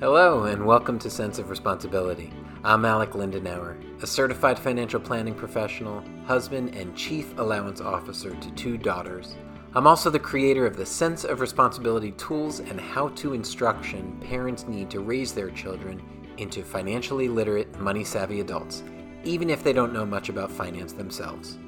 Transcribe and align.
Hello, 0.00 0.44
and 0.44 0.64
welcome 0.64 0.96
to 1.00 1.10
Cents 1.10 1.40
of 1.40 1.50
Responsibility. 1.50 2.32
I'm 2.62 2.84
Alec 2.84 3.10
Lindenauer, 3.14 3.76
a 4.00 4.06
certified 4.06 4.56
financial 4.56 5.00
planning 5.00 5.34
professional, 5.34 6.04
husband, 6.24 6.76
and 6.76 6.96
chief 6.96 7.36
allowance 7.36 7.80
officer 7.80 8.32
to 8.32 8.50
two 8.52 8.78
daughters. 8.78 9.34
I'm 9.74 9.88
also 9.88 10.08
the 10.08 10.20
creator 10.20 10.66
of 10.66 10.76
the 10.76 10.86
Cents 10.86 11.24
of 11.24 11.40
Responsibility 11.40 12.12
tools 12.12 12.60
and 12.60 12.80
how 12.80 13.08
to 13.08 13.32
instruction 13.32 14.16
parents 14.20 14.68
need 14.68 14.88
to 14.90 15.00
raise 15.00 15.32
their 15.32 15.50
children 15.50 16.00
into 16.36 16.62
financially 16.62 17.26
literate, 17.26 17.76
money 17.80 18.04
savvy 18.04 18.38
adults, 18.38 18.84
even 19.24 19.50
if 19.50 19.64
they 19.64 19.72
don't 19.72 19.92
know 19.92 20.06
much 20.06 20.28
about 20.28 20.52
finance 20.52 20.92
themselves. 20.92 21.58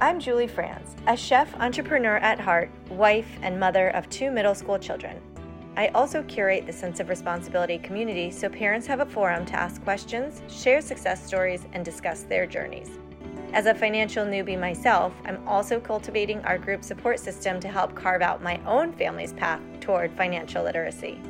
I'm 0.00 0.18
Julie 0.18 0.48
Franz, 0.48 0.96
a 1.06 1.16
chef 1.16 1.54
entrepreneur 1.54 2.16
at 2.16 2.40
heart, 2.40 2.68
wife, 2.90 3.38
and 3.42 3.60
mother 3.60 3.90
of 3.90 4.10
two 4.10 4.32
middle 4.32 4.56
school 4.56 4.80
children. 4.80 5.22
I 5.74 5.88
also 5.88 6.22
curate 6.24 6.66
the 6.66 6.72
Cents 6.72 7.00
of 7.00 7.08
Responsibility 7.08 7.78
community 7.78 8.30
so 8.30 8.48
parents 8.50 8.86
have 8.86 9.00
a 9.00 9.06
forum 9.06 9.46
to 9.46 9.54
ask 9.54 9.82
questions, 9.82 10.42
share 10.52 10.82
success 10.82 11.26
stories, 11.26 11.66
and 11.72 11.82
discuss 11.82 12.24
their 12.24 12.46
journeys. 12.46 12.90
As 13.54 13.64
a 13.64 13.74
financial 13.74 14.26
newbie 14.26 14.58
myself, 14.58 15.14
I'm 15.24 15.46
also 15.48 15.80
cultivating 15.80 16.40
our 16.40 16.58
group 16.58 16.84
support 16.84 17.20
system 17.20 17.58
to 17.60 17.68
help 17.68 17.94
carve 17.94 18.20
out 18.20 18.42
my 18.42 18.60
own 18.66 18.92
family's 18.92 19.32
path 19.32 19.60
toward 19.80 20.12
financial 20.12 20.62
literacy. 20.62 21.20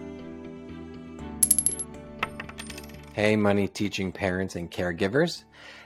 Hey, 3.13 3.37
money 3.37 3.69
teaching 3.69 4.11
parents 4.11 4.57
and 4.57 4.71
caregivers. 4.71 5.45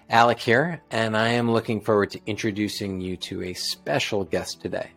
Alec 0.08 0.38
here, 0.38 0.80
and 0.90 1.16
I 1.16 1.28
am 1.28 1.50
looking 1.50 1.80
forward 1.80 2.10
to 2.12 2.20
introducing 2.26 3.00
you 3.00 3.16
to 3.18 3.42
a 3.42 3.52
special 3.52 4.24
guest 4.24 4.62
today. 4.62 4.92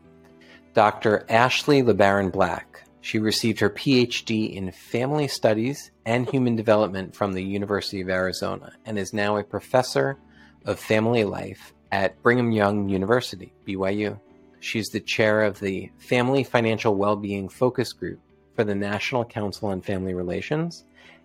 Dr. 0.74 1.26
Ashley 1.28 1.82
LeBaron 1.82 2.32
Black. 2.32 2.69
She 3.02 3.20
received 3.20 3.60
her 3.60 3.70
PhD 3.70 4.54
in 4.54 4.72
Family 4.72 5.28
Studies 5.28 5.92
and 6.06 6.30
Human 6.30 6.56
Development 6.56 7.16
from 7.16 7.34
the 7.34 7.44
University 7.44 8.02
of 8.02 8.10
Arizona 8.10 8.74
and 8.86 9.00
is 9.00 9.14
now 9.14 9.38
a 9.38 9.44
professor 9.44 10.18
of 10.66 10.80
family 10.80 11.24
life 11.24 11.74
at 11.92 12.22
Brigham 12.22 12.52
Young 12.52 12.90
University, 12.90 13.54
BYU. 13.66 14.20
She's 14.60 14.90
the 14.90 15.00
chair 15.00 15.44
of 15.44 15.60
the 15.60 15.90
Family 15.98 16.44
Financial 16.44 16.94
Wellbeing 16.94 17.48
Focus 17.48 17.94
Group 17.94 18.20
for 18.56 18.66
the 18.66 18.76
National 18.76 19.24
Council 19.24 19.70
on 19.70 19.82
Family 19.82 20.14
Relations 20.14 20.84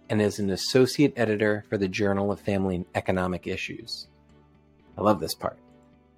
and 0.08 0.22
is 0.22 0.38
an 0.38 0.50
associate 0.50 1.12
editor 1.16 1.64
for 1.68 1.77
the 1.77 1.88
Journal 1.88 2.30
of 2.30 2.40
Family 2.40 2.77
and 2.77 2.86
Economic 2.94 3.46
Issues. 3.46 4.06
I 4.96 5.02
love 5.02 5.18
this 5.18 5.34
part. 5.34 5.58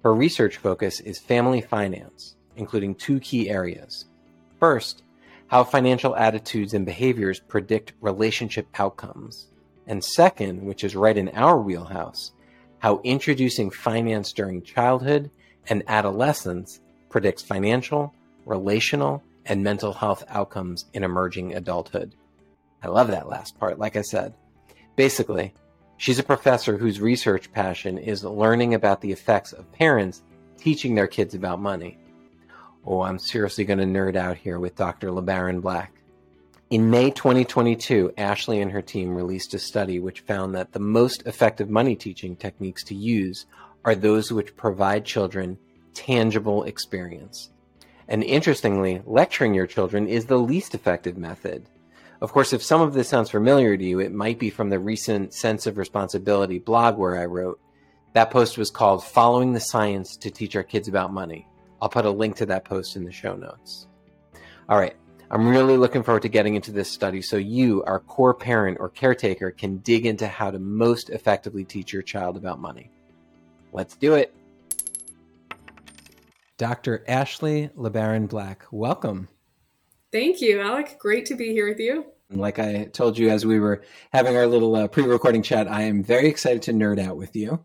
Her 0.03 0.13
research 0.13 0.57
focus 0.57 0.99
is 0.99 1.17
family 1.17 1.61
finance, 1.61 2.35
including 2.55 2.93
two 2.93 3.19
key 3.19 3.49
areas. 3.49 4.05
First, 4.59 5.03
how 5.47 5.63
financial 5.63 6.15
attitudes 6.15 6.73
and 6.73 6.85
behaviors 6.85 7.39
predict 7.39 7.93
relationship 8.01 8.67
outcomes. 8.79 9.47
And 9.87 10.03
second, 10.03 10.65
which 10.65 10.83
is 10.83 10.95
right 10.95 11.17
in 11.17 11.29
our 11.29 11.59
wheelhouse, 11.59 12.33
how 12.79 12.99
introducing 13.03 13.69
finance 13.71 14.33
during 14.33 14.61
childhood 14.61 15.31
and 15.69 15.83
adolescence 15.87 16.81
predicts 17.09 17.41
financial, 17.41 18.13
relational, 18.45 19.23
and 19.45 19.63
mental 19.63 19.93
health 19.93 20.23
outcomes 20.27 20.85
in 20.93 21.03
emerging 21.03 21.55
adulthood. 21.55 22.13
I 22.83 22.87
love 22.87 23.07
that 23.07 23.29
last 23.29 23.57
part, 23.57 23.79
like 23.79 23.95
I 23.95 24.01
said. 24.01 24.33
Basically, 24.95 25.53
she's 25.95 26.19
a 26.19 26.23
professor 26.23 26.77
whose 26.77 26.99
research 26.99 27.51
passion 27.51 27.97
is 27.97 28.23
learning 28.23 28.73
about 28.73 29.01
the 29.01 29.11
effects 29.11 29.53
of 29.53 29.71
parents 29.71 30.21
teaching 30.57 30.95
their 30.95 31.07
kids 31.07 31.33
about 31.33 31.61
money. 31.61 31.97
Oh, 32.89 33.01
I'm 33.01 33.19
seriously 33.19 33.65
going 33.65 33.79
to 33.79 33.85
nerd 33.85 34.15
out 34.15 34.37
here 34.37 34.59
with 34.59 34.77
Dr. 34.77 35.09
LeBaron 35.09 35.61
Black. 35.61 35.91
In 36.69 36.89
May 36.89 37.11
2022, 37.11 38.13
Ashley 38.17 38.61
and 38.61 38.71
her 38.71 38.81
team 38.81 39.13
released 39.13 39.53
a 39.53 39.59
study 39.59 39.99
which 39.99 40.21
found 40.21 40.55
that 40.55 40.71
the 40.71 40.79
most 40.79 41.27
effective 41.27 41.69
money 41.69 41.97
teaching 41.97 42.37
techniques 42.37 42.85
to 42.85 42.95
use 42.95 43.45
are 43.83 43.93
those 43.93 44.31
which 44.31 44.55
provide 44.55 45.03
children 45.03 45.57
tangible 45.93 46.63
experience. 46.63 47.49
And 48.07 48.23
interestingly, 48.23 49.01
lecturing 49.05 49.53
your 49.53 49.67
children 49.67 50.07
is 50.07 50.27
the 50.27 50.39
least 50.39 50.73
effective 50.73 51.17
method. 51.17 51.67
Of 52.21 52.31
course, 52.31 52.53
if 52.53 52.63
some 52.63 52.79
of 52.79 52.93
this 52.93 53.09
sounds 53.09 53.31
familiar 53.31 53.75
to 53.75 53.83
you, 53.83 53.99
it 53.99 54.13
might 54.13 54.39
be 54.39 54.49
from 54.49 54.69
the 54.69 54.79
recent 54.79 55.33
Cents 55.33 55.67
of 55.67 55.77
Responsibility 55.77 56.59
blog 56.59 56.97
where 56.97 57.19
I 57.19 57.25
wrote. 57.25 57.59
That 58.13 58.31
post 58.31 58.57
was 58.57 58.71
called 58.71 59.03
Following 59.03 59.51
the 59.51 59.59
Science 59.59 60.15
to 60.15 60.31
Teach 60.31 60.55
Our 60.55 60.63
Kids 60.63 60.87
About 60.87 61.11
Money. 61.11 61.49
I'll 61.81 61.89
put 61.89 62.05
a 62.05 62.09
link 62.09 62.35
to 62.37 62.45
that 62.47 62.65
post 62.65 62.95
in 62.95 63.03
the 63.03 63.11
show 63.11 63.35
notes. 63.35 63.87
All 64.69 64.77
right, 64.77 64.95
I'm 65.29 65.47
really 65.47 65.77
looking 65.77 66.03
forward 66.03 66.23
to 66.23 66.29
getting 66.29 66.55
into 66.55 66.71
this 66.71 66.89
study 66.89 67.21
so 67.21 67.37
you, 67.37 67.83
our 67.83 67.99
core 67.99 68.33
parent 68.33 68.77
or 68.79 68.89
caretaker, 68.89 69.51
can 69.51 69.77
dig 69.77 70.05
into 70.05 70.27
how 70.27 70.51
to 70.51 70.59
most 70.59 71.09
effectively 71.09 71.63
teach 71.63 71.91
your 71.91 72.01
child 72.01 72.37
about 72.37 72.59
money. 72.59 72.89
Let's 73.73 73.95
do 73.95 74.13
it. 74.13 74.33
Dr. 76.57 77.03
Ashley 77.07 77.69
LeBaron 77.77 78.27
Black, 78.27 78.65
welcome. 78.71 79.27
Thank 80.11 80.41
you, 80.41 80.61
Alec. 80.61 80.97
Great 80.97 81.25
to 81.27 81.35
be 81.35 81.51
here 81.51 81.67
with 81.67 81.79
you. 81.79 82.05
Like 82.29 82.59
I 82.59 82.85
told 82.85 83.17
you 83.17 83.29
as 83.29 83.45
we 83.45 83.59
were 83.59 83.83
having 84.11 84.35
our 84.35 84.47
little 84.47 84.75
uh, 84.75 84.87
pre 84.87 85.03
recording 85.03 85.43
chat, 85.43 85.69
I 85.69 85.83
am 85.83 86.03
very 86.03 86.27
excited 86.27 86.61
to 86.63 86.73
nerd 86.73 86.99
out 86.99 87.15
with 87.15 87.35
you. 87.35 87.63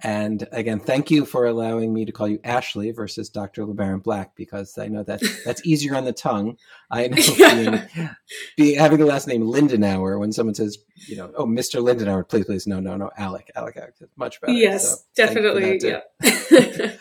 And 0.00 0.46
again, 0.52 0.80
thank 0.80 1.10
you 1.10 1.24
for 1.24 1.46
allowing 1.46 1.94
me 1.94 2.04
to 2.04 2.12
call 2.12 2.28
you 2.28 2.38
Ashley 2.44 2.90
versus 2.90 3.28
Dr. 3.28 3.64
LeBaron 3.64 4.02
Black 4.02 4.36
because 4.36 4.76
I 4.76 4.88
know 4.88 5.02
that 5.04 5.22
that's 5.44 5.64
easier 5.64 5.94
on 5.94 6.04
the 6.04 6.12
tongue. 6.12 6.58
I 6.90 7.08
know 7.08 7.16
yeah. 7.38 7.54
being, 7.54 8.10
being, 8.56 8.78
having 8.78 8.98
the 8.98 9.06
last 9.06 9.26
name 9.26 9.42
Lindenauer 9.42 10.18
when 10.18 10.32
someone 10.32 10.54
says, 10.54 10.78
you 11.06 11.16
know, 11.16 11.32
oh, 11.36 11.46
Mr. 11.46 11.82
Lindenauer, 11.82 12.28
please, 12.28 12.44
please, 12.44 12.66
no, 12.66 12.80
no, 12.80 12.96
no, 12.96 13.10
Alec, 13.16 13.50
Alec, 13.54 13.76
Alec, 13.76 13.94
much 14.16 14.40
better. 14.40 14.52
Yes, 14.52 14.90
so 14.90 14.96
definitely. 15.14 15.80
Yeah. 15.82 16.00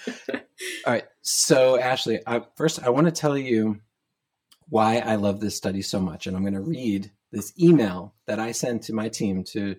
All 0.85 0.93
right. 0.93 1.05
So, 1.21 1.79
Ashley, 1.79 2.21
I, 2.25 2.41
first, 2.55 2.83
I 2.83 2.89
want 2.89 3.05
to 3.07 3.11
tell 3.11 3.37
you 3.37 3.81
why 4.69 4.99
I 4.99 5.15
love 5.15 5.39
this 5.39 5.57
study 5.57 5.81
so 5.81 5.99
much. 5.99 6.27
And 6.27 6.35
I'm 6.35 6.43
going 6.43 6.53
to 6.53 6.61
read 6.61 7.11
this 7.33 7.51
email 7.59 8.13
that 8.27 8.39
I 8.39 8.51
sent 8.51 8.83
to 8.83 8.93
my 8.93 9.09
team 9.09 9.43
to 9.45 9.75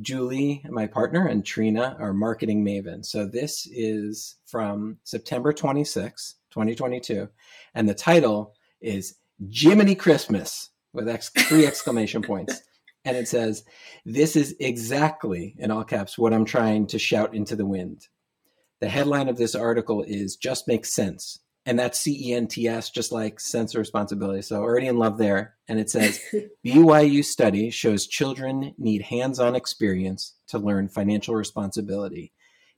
Julie, 0.00 0.64
my 0.70 0.86
partner, 0.86 1.26
and 1.26 1.44
Trina, 1.44 1.96
our 1.98 2.14
marketing 2.14 2.64
maven. 2.64 3.04
So 3.04 3.26
this 3.26 3.66
is 3.70 4.36
from 4.46 4.98
September 5.02 5.52
26, 5.52 6.36
2022. 6.50 7.28
And 7.74 7.88
the 7.88 7.94
title 7.94 8.54
is 8.80 9.16
Jiminy 9.52 9.96
Christmas 9.96 10.70
with 10.92 11.08
ex- 11.08 11.30
three 11.30 11.66
exclamation 11.66 12.22
points. 12.22 12.62
And 13.04 13.16
it 13.16 13.26
says, 13.26 13.64
This 14.06 14.36
is 14.36 14.54
exactly, 14.60 15.56
in 15.58 15.72
all 15.72 15.82
caps, 15.82 16.16
what 16.16 16.32
I'm 16.32 16.44
trying 16.44 16.86
to 16.86 17.00
shout 17.00 17.34
into 17.34 17.56
the 17.56 17.66
wind. 17.66 18.06
The 18.78 18.88
headline 18.88 19.28
of 19.28 19.36
this 19.36 19.56
article 19.56 20.04
is 20.06 20.36
Just 20.36 20.68
Makes 20.68 20.94
Cents 20.94 21.40
and 21.64 21.78
that's 21.78 21.98
C 21.98 22.30
E 22.30 22.34
N 22.34 22.46
T 22.46 22.66
S, 22.66 22.90
just 22.90 23.12
like 23.12 23.38
cents 23.38 23.74
of 23.74 23.78
responsibility. 23.78 24.42
So 24.42 24.56
already 24.56 24.88
in 24.88 24.98
love 24.98 25.18
there. 25.18 25.54
And 25.68 25.78
it 25.78 25.90
says 25.90 26.20
BYU 26.66 27.24
study 27.24 27.70
shows 27.70 28.06
children 28.06 28.74
need 28.78 29.02
hands 29.02 29.38
on 29.38 29.54
experience 29.54 30.34
to 30.48 30.58
learn 30.58 30.88
financial 30.88 31.34
responsibility. 31.34 32.32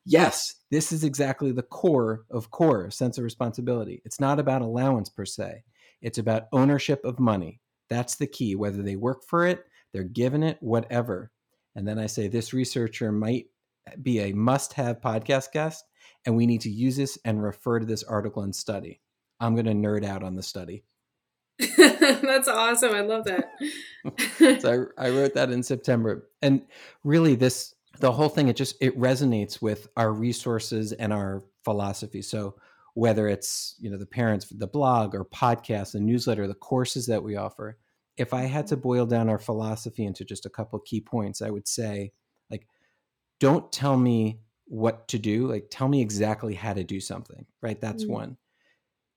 Yes, 0.04 0.54
this 0.70 0.92
is 0.92 1.02
exactly 1.02 1.50
the 1.50 1.62
core 1.62 2.24
of 2.30 2.50
core 2.50 2.90
cents 2.90 3.16
of 3.16 3.24
responsibility. 3.24 4.02
It's 4.04 4.20
not 4.20 4.38
about 4.38 4.62
allowance 4.62 5.08
per 5.08 5.24
se, 5.24 5.64
it's 6.02 6.18
about 6.18 6.48
ownership 6.52 7.04
of 7.04 7.18
money. 7.18 7.60
That's 7.88 8.16
the 8.16 8.26
key, 8.26 8.54
whether 8.54 8.82
they 8.82 8.96
work 8.96 9.22
for 9.26 9.46
it, 9.46 9.64
they're 9.92 10.04
given 10.04 10.42
it, 10.42 10.58
whatever. 10.60 11.30
And 11.74 11.86
then 11.88 11.98
I 11.98 12.06
say 12.06 12.28
this 12.28 12.52
researcher 12.52 13.12
might 13.12 13.46
be 14.00 14.20
a 14.20 14.32
must 14.32 14.74
have 14.74 15.00
podcast 15.00 15.52
guest 15.52 15.84
and 16.26 16.36
we 16.36 16.46
need 16.46 16.62
to 16.62 16.70
use 16.70 16.96
this 16.96 17.18
and 17.24 17.42
refer 17.42 17.78
to 17.78 17.86
this 17.86 18.02
article 18.02 18.42
and 18.42 18.54
study. 18.54 19.00
I'm 19.40 19.54
going 19.54 19.66
to 19.66 19.72
nerd 19.72 20.04
out 20.04 20.22
on 20.22 20.36
the 20.36 20.42
study. 20.42 20.84
That's 21.78 22.48
awesome. 22.48 22.94
I 22.94 23.00
love 23.00 23.24
that. 23.24 23.50
so 24.60 24.88
I, 24.98 25.06
I 25.06 25.10
wrote 25.10 25.34
that 25.34 25.50
in 25.50 25.62
September. 25.62 26.28
And 26.42 26.62
really 27.04 27.34
this 27.34 27.74
the 28.00 28.10
whole 28.10 28.28
thing 28.28 28.48
it 28.48 28.56
just 28.56 28.76
it 28.80 28.98
resonates 28.98 29.62
with 29.62 29.86
our 29.96 30.12
resources 30.12 30.92
and 30.92 31.12
our 31.12 31.42
philosophy. 31.62 32.22
So 32.22 32.56
whether 32.94 33.28
it's, 33.28 33.76
you 33.78 33.90
know, 33.90 33.98
the 33.98 34.06
parents 34.06 34.46
the 34.48 34.66
blog 34.66 35.14
or 35.14 35.24
podcast, 35.24 35.92
the 35.92 36.00
newsletter, 36.00 36.46
the 36.46 36.54
courses 36.54 37.06
that 37.06 37.22
we 37.22 37.36
offer, 37.36 37.78
if 38.16 38.32
I 38.32 38.42
had 38.42 38.66
to 38.68 38.76
boil 38.76 39.06
down 39.06 39.28
our 39.28 39.38
philosophy 39.38 40.04
into 40.04 40.24
just 40.24 40.46
a 40.46 40.50
couple 40.50 40.78
key 40.80 41.00
points, 41.00 41.42
I 41.42 41.50
would 41.50 41.68
say 41.68 42.12
like 42.50 42.66
don't 43.38 43.70
tell 43.70 43.96
me 43.96 44.40
what 44.66 45.06
to 45.08 45.18
do 45.18 45.46
like 45.46 45.66
tell 45.70 45.88
me 45.88 46.00
exactly 46.00 46.54
how 46.54 46.72
to 46.72 46.84
do 46.84 47.00
something 47.00 47.46
right? 47.62 47.80
That's 47.80 48.04
mm-hmm. 48.04 48.12
one. 48.12 48.36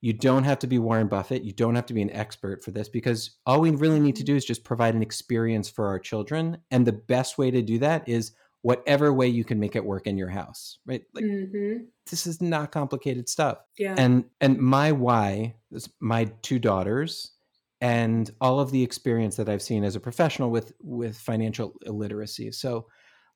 You 0.00 0.12
don't 0.12 0.44
have 0.44 0.60
to 0.60 0.68
be 0.68 0.78
warren 0.78 1.08
buffett. 1.08 1.42
You 1.42 1.52
don't 1.52 1.74
have 1.74 1.86
to 1.86 1.94
be 1.94 2.02
an 2.02 2.12
expert 2.12 2.62
for 2.62 2.70
this 2.70 2.88
because 2.88 3.36
all 3.46 3.60
we 3.60 3.70
really 3.70 3.98
need 3.98 4.16
to 4.16 4.24
do 4.24 4.36
is 4.36 4.44
just 4.44 4.62
provide 4.62 4.94
an 4.94 5.02
experience 5.02 5.68
for 5.68 5.88
our 5.88 5.98
children 5.98 6.58
and 6.70 6.86
the 6.86 6.92
best 6.92 7.36
way 7.36 7.50
to 7.50 7.62
do 7.62 7.78
that 7.78 8.08
is 8.08 8.32
whatever 8.62 9.12
way 9.12 9.26
you 9.26 9.44
can 9.44 9.58
make 9.58 9.76
it 9.76 9.84
work 9.84 10.06
in 10.06 10.18
your 10.18 10.28
house 10.28 10.78
right? 10.86 11.02
Like 11.14 11.24
mm-hmm. 11.24 11.84
this 12.10 12.26
is 12.26 12.40
not 12.40 12.72
complicated 12.72 13.28
stuff. 13.28 13.58
Yeah. 13.76 13.94
And 13.96 14.24
and 14.40 14.58
my 14.58 14.92
why 14.92 15.54
is 15.72 15.88
my 16.00 16.26
two 16.42 16.58
daughters 16.58 17.32
and 17.80 18.30
all 18.40 18.60
of 18.60 18.70
the 18.70 18.82
experience 18.82 19.36
that 19.36 19.48
I've 19.48 19.62
seen 19.62 19.84
as 19.84 19.96
a 19.96 20.00
professional 20.00 20.50
with 20.50 20.72
with 20.80 21.16
financial 21.16 21.74
illiteracy. 21.86 22.52
So 22.52 22.86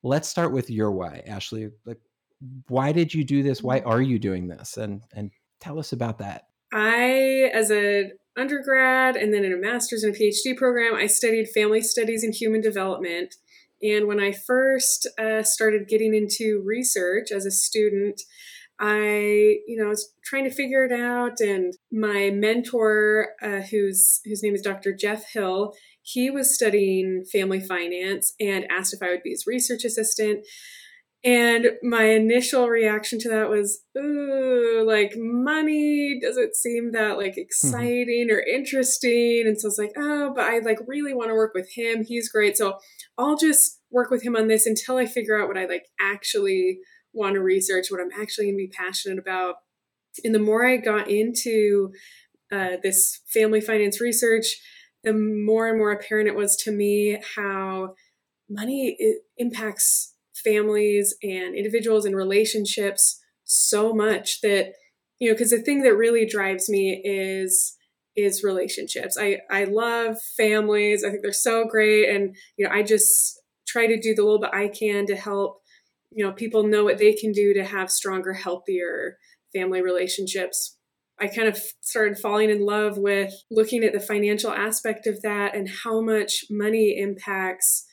let's 0.02 0.28
start 0.28 0.52
with 0.52 0.70
your 0.70 0.90
why, 0.90 1.22
Ashley. 1.26 1.70
Like 1.84 2.00
why 2.68 2.92
did 2.92 3.14
you 3.14 3.24
do 3.24 3.42
this? 3.42 3.62
Why 3.62 3.80
mm-hmm. 3.80 3.88
are 3.88 4.02
you 4.02 4.18
doing 4.18 4.48
this? 4.48 4.76
And 4.76 5.02
and 5.12 5.30
tell 5.60 5.78
us 5.78 5.92
about 5.92 6.18
that. 6.18 6.48
I 6.72 7.50
as 7.52 7.70
a 7.70 8.12
undergrad 8.36 9.16
and 9.16 9.32
then 9.32 9.44
in 9.44 9.52
a 9.52 9.56
master's 9.56 10.02
and 10.02 10.14
a 10.14 10.18
PhD 10.18 10.56
program, 10.56 10.94
I 10.94 11.06
studied 11.06 11.48
family 11.48 11.82
studies 11.82 12.24
and 12.24 12.34
human 12.34 12.60
development. 12.60 13.34
And 13.82 14.06
when 14.06 14.20
I 14.20 14.32
first 14.32 15.08
uh, 15.18 15.42
started 15.42 15.88
getting 15.88 16.14
into 16.14 16.62
research 16.64 17.32
as 17.32 17.44
a 17.44 17.50
student, 17.50 18.22
I, 18.78 19.58
you 19.66 19.76
know, 19.76 19.88
was 19.88 20.12
trying 20.24 20.44
to 20.44 20.50
figure 20.50 20.84
it 20.84 20.92
out. 20.92 21.40
And 21.40 21.74
my 21.90 22.30
mentor, 22.30 23.30
uh, 23.42 23.60
whose 23.60 24.20
whose 24.24 24.42
name 24.42 24.54
is 24.54 24.62
Dr. 24.62 24.92
Jeff 24.94 25.30
Hill, 25.32 25.74
he 26.02 26.30
was 26.30 26.54
studying 26.54 27.24
family 27.30 27.60
finance 27.60 28.34
and 28.40 28.66
asked 28.70 28.92
if 28.92 29.02
I 29.02 29.10
would 29.10 29.22
be 29.22 29.30
his 29.30 29.46
research 29.46 29.84
assistant. 29.84 30.44
And 31.24 31.66
my 31.84 32.06
initial 32.06 32.68
reaction 32.68 33.20
to 33.20 33.28
that 33.28 33.48
was, 33.48 33.82
ooh, 33.96 34.84
like 34.84 35.12
money 35.16 36.18
doesn't 36.20 36.56
seem 36.56 36.90
that 36.92 37.16
like 37.16 37.32
mm-hmm. 37.32 37.42
exciting 37.42 38.26
mm-hmm. 38.28 38.34
or 38.34 38.40
interesting. 38.40 39.44
And 39.46 39.60
so 39.60 39.68
it's 39.68 39.78
like, 39.78 39.92
oh, 39.96 40.32
but 40.34 40.44
I 40.44 40.58
like 40.58 40.78
really 40.88 41.14
want 41.14 41.30
to 41.30 41.34
work 41.34 41.52
with 41.54 41.70
him. 41.76 42.04
He's 42.04 42.28
great. 42.28 42.56
So 42.56 42.78
I'll 43.16 43.36
just 43.36 43.80
work 43.90 44.10
with 44.10 44.24
him 44.24 44.34
on 44.34 44.48
this 44.48 44.66
until 44.66 44.96
I 44.96 45.06
figure 45.06 45.40
out 45.40 45.46
what 45.46 45.58
I 45.58 45.66
like 45.66 45.86
actually 46.00 46.80
want 47.12 47.34
to 47.34 47.40
research, 47.40 47.86
what 47.90 48.00
I'm 48.00 48.20
actually 48.20 48.46
going 48.46 48.56
to 48.56 48.66
be 48.66 48.72
passionate 48.76 49.18
about. 49.18 49.56
And 50.24 50.34
the 50.34 50.40
more 50.40 50.66
I 50.66 50.76
got 50.76 51.08
into 51.08 51.92
uh, 52.50 52.78
this 52.82 53.20
family 53.32 53.60
finance 53.60 54.00
research, 54.00 54.46
the 55.04 55.12
more 55.12 55.68
and 55.68 55.78
more 55.78 55.92
apparent 55.92 56.28
it 56.28 56.36
was 56.36 56.56
to 56.56 56.70
me 56.70 57.18
how 57.36 57.94
money 58.48 58.96
impacts 59.36 60.14
families 60.34 61.14
and 61.22 61.54
individuals 61.54 62.04
and 62.04 62.16
relationships 62.16 63.20
so 63.44 63.92
much 63.92 64.40
that 64.40 64.72
you 65.18 65.28
know 65.28 65.34
because 65.34 65.50
the 65.50 65.60
thing 65.60 65.82
that 65.82 65.94
really 65.94 66.26
drives 66.26 66.68
me 66.68 67.00
is 67.04 67.76
is 68.14 68.44
relationships. 68.44 69.16
I 69.18 69.38
i 69.50 69.64
love 69.64 70.16
families. 70.36 71.04
I 71.04 71.10
think 71.10 71.22
they're 71.22 71.32
so 71.32 71.64
great. 71.64 72.08
And 72.08 72.36
you 72.56 72.66
know 72.66 72.72
i 72.72 72.82
just 72.82 73.40
try 73.66 73.86
to 73.86 73.98
do 73.98 74.14
the 74.14 74.22
little 74.22 74.40
bit 74.40 74.50
i 74.52 74.68
can 74.68 75.06
to 75.06 75.16
help 75.16 75.60
you 76.10 76.24
know 76.24 76.32
people 76.32 76.66
know 76.66 76.84
what 76.84 76.98
they 76.98 77.14
can 77.14 77.32
do 77.32 77.54
to 77.54 77.64
have 77.64 77.90
stronger 77.90 78.34
healthier 78.34 79.16
family 79.54 79.80
relationships 79.80 80.78
i 81.22 81.26
kind 81.26 81.48
of 81.48 81.58
started 81.80 82.18
falling 82.18 82.50
in 82.50 82.66
love 82.66 82.98
with 82.98 83.32
looking 83.50 83.84
at 83.84 83.92
the 83.92 84.00
financial 84.00 84.50
aspect 84.50 85.06
of 85.06 85.22
that 85.22 85.54
and 85.54 85.68
how 85.84 86.00
much 86.00 86.44
money 86.50 86.96
impacts 86.98 87.86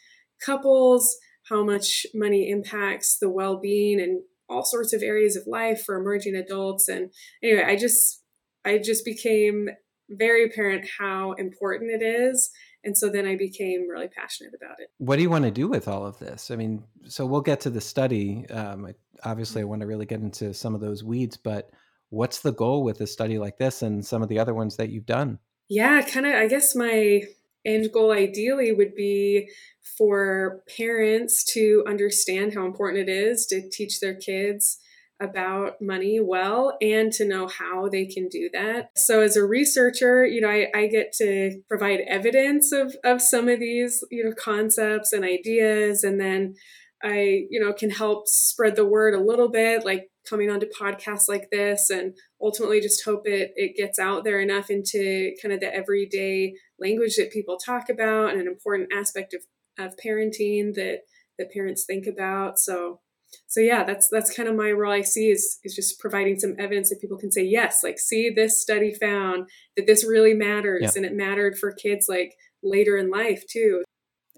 couples 0.43 1.17
how 1.49 1.63
much 1.63 2.05
money 2.13 2.49
impacts 2.49 3.17
the 3.19 3.29
well-being 3.29 3.99
and 3.99 4.21
all 4.49 4.63
sorts 4.63 4.93
of 4.93 5.03
areas 5.03 5.35
of 5.35 5.43
life 5.47 5.83
for 5.83 5.95
emerging 5.95 6.35
adults. 6.35 6.87
And 6.87 7.11
anyway 7.43 7.63
i 7.63 7.75
just 7.75 8.23
i 8.65 8.77
just 8.77 9.05
became 9.05 9.69
very 10.09 10.45
apparent 10.45 10.87
how 10.97 11.33
important 11.33 11.91
it 11.91 12.03
is. 12.03 12.49
And 12.83 12.97
so 12.97 13.09
then 13.09 13.25
i 13.25 13.35
became 13.35 13.87
really 13.87 14.07
passionate 14.07 14.53
about 14.59 14.79
it. 14.79 14.89
What 14.97 15.17
do 15.17 15.21
you 15.21 15.29
want 15.29 15.45
to 15.45 15.51
do 15.51 15.67
with 15.67 15.87
all 15.87 16.05
of 16.05 16.17
this? 16.19 16.51
I 16.51 16.55
mean 16.55 16.83
so 17.07 17.25
we'll 17.25 17.41
get 17.41 17.61
to 17.61 17.69
the 17.69 17.81
study. 17.81 18.47
Um, 18.49 18.93
obviously 19.25 19.61
i 19.61 19.65
want 19.65 19.81
to 19.81 19.87
really 19.87 20.05
get 20.05 20.21
into 20.21 20.53
some 20.53 20.73
of 20.73 20.79
those 20.79 21.03
weeds 21.03 21.35
but 21.35 21.71
what's 22.09 22.39
the 22.39 22.51
goal 22.51 22.83
with 22.83 23.01
a 23.01 23.07
study 23.07 23.37
like 23.37 23.57
this 23.57 23.81
and 23.81 24.05
some 24.05 24.21
of 24.21 24.29
the 24.29 24.39
other 24.39 24.53
ones 24.53 24.77
that 24.77 24.89
you've 24.89 25.05
done 25.05 25.39
yeah 25.67 26.01
kind 26.01 26.25
of 26.25 26.33
i 26.33 26.47
guess 26.47 26.75
my 26.75 27.21
end 27.65 27.91
goal 27.91 28.11
ideally 28.11 28.71
would 28.71 28.95
be 28.95 29.49
for 29.97 30.63
parents 30.77 31.43
to 31.43 31.83
understand 31.87 32.53
how 32.53 32.65
important 32.65 33.09
it 33.09 33.11
is 33.11 33.45
to 33.45 33.69
teach 33.69 33.99
their 33.99 34.15
kids 34.15 34.79
about 35.21 35.81
money 35.81 36.19
well 36.21 36.77
and 36.81 37.11
to 37.11 37.27
know 37.27 37.47
how 37.47 37.89
they 37.89 38.05
can 38.05 38.29
do 38.29 38.49
that. 38.53 38.89
So 38.95 39.21
as 39.21 39.35
a 39.35 39.43
researcher, 39.43 40.25
you 40.25 40.39
know, 40.39 40.49
I, 40.49 40.67
I, 40.73 40.87
get 40.87 41.11
to 41.17 41.61
provide 41.67 41.99
evidence 42.07 42.71
of, 42.71 42.95
of 43.03 43.21
some 43.21 43.49
of 43.49 43.59
these, 43.59 44.01
you 44.11 44.23
know, 44.23 44.31
concepts 44.31 45.11
and 45.11 45.25
ideas. 45.25 46.05
And 46.05 46.21
then 46.21 46.55
I, 47.03 47.47
you 47.49 47.59
know, 47.59 47.73
can 47.73 47.89
help 47.89 48.27
spread 48.27 48.77
the 48.77 48.85
word 48.85 49.13
a 49.13 49.21
little 49.21 49.49
bit, 49.49 49.83
like 49.83 50.09
coming 50.29 50.49
onto 50.49 50.67
podcasts 50.67 51.27
like 51.27 51.49
this 51.51 51.89
and 51.89 52.13
ultimately 52.41 52.79
just 52.79 53.03
hope 53.05 53.23
it 53.25 53.51
it 53.55 53.75
gets 53.75 53.97
out 53.97 54.23
there 54.23 54.39
enough 54.39 54.69
into 54.69 55.31
kind 55.41 55.53
of 55.53 55.59
the 55.59 55.73
everyday 55.73 56.53
language 56.79 57.15
that 57.15 57.31
people 57.31 57.57
talk 57.57 57.89
about 57.89 58.31
and 58.31 58.41
an 58.41 58.47
important 58.47 58.89
aspect 58.93 59.33
of, 59.33 59.41
of 59.83 59.95
parenting 60.03 60.73
that 60.75 60.99
that 61.37 61.51
parents 61.51 61.85
think 61.85 62.05
about 62.05 62.59
so 62.59 62.99
so 63.47 63.59
yeah 63.59 63.83
that's 63.83 64.09
that's 64.09 64.35
kind 64.35 64.49
of 64.49 64.55
my 64.55 64.71
role 64.71 64.91
i 64.91 65.01
see 65.01 65.29
is 65.29 65.59
is 65.63 65.75
just 65.75 65.99
providing 65.99 66.39
some 66.39 66.55
evidence 66.59 66.89
that 66.89 67.01
people 67.01 67.17
can 67.17 67.31
say 67.31 67.43
yes 67.43 67.83
like 67.83 67.99
see 67.99 68.29
this 68.29 68.61
study 68.61 68.93
found 68.93 69.47
that 69.75 69.87
this 69.87 70.05
really 70.05 70.33
matters 70.33 70.81
yeah. 70.81 70.91
and 70.95 71.05
it 71.05 71.13
mattered 71.13 71.57
for 71.57 71.71
kids 71.71 72.07
like 72.09 72.33
later 72.63 72.97
in 72.97 73.09
life 73.09 73.43
too 73.49 73.83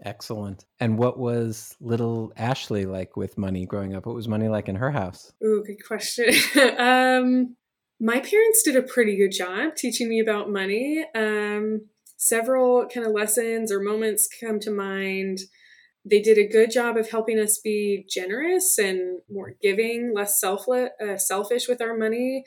excellent. 0.04 0.66
And 0.80 0.98
what 0.98 1.18
was 1.18 1.76
little 1.80 2.34
ashley 2.36 2.86
like 2.86 3.16
with 3.16 3.38
money 3.38 3.66
growing 3.66 3.96
up? 3.96 4.06
What 4.06 4.16
was 4.16 4.28
money 4.28 4.48
like 4.48 4.68
in 4.70 4.76
her 4.76 4.92
house? 4.92 5.32
Ooh, 5.44 5.64
good 5.66 5.86
question. 5.86 6.34
Um 6.80 7.56
my 8.04 8.20
parents 8.20 8.64
did 8.64 8.76
a 8.76 8.82
pretty 8.82 9.16
good 9.16 9.32
job 9.32 9.76
teaching 9.76 10.10
me 10.10 10.20
about 10.20 10.50
money. 10.50 11.06
Um 11.16 11.88
several 12.18 12.88
kind 12.88 13.06
of 13.06 13.14
lessons 13.14 13.72
or 13.72 13.80
moments 13.80 14.30
come 14.40 14.60
to 14.60 14.72
mind. 14.72 15.40
They 16.04 16.22
did 16.22 16.38
a 16.38 16.48
good 16.48 16.72
job 16.72 16.98
of 16.98 17.10
helping 17.10 17.40
us 17.40 17.60
be 17.60 18.06
generous 18.10 18.78
and 18.78 19.22
more 19.30 19.54
giving, 19.62 20.14
less 20.16 20.40
selfless, 20.40 20.90
uh, 21.04 21.18
selfish 21.18 21.68
with 21.68 21.82
our 21.82 21.96
money. 21.96 22.44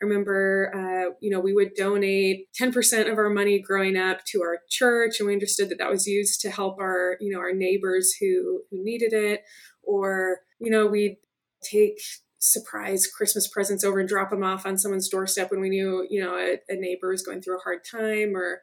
I 0.00 0.04
remember, 0.04 0.72
uh, 0.74 1.14
you 1.20 1.30
know, 1.30 1.40
we 1.40 1.52
would 1.52 1.74
donate 1.74 2.46
10% 2.60 3.10
of 3.10 3.18
our 3.18 3.30
money 3.30 3.58
growing 3.60 3.96
up 3.96 4.24
to 4.26 4.42
our 4.42 4.58
church, 4.68 5.18
and 5.18 5.26
we 5.26 5.32
understood 5.32 5.68
that 5.70 5.78
that 5.78 5.90
was 5.90 6.06
used 6.06 6.40
to 6.42 6.50
help 6.50 6.78
our, 6.78 7.16
you 7.20 7.32
know, 7.32 7.40
our 7.40 7.52
neighbors 7.52 8.14
who 8.20 8.62
who 8.70 8.82
needed 8.82 9.12
it. 9.12 9.42
Or, 9.82 10.40
you 10.60 10.70
know, 10.70 10.86
we'd 10.86 11.16
take 11.62 11.98
surprise 12.38 13.08
Christmas 13.08 13.48
presents 13.48 13.82
over 13.82 13.98
and 13.98 14.08
drop 14.08 14.30
them 14.30 14.44
off 14.44 14.66
on 14.66 14.78
someone's 14.78 15.08
doorstep 15.08 15.50
when 15.50 15.60
we 15.60 15.70
knew, 15.70 16.06
you 16.08 16.22
know, 16.22 16.36
a, 16.36 16.58
a 16.68 16.76
neighbor 16.76 17.08
was 17.08 17.22
going 17.22 17.42
through 17.42 17.56
a 17.56 17.62
hard 17.62 17.80
time, 17.90 18.36
or 18.36 18.62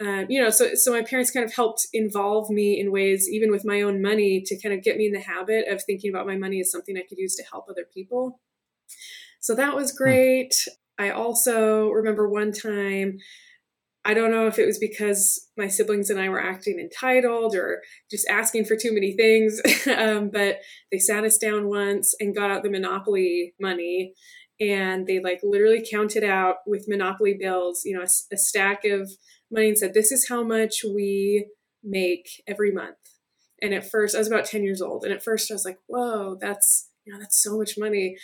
um, 0.00 0.26
you 0.28 0.40
know, 0.40 0.50
so 0.50 0.74
so 0.74 0.92
my 0.92 1.02
parents 1.02 1.32
kind 1.32 1.44
of 1.44 1.52
helped 1.52 1.88
involve 1.92 2.50
me 2.50 2.78
in 2.78 2.92
ways, 2.92 3.28
even 3.28 3.50
with 3.50 3.64
my 3.64 3.82
own 3.82 4.00
money, 4.00 4.40
to 4.46 4.60
kind 4.60 4.72
of 4.72 4.84
get 4.84 4.96
me 4.96 5.06
in 5.06 5.12
the 5.12 5.20
habit 5.20 5.66
of 5.68 5.82
thinking 5.82 6.10
about 6.10 6.26
my 6.26 6.36
money 6.36 6.60
as 6.60 6.70
something 6.70 6.96
I 6.96 7.02
could 7.08 7.18
use 7.18 7.34
to 7.34 7.42
help 7.50 7.66
other 7.68 7.84
people. 7.92 8.40
So 9.40 9.54
that 9.54 9.74
was 9.74 9.90
hmm. 9.90 9.96
great. 9.96 10.54
I 10.98 11.10
also 11.10 11.88
remember 11.90 12.28
one 12.28 12.52
time, 12.52 13.18
I 14.04 14.14
don't 14.14 14.30
know 14.30 14.46
if 14.46 14.58
it 14.58 14.66
was 14.66 14.78
because 14.78 15.48
my 15.56 15.68
siblings 15.68 16.08
and 16.08 16.18
I 16.18 16.28
were 16.28 16.42
acting 16.42 16.78
entitled 16.80 17.54
or 17.54 17.82
just 18.10 18.26
asking 18.28 18.64
for 18.64 18.76
too 18.76 18.92
many 18.92 19.14
things, 19.14 19.60
um, 19.96 20.30
but 20.32 20.58
they 20.90 20.98
sat 20.98 21.24
us 21.24 21.36
down 21.36 21.68
once 21.68 22.14
and 22.18 22.34
got 22.34 22.50
out 22.50 22.62
the 22.62 22.70
Monopoly 22.70 23.54
money 23.60 24.14
and 24.60 25.06
they 25.06 25.20
like 25.20 25.40
literally 25.42 25.86
counted 25.88 26.24
out 26.24 26.56
with 26.66 26.88
Monopoly 26.88 27.36
bills, 27.38 27.82
you 27.84 27.96
know, 27.96 28.02
a, 28.02 28.34
a 28.34 28.36
stack 28.36 28.84
of 28.84 29.10
money 29.50 29.68
and 29.68 29.78
said, 29.78 29.94
This 29.94 30.10
is 30.10 30.28
how 30.28 30.42
much 30.42 30.84
we 30.84 31.48
make 31.84 32.28
every 32.46 32.72
month. 32.72 32.96
And 33.62 33.72
at 33.74 33.88
first, 33.88 34.14
I 34.14 34.18
was 34.18 34.28
about 34.28 34.44
10 34.44 34.62
years 34.64 34.80
old. 34.82 35.04
And 35.04 35.12
at 35.12 35.22
first, 35.22 35.50
I 35.50 35.54
was 35.54 35.64
like, 35.64 35.78
Whoa, 35.86 36.36
that's, 36.40 36.88
you 37.04 37.12
know, 37.12 37.20
that's 37.20 37.40
so 37.42 37.56
much 37.56 37.74
money. 37.78 38.16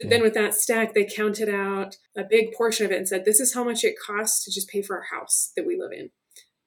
Then 0.00 0.22
with 0.22 0.34
that 0.34 0.54
stack, 0.54 0.94
they 0.94 1.04
counted 1.04 1.48
out 1.48 1.96
a 2.16 2.22
big 2.22 2.52
portion 2.52 2.86
of 2.86 2.92
it 2.92 2.98
and 2.98 3.08
said, 3.08 3.24
This 3.24 3.40
is 3.40 3.54
how 3.54 3.64
much 3.64 3.82
it 3.82 3.96
costs 4.04 4.44
to 4.44 4.52
just 4.52 4.68
pay 4.68 4.80
for 4.80 4.96
our 4.96 5.18
house 5.18 5.52
that 5.56 5.66
we 5.66 5.76
live 5.76 5.90
in. 5.92 6.10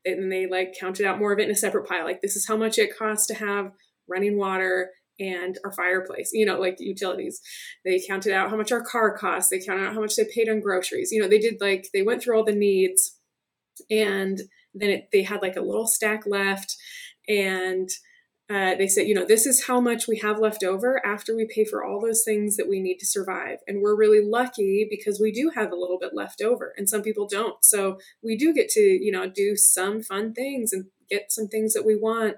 And 0.03 0.31
they 0.31 0.47
like 0.47 0.75
counted 0.77 1.05
out 1.05 1.19
more 1.19 1.31
of 1.31 1.39
it 1.39 1.45
in 1.45 1.51
a 1.51 1.55
separate 1.55 1.87
pile. 1.87 2.03
Like, 2.03 2.21
this 2.21 2.35
is 2.35 2.47
how 2.47 2.57
much 2.57 2.77
it 2.77 2.97
costs 2.97 3.27
to 3.27 3.35
have 3.35 3.71
running 4.09 4.37
water 4.37 4.89
and 5.19 5.57
our 5.63 5.71
fireplace, 5.71 6.31
you 6.33 6.45
know, 6.45 6.59
like 6.59 6.77
utilities. 6.79 7.39
They 7.85 8.01
counted 8.05 8.33
out 8.33 8.49
how 8.49 8.57
much 8.57 8.71
our 8.71 8.83
car 8.83 9.15
costs. 9.15 9.49
They 9.49 9.59
counted 9.59 9.85
out 9.85 9.93
how 9.93 10.01
much 10.01 10.15
they 10.15 10.25
paid 10.25 10.49
on 10.49 10.59
groceries. 10.59 11.11
You 11.11 11.21
know, 11.21 11.27
they 11.27 11.39
did 11.39 11.57
like, 11.61 11.89
they 11.93 12.01
went 12.01 12.23
through 12.23 12.35
all 12.35 12.43
the 12.43 12.55
needs 12.55 13.17
and 13.89 14.41
then 14.73 14.89
it, 14.89 15.09
they 15.13 15.23
had 15.23 15.41
like 15.41 15.55
a 15.55 15.61
little 15.61 15.87
stack 15.87 16.23
left 16.25 16.75
and 17.27 17.89
uh, 18.51 18.75
they 18.75 18.87
said 18.87 19.07
you 19.07 19.13
know 19.13 19.25
this 19.25 19.45
is 19.45 19.65
how 19.65 19.79
much 19.79 20.07
we 20.07 20.17
have 20.19 20.39
left 20.39 20.63
over 20.63 21.03
after 21.05 21.35
we 21.35 21.45
pay 21.45 21.63
for 21.63 21.83
all 21.83 22.01
those 22.01 22.23
things 22.23 22.57
that 22.57 22.67
we 22.67 22.79
need 22.81 22.97
to 22.97 23.05
survive 23.05 23.59
and 23.67 23.81
we're 23.81 23.95
really 23.95 24.23
lucky 24.23 24.85
because 24.89 25.19
we 25.19 25.31
do 25.31 25.51
have 25.55 25.71
a 25.71 25.75
little 25.75 25.97
bit 25.99 26.13
left 26.13 26.41
over 26.41 26.73
and 26.77 26.89
some 26.89 27.01
people 27.01 27.27
don't 27.27 27.63
so 27.63 27.97
we 28.21 28.35
do 28.35 28.53
get 28.53 28.69
to 28.69 28.81
you 28.81 29.11
know 29.11 29.29
do 29.29 29.55
some 29.55 30.01
fun 30.01 30.33
things 30.33 30.73
and 30.73 30.85
get 31.09 31.31
some 31.31 31.47
things 31.47 31.73
that 31.73 31.85
we 31.85 31.95
want 31.95 32.35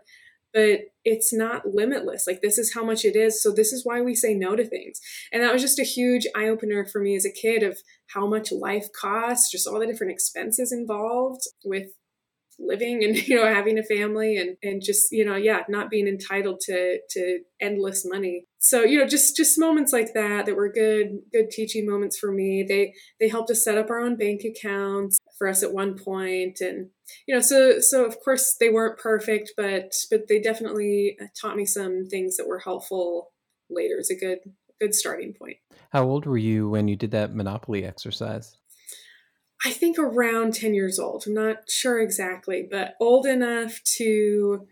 but 0.53 0.81
it's 1.03 1.33
not 1.33 1.65
limitless. 1.73 2.27
Like, 2.27 2.41
this 2.41 2.59
is 2.59 2.75
how 2.75 2.85
much 2.85 3.03
it 3.03 3.15
is. 3.15 3.41
So, 3.41 3.51
this 3.51 3.73
is 3.73 3.83
why 3.83 4.01
we 4.01 4.13
say 4.13 4.35
no 4.35 4.55
to 4.55 4.63
things. 4.63 5.01
And 5.31 5.41
that 5.41 5.51
was 5.51 5.63
just 5.63 5.79
a 5.79 5.83
huge 5.83 6.27
eye 6.35 6.47
opener 6.47 6.85
for 6.85 7.01
me 7.01 7.15
as 7.15 7.25
a 7.25 7.31
kid 7.31 7.63
of 7.63 7.79
how 8.13 8.27
much 8.27 8.51
life 8.51 8.87
costs, 8.93 9.51
just 9.51 9.67
all 9.67 9.79
the 9.79 9.87
different 9.87 10.13
expenses 10.13 10.71
involved 10.71 11.41
with 11.65 11.87
living 12.59 13.03
and 13.03 13.15
you 13.27 13.35
know 13.35 13.45
having 13.45 13.77
a 13.77 13.83
family 13.83 14.37
and 14.37 14.57
and 14.61 14.81
just 14.81 15.11
you 15.11 15.25
know 15.25 15.35
yeah 15.35 15.61
not 15.69 15.89
being 15.89 16.07
entitled 16.07 16.59
to 16.61 16.99
to 17.09 17.39
endless 17.61 18.05
money. 18.05 18.45
So 18.59 18.83
you 18.83 18.99
know 18.99 19.07
just 19.07 19.35
just 19.35 19.59
moments 19.59 19.91
like 19.91 20.13
that 20.13 20.45
that 20.45 20.55
were 20.55 20.71
good 20.71 21.19
good 21.31 21.49
teaching 21.49 21.87
moments 21.89 22.17
for 22.17 22.31
me. 22.31 22.65
They 22.67 22.93
they 23.19 23.29
helped 23.29 23.51
us 23.51 23.63
set 23.63 23.77
up 23.77 23.89
our 23.89 23.99
own 23.99 24.17
bank 24.17 24.41
accounts 24.43 25.17
for 25.37 25.47
us 25.47 25.63
at 25.63 25.73
one 25.73 25.97
point 25.97 26.59
and 26.61 26.89
you 27.27 27.35
know 27.35 27.41
so 27.41 27.79
so 27.79 28.05
of 28.05 28.17
course 28.23 28.55
they 28.59 28.69
weren't 28.69 28.99
perfect 28.99 29.51
but 29.57 29.91
but 30.09 30.27
they 30.29 30.39
definitely 30.39 31.17
uh, 31.21 31.25
taught 31.39 31.57
me 31.57 31.65
some 31.65 32.05
things 32.05 32.37
that 32.37 32.47
were 32.47 32.59
helpful 32.59 33.31
later. 33.69 33.95
As 33.99 34.09
a 34.09 34.15
good 34.15 34.39
good 34.79 34.95
starting 34.95 35.33
point. 35.33 35.57
How 35.91 36.03
old 36.03 36.25
were 36.25 36.37
you 36.37 36.69
when 36.69 36.87
you 36.87 36.95
did 36.95 37.11
that 37.11 37.33
monopoly 37.33 37.85
exercise 37.85 38.57
I 39.65 39.71
think 39.71 39.97
around 39.97 40.53
10 40.53 40.73
years 40.73 40.99
old. 40.99 41.23
I'm 41.25 41.33
not 41.33 41.69
sure 41.69 41.99
exactly, 41.99 42.67
but 42.69 42.95
old 42.99 43.25
enough 43.25 43.81
to 43.97 44.67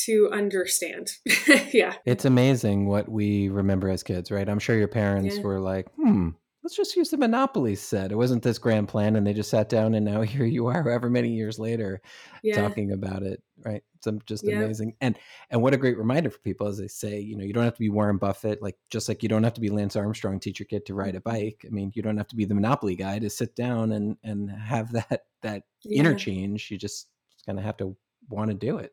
to 0.00 0.30
understand. 0.32 1.10
yeah. 1.72 1.94
It's 2.04 2.24
amazing 2.24 2.86
what 2.86 3.08
we 3.08 3.48
remember 3.48 3.90
as 3.90 4.04
kids, 4.04 4.30
right? 4.30 4.48
I'm 4.48 4.60
sure 4.60 4.78
your 4.78 4.88
parents 4.88 5.36
yeah. 5.36 5.42
were 5.42 5.58
like, 5.58 5.88
"Hmm, 5.96 6.30
let's 6.62 6.76
just 6.76 6.96
use 6.96 7.10
the 7.10 7.16
Monopoly 7.16 7.74
set. 7.74 8.12
It 8.12 8.16
wasn't 8.16 8.42
this 8.42 8.58
grand 8.58 8.88
plan, 8.88 9.16
and 9.16 9.26
they 9.26 9.32
just 9.32 9.50
sat 9.50 9.68
down, 9.68 9.94
and 9.94 10.04
now 10.04 10.20
here 10.22 10.44
you 10.44 10.66
are, 10.66 10.82
however 10.82 11.10
many 11.10 11.30
years 11.30 11.58
later, 11.58 12.00
yeah. 12.42 12.60
talking 12.60 12.92
about 12.92 13.22
it. 13.22 13.42
Right? 13.64 13.82
It's 14.06 14.24
just 14.26 14.44
yeah. 14.44 14.56
amazing. 14.56 14.94
And 15.00 15.18
and 15.50 15.62
what 15.62 15.74
a 15.74 15.76
great 15.76 15.98
reminder 15.98 16.30
for 16.30 16.38
people, 16.38 16.66
as 16.66 16.78
they 16.78 16.88
say, 16.88 17.20
you 17.20 17.36
know, 17.36 17.44
you 17.44 17.52
don't 17.52 17.64
have 17.64 17.74
to 17.74 17.80
be 17.80 17.88
Warren 17.88 18.18
Buffett, 18.18 18.62
like 18.62 18.76
just 18.90 19.08
like 19.08 19.22
you 19.22 19.28
don't 19.28 19.44
have 19.44 19.54
to 19.54 19.60
be 19.60 19.70
Lance 19.70 19.96
Armstrong, 19.96 20.40
teach 20.40 20.58
your 20.60 20.66
kid 20.66 20.86
to 20.86 20.94
ride 20.94 21.14
a 21.14 21.20
mm-hmm. 21.20 21.30
bike. 21.30 21.64
I 21.66 21.70
mean, 21.70 21.92
you 21.94 22.02
don't 22.02 22.16
have 22.16 22.28
to 22.28 22.36
be 22.36 22.44
the 22.44 22.54
Monopoly 22.54 22.96
guy 22.96 23.18
to 23.18 23.30
sit 23.30 23.54
down 23.54 23.92
and 23.92 24.16
and 24.22 24.50
have 24.50 24.92
that 24.92 25.24
that 25.42 25.62
yeah. 25.82 26.00
interchange. 26.00 26.70
You 26.70 26.78
just 26.78 27.08
kind 27.46 27.58
of 27.58 27.64
have 27.64 27.76
to 27.78 27.96
want 28.28 28.50
to 28.50 28.54
do 28.54 28.78
it. 28.78 28.92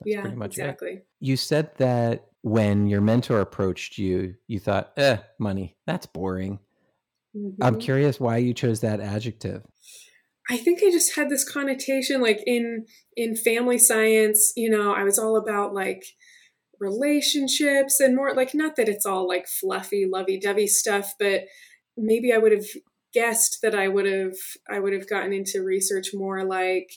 That's 0.00 0.10
yeah, 0.10 0.20
pretty 0.22 0.36
much 0.36 0.58
exactly. 0.58 0.90
It. 0.90 1.06
You 1.20 1.36
said 1.36 1.70
that 1.76 2.26
when 2.42 2.88
your 2.88 3.00
mentor 3.00 3.40
approached 3.40 3.96
you, 3.96 4.34
you 4.48 4.58
thought, 4.58 4.92
eh, 4.96 5.18
money, 5.38 5.76
that's 5.86 6.06
boring. 6.06 6.58
Mm-hmm. 7.36 7.62
I'm 7.62 7.78
curious 7.78 8.20
why 8.20 8.36
you 8.38 8.54
chose 8.54 8.80
that 8.80 9.00
adjective. 9.00 9.62
I 10.50 10.56
think 10.58 10.80
I 10.82 10.90
just 10.90 11.16
had 11.16 11.30
this 11.30 11.48
connotation 11.48 12.20
like 12.20 12.42
in 12.46 12.86
in 13.16 13.36
family 13.36 13.78
science, 13.78 14.52
you 14.56 14.68
know, 14.68 14.92
I 14.92 15.04
was 15.04 15.18
all 15.18 15.36
about 15.36 15.74
like 15.74 16.04
relationships 16.80 18.00
and 18.00 18.14
more 18.16 18.34
like 18.34 18.54
not 18.54 18.76
that 18.76 18.88
it's 18.88 19.06
all 19.06 19.26
like 19.26 19.46
fluffy 19.46 20.06
lovey-dovey 20.10 20.66
stuff, 20.66 21.14
but 21.18 21.42
maybe 21.96 22.32
I 22.32 22.38
would 22.38 22.52
have 22.52 22.66
guessed 23.14 23.60
that 23.62 23.74
I 23.74 23.88
would 23.88 24.06
have 24.06 24.36
I 24.68 24.80
would 24.80 24.92
have 24.92 25.08
gotten 25.08 25.32
into 25.32 25.62
research 25.62 26.08
more 26.12 26.44
like 26.44 26.90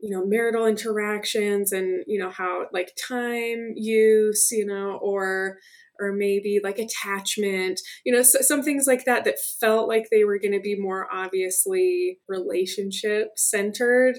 you 0.00 0.10
know 0.10 0.26
marital 0.26 0.66
interactions 0.66 1.72
and 1.72 2.04
you 2.06 2.18
know 2.18 2.30
how 2.30 2.66
like 2.72 2.92
time 3.08 3.72
use 3.76 4.48
you 4.50 4.66
know 4.66 4.98
or 5.02 5.58
or 5.98 6.12
maybe 6.12 6.60
like 6.62 6.78
attachment, 6.78 7.80
you 8.04 8.12
know, 8.12 8.22
so, 8.22 8.40
some 8.40 8.62
things 8.62 8.86
like 8.86 9.04
that 9.04 9.24
that 9.24 9.38
felt 9.60 9.88
like 9.88 10.08
they 10.10 10.24
were 10.24 10.38
going 10.38 10.52
to 10.52 10.60
be 10.60 10.78
more 10.78 11.08
obviously 11.12 12.18
relationship 12.28 13.30
centered. 13.36 14.16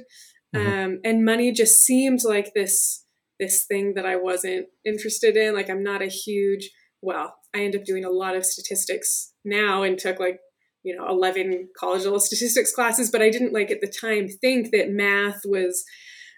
Mm-hmm. 0.55 0.67
Um, 0.67 0.99
and 1.03 1.25
money 1.25 1.51
just 1.51 1.83
seemed 1.83 2.23
like 2.23 2.53
this 2.53 3.03
this 3.39 3.65
thing 3.65 3.93
that 3.93 4.05
I 4.05 4.15
wasn't 4.15 4.67
interested 4.85 5.37
in. 5.37 5.53
Like 5.53 5.69
I'm 5.69 5.83
not 5.83 6.01
a 6.01 6.07
huge 6.07 6.71
well, 7.01 7.35
I 7.55 7.59
end 7.59 7.75
up 7.75 7.83
doing 7.83 8.05
a 8.05 8.09
lot 8.09 8.35
of 8.35 8.45
statistics 8.45 9.33
now 9.45 9.83
and 9.83 9.99
took 9.99 10.19
like 10.19 10.39
you 10.87 10.95
know 10.95 11.07
11 11.07 11.69
college 11.77 12.03
level 12.03 12.19
statistics 12.29 12.73
classes 12.73 13.11
but 13.11 13.21
i 13.21 13.29
didn't 13.29 13.53
like 13.53 13.69
at 13.69 13.81
the 13.81 13.93
time 14.01 14.27
think 14.27 14.71
that 14.71 14.89
math 14.89 15.41
was 15.45 15.83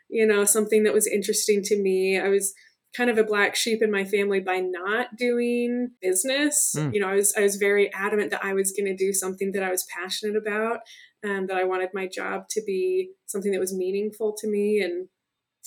you 0.09 0.25
know 0.25 0.43
something 0.43 0.83
that 0.83 0.93
was 0.93 1.07
interesting 1.07 1.61
to 1.63 1.81
me 1.81 2.19
i 2.19 2.27
was 2.27 2.53
kind 2.95 3.09
of 3.09 3.17
a 3.17 3.23
black 3.23 3.55
sheep 3.55 3.81
in 3.81 3.91
my 3.91 4.03
family 4.03 4.39
by 4.39 4.59
not 4.59 5.15
doing 5.15 5.91
business. 6.01 6.73
Mm. 6.75 6.93
You 6.93 6.99
know, 6.99 7.07
I 7.07 7.15
was 7.15 7.33
I 7.37 7.41
was 7.41 7.57
very 7.57 7.93
adamant 7.93 8.31
that 8.31 8.43
I 8.43 8.53
was 8.53 8.71
going 8.71 8.87
to 8.87 8.95
do 8.95 9.13
something 9.13 9.51
that 9.53 9.63
I 9.63 9.69
was 9.69 9.85
passionate 9.95 10.35
about, 10.35 10.79
and 11.23 11.49
that 11.49 11.57
I 11.57 11.65
wanted 11.65 11.89
my 11.93 12.07
job 12.07 12.43
to 12.51 12.61
be 12.65 13.11
something 13.27 13.51
that 13.51 13.59
was 13.59 13.75
meaningful 13.75 14.35
to 14.39 14.47
me. 14.47 14.81
And 14.81 15.07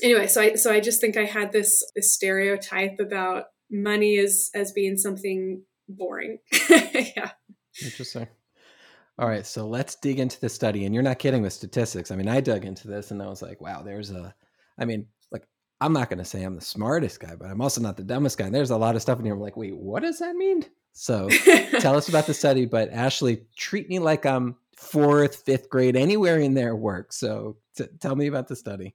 anyway, 0.02 0.26
so 0.26 0.42
I 0.42 0.54
so 0.54 0.72
I 0.72 0.80
just 0.80 1.00
think 1.00 1.16
I 1.16 1.24
had 1.24 1.52
this 1.52 1.82
this 1.94 2.14
stereotype 2.14 2.98
about 3.00 3.44
money 3.70 4.18
as 4.18 4.50
as 4.54 4.72
being 4.72 4.96
something 4.96 5.62
boring. 5.88 6.38
yeah. 6.70 7.32
Interesting. 7.82 8.28
All 9.18 9.28
right, 9.28 9.46
so 9.46 9.66
let's 9.68 9.94
dig 9.96 10.18
into 10.18 10.40
the 10.40 10.48
study. 10.48 10.84
And 10.84 10.94
you're 10.94 11.02
not 11.02 11.18
kidding 11.18 11.42
with 11.42 11.52
statistics. 11.52 12.10
I 12.10 12.16
mean, 12.16 12.28
I 12.28 12.40
dug 12.40 12.64
into 12.64 12.88
this 12.88 13.10
and 13.10 13.22
I 13.22 13.26
was 13.26 13.42
like, 13.42 13.60
wow, 13.60 13.82
there's 13.82 14.10
a 14.10 14.34
I 14.78 14.84
mean, 14.84 15.06
like, 15.30 15.46
I'm 15.80 15.92
not 15.92 16.08
going 16.08 16.18
to 16.18 16.24
say 16.24 16.42
I'm 16.42 16.54
the 16.54 16.60
smartest 16.60 17.20
guy, 17.20 17.34
but 17.36 17.50
I'm 17.50 17.60
also 17.60 17.80
not 17.80 17.96
the 17.96 18.04
dumbest 18.04 18.38
guy. 18.38 18.46
And 18.46 18.54
there's 18.54 18.70
a 18.70 18.76
lot 18.76 18.96
of 18.96 19.02
stuff 19.02 19.18
in 19.18 19.24
here. 19.24 19.34
I'm 19.34 19.40
like, 19.40 19.56
wait, 19.56 19.76
what 19.76 20.02
does 20.02 20.18
that 20.18 20.34
mean? 20.34 20.64
So 20.92 21.28
tell 21.80 21.96
us 21.96 22.08
about 22.08 22.26
the 22.26 22.34
study. 22.34 22.66
But 22.66 22.90
Ashley, 22.90 23.42
treat 23.56 23.88
me 23.88 23.98
like 23.98 24.26
I'm 24.26 24.56
fourth, 24.76 25.36
fifth 25.44 25.68
grade, 25.68 25.96
anywhere 25.96 26.38
in 26.38 26.54
their 26.54 26.74
work. 26.74 27.12
So 27.12 27.56
t- 27.76 27.86
tell 28.00 28.16
me 28.16 28.26
about 28.26 28.48
the 28.48 28.56
study. 28.56 28.94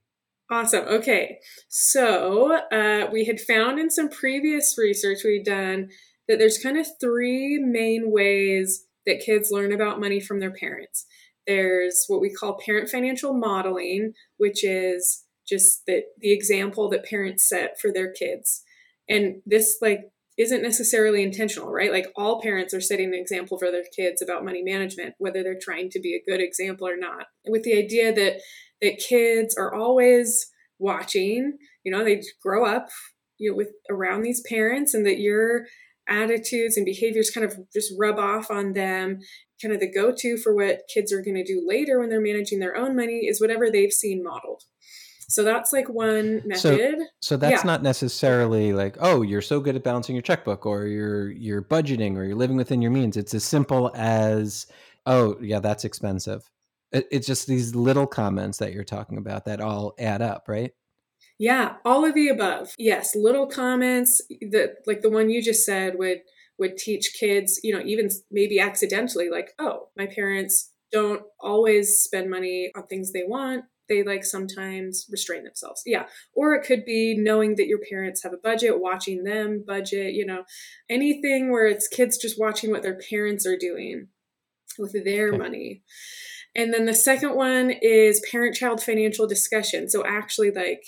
Awesome. 0.50 0.86
Okay. 0.86 1.40
So 1.68 2.58
uh, 2.72 3.10
we 3.12 3.26
had 3.26 3.40
found 3.40 3.80
in 3.80 3.90
some 3.90 4.10
previous 4.10 4.78
research 4.78 5.20
we'd 5.24 5.44
done 5.44 5.90
that 6.28 6.40
there's 6.40 6.58
kind 6.58 6.78
of 6.78 6.88
three 7.00 7.60
main 7.60 8.12
ways 8.12 8.87
that 9.08 9.24
kids 9.26 9.50
learn 9.50 9.72
about 9.72 10.00
money 10.00 10.20
from 10.20 10.40
their 10.40 10.54
parents. 10.54 11.06
There's 11.48 12.04
what 12.08 12.22
we 12.22 12.32
call 12.32 12.60
parent 12.64 12.90
financial 12.90 13.34
modeling, 13.34 14.14
which 14.38 14.64
is 14.64 15.24
just 15.48 15.82
that 15.88 16.04
the 16.20 16.34
example 16.34 16.90
that 16.90 17.06
parents 17.06 17.48
set 17.48 17.80
for 17.82 17.92
their 17.92 18.12
kids. 18.12 18.64
And 19.10 19.42
this 19.46 19.78
like 19.82 20.02
isn't 20.38 20.62
necessarily 20.62 21.24
intentional 21.24 21.72
right? 21.72 21.92
Like 21.92 22.08
all 22.16 22.42
parents 22.42 22.74
are 22.74 22.82
setting 22.82 23.08
an 23.08 23.20
example 23.20 23.58
for 23.58 23.72
their 23.72 23.86
kids 23.96 24.22
about 24.22 24.46
money 24.46 24.62
management 24.62 25.16
whether 25.18 25.42
they're 25.42 25.58
trying 25.60 25.90
to 25.92 26.00
be 26.00 26.14
a 26.14 26.30
good 26.30 26.42
example 26.42 26.88
or 26.88 26.98
not. 26.98 27.28
With 27.48 27.64
the 27.64 27.78
idea 27.78 28.14
that 28.14 28.42
that 28.82 29.00
kids 29.00 29.56
are 29.58 29.74
always 29.74 30.52
watching 30.80 31.58
you 31.84 31.92
know 31.92 32.04
they 32.04 32.22
grow 32.44 32.66
up 32.66 32.90
you 33.40 33.50
know 33.50 33.58
with 33.58 33.70
around 33.90 34.22
these 34.22 34.44
parents 34.48 34.94
and 34.94 35.06
that 35.06 35.20
your 35.20 35.66
attitudes 36.08 36.78
and 36.78 36.86
behaviors 36.86 37.30
kind 37.30 37.46
of 37.46 37.58
just 37.74 37.94
rub 37.98 38.18
off 38.18 38.50
on 38.50 38.74
them 38.74 39.20
kind 39.62 39.74
of 39.74 39.80
the 39.80 39.92
go-to 39.92 40.38
for 40.38 40.56
what 40.56 40.82
kids 40.94 41.12
are 41.12 41.22
going 41.22 41.36
to 41.36 41.44
do 41.44 41.64
later 41.68 42.00
when 42.00 42.10
they're 42.10 42.22
managing 42.22 42.60
their 42.60 42.76
own 42.78 42.96
money 42.96 43.26
is 43.28 43.42
whatever 43.42 43.72
they've 43.72 43.92
seen 43.92 44.24
modeled 44.24 44.64
so 45.30 45.44
that's 45.44 45.74
like 45.74 45.90
one 45.90 46.42
method. 46.46 47.00
So, 47.00 47.06
so 47.22 47.38
that's 47.38 47.64
yeah. 47.64 47.68
not 47.68 47.84
necessarily 47.84 48.72
like, 48.72 48.96
oh, 49.00 49.22
you're 49.22 49.42
so 49.42 49.60
good 49.60 49.76
at 49.76 49.84
balancing 49.84 50.16
your 50.16 50.22
checkbook 50.22 50.66
or 50.66 50.86
you're 50.86 51.30
you're 51.32 51.62
budgeting 51.62 52.16
or 52.16 52.24
you're 52.24 52.36
living 52.36 52.56
within 52.56 52.82
your 52.82 52.92
means. 52.92 53.18
It's 53.18 53.34
as 53.34 53.44
simple 53.44 53.92
as, 53.94 54.68
oh, 55.06 55.38
yeah, 55.42 55.60
that's 55.60 55.84
expensive. 55.84 56.50
It, 56.94 57.08
it's 57.12 57.28
just 57.28 57.46
these 57.46 57.76
little 57.76 58.08
comments 58.08 58.60
that 58.60 58.72
you're 58.72 58.86
talking 58.86 59.18
about 59.18 59.46
that 59.46 59.60
all 59.60 59.94
add 60.00 60.22
up, 60.22 60.46
right? 60.48 60.72
Yeah, 61.40 61.76
all 61.86 62.04
of 62.06 62.14
the 62.14 62.30
above. 62.30 62.74
Yes, 62.78 63.16
little 63.16 63.48
comments 63.48 64.22
that 64.52 64.78
like 64.88 65.02
the 65.02 65.10
one 65.10 65.30
you 65.30 65.42
just 65.42 65.66
said 65.66 65.96
would 65.98 66.20
would 66.60 66.78
teach 66.78 67.16
kids, 67.20 67.60
you 67.64 67.74
know, 67.74 67.84
even 67.86 68.10
maybe 68.32 68.60
accidentally 68.60 69.30
like, 69.30 69.52
oh, 69.60 69.90
my 69.96 70.08
parents 70.08 70.72
don't 70.92 71.22
always 71.40 72.00
spend 72.00 72.32
money 72.32 72.72
on 72.76 72.88
things 72.88 73.12
they 73.12 73.24
want 73.28 73.66
they 73.90 74.04
like 74.04 74.24
sometimes 74.24 75.08
restrain 75.10 75.44
themselves. 75.44 75.82
Yeah. 75.86 76.06
Or 76.34 76.54
it 76.54 76.66
could 76.66 76.86
be 76.86 77.16
knowing 77.18 77.56
that 77.56 77.68
your 77.68 77.80
parents 77.90 78.24
have 78.24 78.34
a 78.34 78.38
budget, 78.38 78.80
watching 78.80 79.24
them 79.24 79.64
budget, 79.66 80.14
you 80.14 80.26
know, 80.26 80.44
anything 80.90 81.52
where 81.52 81.68
it's 81.68 81.88
kids 81.88 82.18
just 82.18 82.40
watching 82.40 82.72
what 82.72 82.84
their 82.84 83.00
parents 83.10 83.46
are 83.46 83.58
doing 83.58 84.08
with 84.78 84.96
their 85.06 85.30
okay. 85.30 85.38
money. 85.38 85.84
And 86.56 86.74
then 86.74 86.86
the 86.86 86.94
second 86.94 87.36
one 87.36 87.72
is 87.82 88.26
parent 88.32 88.56
child 88.56 88.82
financial 88.82 89.28
discussion. 89.28 89.90
So 89.90 90.04
actually, 90.06 90.52
like, 90.52 90.84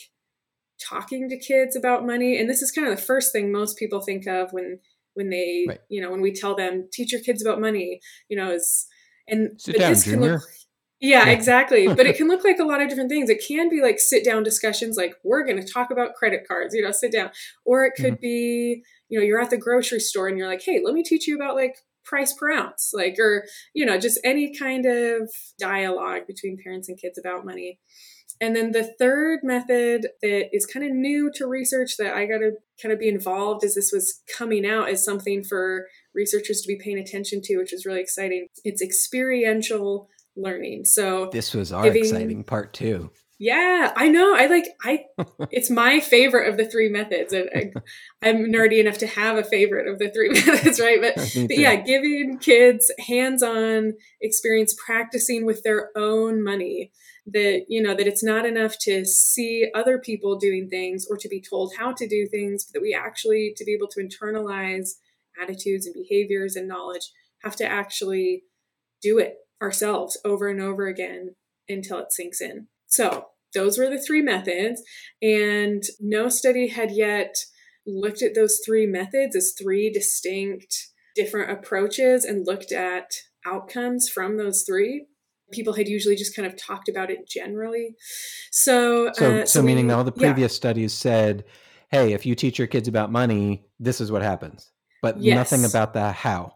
talking 0.88 1.30
to 1.30 1.38
kids 1.38 1.76
about 1.76 2.06
money 2.06 2.40
and 2.40 2.50
this 2.50 2.62
is 2.62 2.72
kind 2.72 2.88
of 2.88 2.96
the 2.96 3.02
first 3.02 3.32
thing 3.32 3.52
most 3.52 3.78
people 3.78 4.02
think 4.02 4.28
of 4.28 4.52
when 4.52 4.80
when 5.14 5.30
they 5.30 5.66
right. 5.68 5.80
you 5.90 6.02
know 6.02 6.12
when 6.12 6.22
we 6.22 6.32
tell 6.32 6.56
them 6.56 6.88
teach 6.92 7.12
your 7.12 7.22
kids 7.22 7.42
about 7.42 7.60
money 7.60 8.00
you 8.30 8.38
know 8.38 8.52
is 8.52 8.88
and 9.30 9.62
Sit 9.62 9.78
down, 9.78 9.96
Junior. 9.96 10.34
Look, 10.34 10.42
yeah, 11.00 11.26
yeah, 11.26 11.32
exactly. 11.32 11.88
but 11.88 12.06
it 12.06 12.18
can 12.18 12.28
look 12.28 12.44
like 12.44 12.60
a 12.60 12.66
lot 12.66 12.82
of 12.82 12.90
different 12.90 13.10
things. 13.10 13.30
It 13.30 13.44
can 13.46 13.70
be 13.70 13.82
like 13.82 14.00
sit 14.00 14.26
down 14.26 14.44
discussions, 14.44 14.98
like 14.98 15.16
we're 15.24 15.46
going 15.46 15.64
to 15.64 15.72
talk 15.72 15.92
about 15.92 16.16
credit 16.16 16.48
cards, 16.48 16.74
you 16.74 16.82
know, 16.82 16.92
sit 16.92 17.12
down. 17.12 17.32
Or 17.66 17.86
it 17.86 17.94
could 17.96 18.16
mm-hmm. 18.16 18.22
be, 18.22 18.84
you 19.08 19.20
know, 19.20 19.26
you're 19.26 19.42
at 19.42 19.50
the 19.50 19.58
grocery 19.58 20.00
store 20.00 20.28
and 20.28 20.38
you're 20.38 20.48
like, 20.48 20.64
hey, 20.64 20.82
let 20.84 20.94
me 20.94 21.04
teach 21.04 21.28
you 21.28 21.36
about 21.36 21.56
like 21.56 21.78
price 22.04 22.34
per 22.34 22.52
ounce, 22.52 22.92
like, 22.94 23.18
or, 23.20 23.46
you 23.74 23.86
know, 23.86 23.98
just 23.98 24.20
any 24.24 24.54
kind 24.54 24.86
of 24.86 25.30
dialogue 25.60 26.24
between 26.28 26.58
parents 26.62 26.90
and 26.90 27.00
kids 27.00 27.18
about 27.18 27.46
money. 27.46 27.80
And 28.42 28.56
then 28.56 28.72
the 28.72 28.84
third 28.98 29.40
method 29.44 30.08
that 30.22 30.50
is 30.54 30.66
kind 30.66 30.86
of 30.86 30.94
new 30.94 31.30
to 31.36 31.46
research 31.46 31.98
that 31.98 32.14
I 32.14 32.26
got 32.26 32.38
to 32.38 32.52
kind 32.82 32.94
of 32.94 33.00
be 33.00 33.10
involved 33.10 33.66
as 33.66 33.76
this 33.76 33.92
was 33.92 34.22
coming 34.38 34.66
out 34.66 34.90
as 34.90 35.04
something 35.04 35.44
for 35.44 35.88
researchers 36.16 36.62
to 36.62 36.68
be 36.68 36.80
paying 36.82 36.98
attention 36.98 37.42
to, 37.44 37.58
which 37.58 37.74
is 37.74 37.86
really 37.86 38.00
exciting. 38.00 38.48
It's 38.64 38.82
experiential 38.82 40.08
learning. 40.38 40.86
So 40.86 41.30
this 41.32 41.54
was 41.54 41.74
our 41.74 41.84
giving, 41.84 42.04
exciting 42.04 42.44
part 42.46 42.74
too. 42.74 43.12
Yeah, 43.42 43.94
I 43.96 44.10
know. 44.10 44.36
I 44.36 44.48
like 44.48 44.66
I 44.84 45.06
it's 45.50 45.70
my 45.70 46.02
favorite 46.02 46.50
of 46.50 46.58
the 46.58 46.66
three 46.66 46.90
methods 46.90 47.32
and 47.32 47.50
I, 48.22 48.28
am 48.28 48.52
nerdy 48.52 48.82
enough 48.82 48.98
to 48.98 49.08
have 49.08 49.38
a 49.38 49.46
favorite 49.46 49.88
of 49.88 49.98
the 49.98 50.10
three 50.10 50.30
methods, 50.46 50.78
right? 50.78 51.00
But, 51.02 51.16
but 51.48 51.58
yeah, 51.58 51.76
giving 51.78 52.38
kids 52.40 52.92
hands-on 53.08 53.94
experience 54.20 54.76
practicing 54.86 55.46
with 55.46 55.64
their 55.64 55.90
own 55.96 56.44
money 56.44 56.92
that 57.28 57.64
you 57.70 57.82
know 57.82 57.96
that 57.96 58.08
it's 58.08 58.24
not 58.24 58.46
enough 58.46 58.78
to 58.80 59.06
see 59.06 59.72
other 59.74 60.00
people 60.00 60.38
doing 60.38 60.68
things 60.70 61.08
or 61.10 61.16
to 61.16 61.30
be 61.30 61.42
told 61.42 61.72
how 61.78 61.94
to 61.94 62.10
do 62.10 62.28
things, 62.28 62.66
but 62.66 62.74
that 62.74 62.84
we 62.84 62.94
actually 62.94 63.54
to 63.56 63.64
be 63.64 63.74
able 63.74 63.88
to 63.88 64.02
internalize 64.02 64.96
attitudes 65.42 65.86
and 65.86 65.96
behaviors 65.96 66.58
and 66.58 66.68
knowledge 66.68 67.12
have 67.44 67.56
to 67.56 67.66
actually 67.66 68.44
do 69.02 69.18
it 69.18 69.36
ourselves 69.62 70.20
over 70.26 70.50
and 70.50 70.60
over 70.60 70.88
again 70.88 71.36
until 71.70 72.00
it 72.00 72.12
sinks 72.12 72.42
in. 72.42 72.68
So, 72.90 73.28
those 73.54 73.80
were 73.80 73.90
the 73.90 74.02
three 74.02 74.22
methods, 74.22 74.84
and 75.22 75.82
no 76.00 76.30
study 76.30 76.68
had 76.68 76.92
yet 76.92 77.36
looked 77.88 78.22
at 78.22 78.36
those 78.36 78.60
three 78.66 78.86
methods 78.86 79.36
as 79.36 79.54
three 79.60 79.90
distinct 79.90 80.90
different 81.16 81.52
approaches 81.52 82.26
and 82.26 82.46
looked 82.46 82.72
at 82.72 83.12
outcomes 83.46 84.10
from 84.10 84.38
those 84.38 84.64
three. 84.64 85.08
People 85.52 85.74
had 85.74 85.88
usually 85.88 86.16
just 86.16 86.36
kind 86.36 86.48
of 86.48 86.56
talked 86.56 86.88
about 86.90 87.10
it 87.10 87.28
generally. 87.28 87.96
So, 88.52 89.12
so, 89.14 89.26
uh, 89.26 89.40
so, 89.40 89.46
so 89.46 89.62
meaning 89.64 89.88
we, 89.88 89.94
all 89.94 90.04
the 90.04 90.12
previous 90.12 90.54
yeah. 90.54 90.58
studies 90.58 90.94
said, 90.94 91.44
hey, 91.90 92.14
if 92.14 92.26
you 92.26 92.36
teach 92.36 92.60
your 92.60 92.68
kids 92.68 92.88
about 92.88 93.12
money, 93.12 93.66
this 93.80 94.00
is 94.00 94.12
what 94.12 94.22
happens, 94.22 94.72
but 95.02 95.20
yes. 95.20 95.36
nothing 95.36 95.66
about 95.66 95.94
the 95.94 96.12
how. 96.12 96.54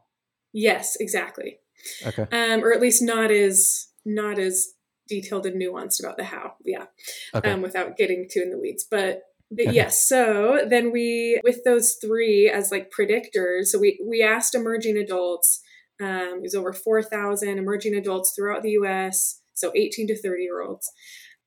Yes, 0.53 0.95
exactly. 0.99 1.57
Okay. 2.05 2.27
Um, 2.31 2.63
or 2.63 2.71
at 2.71 2.79
least 2.79 3.01
not 3.01 3.31
as 3.31 3.87
not 4.05 4.37
as 4.37 4.67
detailed 5.07 5.45
and 5.45 5.61
nuanced 5.61 5.99
about 5.99 6.17
the 6.17 6.23
how. 6.23 6.53
Yeah. 6.63 6.85
Okay. 7.33 7.51
Um, 7.51 7.61
without 7.61 7.97
getting 7.97 8.27
too 8.31 8.41
in 8.41 8.51
the 8.51 8.59
weeds. 8.59 8.85
But 8.89 9.23
but 9.51 9.67
okay. 9.67 9.75
yes, 9.75 10.07
so 10.07 10.65
then 10.67 10.91
we 10.91 11.39
with 11.43 11.63
those 11.63 11.97
three 12.01 12.49
as 12.49 12.71
like 12.71 12.91
predictors, 12.91 13.65
so 13.65 13.79
we 13.79 14.03
we 14.07 14.23
asked 14.23 14.55
emerging 14.55 14.97
adults, 14.97 15.61
um, 16.01 16.37
it 16.37 16.41
was 16.41 16.55
over 16.55 16.73
four 16.73 17.03
thousand 17.03 17.59
emerging 17.59 17.93
adults 17.93 18.33
throughout 18.35 18.63
the 18.63 18.71
US, 18.71 19.41
so 19.53 19.71
18 19.75 20.07
to 20.07 20.21
30 20.21 20.43
year 20.43 20.61
olds. 20.61 20.91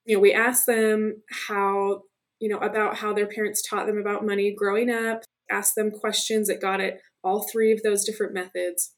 You 0.05 0.15
know, 0.15 0.21
we 0.21 0.33
asked 0.33 0.65
them 0.65 1.21
how, 1.47 2.03
you 2.39 2.49
know, 2.49 2.59
about 2.59 2.97
how 2.97 3.13
their 3.13 3.27
parents 3.27 3.61
taught 3.67 3.87
them 3.87 3.97
about 3.97 4.25
money 4.25 4.53
growing 4.57 4.89
up, 4.89 5.23
asked 5.51 5.75
them 5.75 5.91
questions 5.91 6.47
that 6.47 6.61
got 6.61 6.79
at 6.79 6.99
all 7.23 7.47
three 7.51 7.73
of 7.73 7.83
those 7.83 8.05
different 8.05 8.33
methods. 8.33 8.93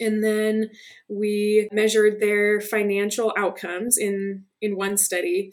And 0.00 0.24
then 0.24 0.70
we 1.08 1.68
measured 1.72 2.20
their 2.20 2.60
financial 2.60 3.32
outcomes 3.36 3.98
in, 3.98 4.44
in 4.60 4.76
one 4.76 4.96
study. 4.96 5.52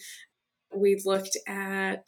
We 0.76 1.02
looked 1.06 1.38
at 1.48 2.08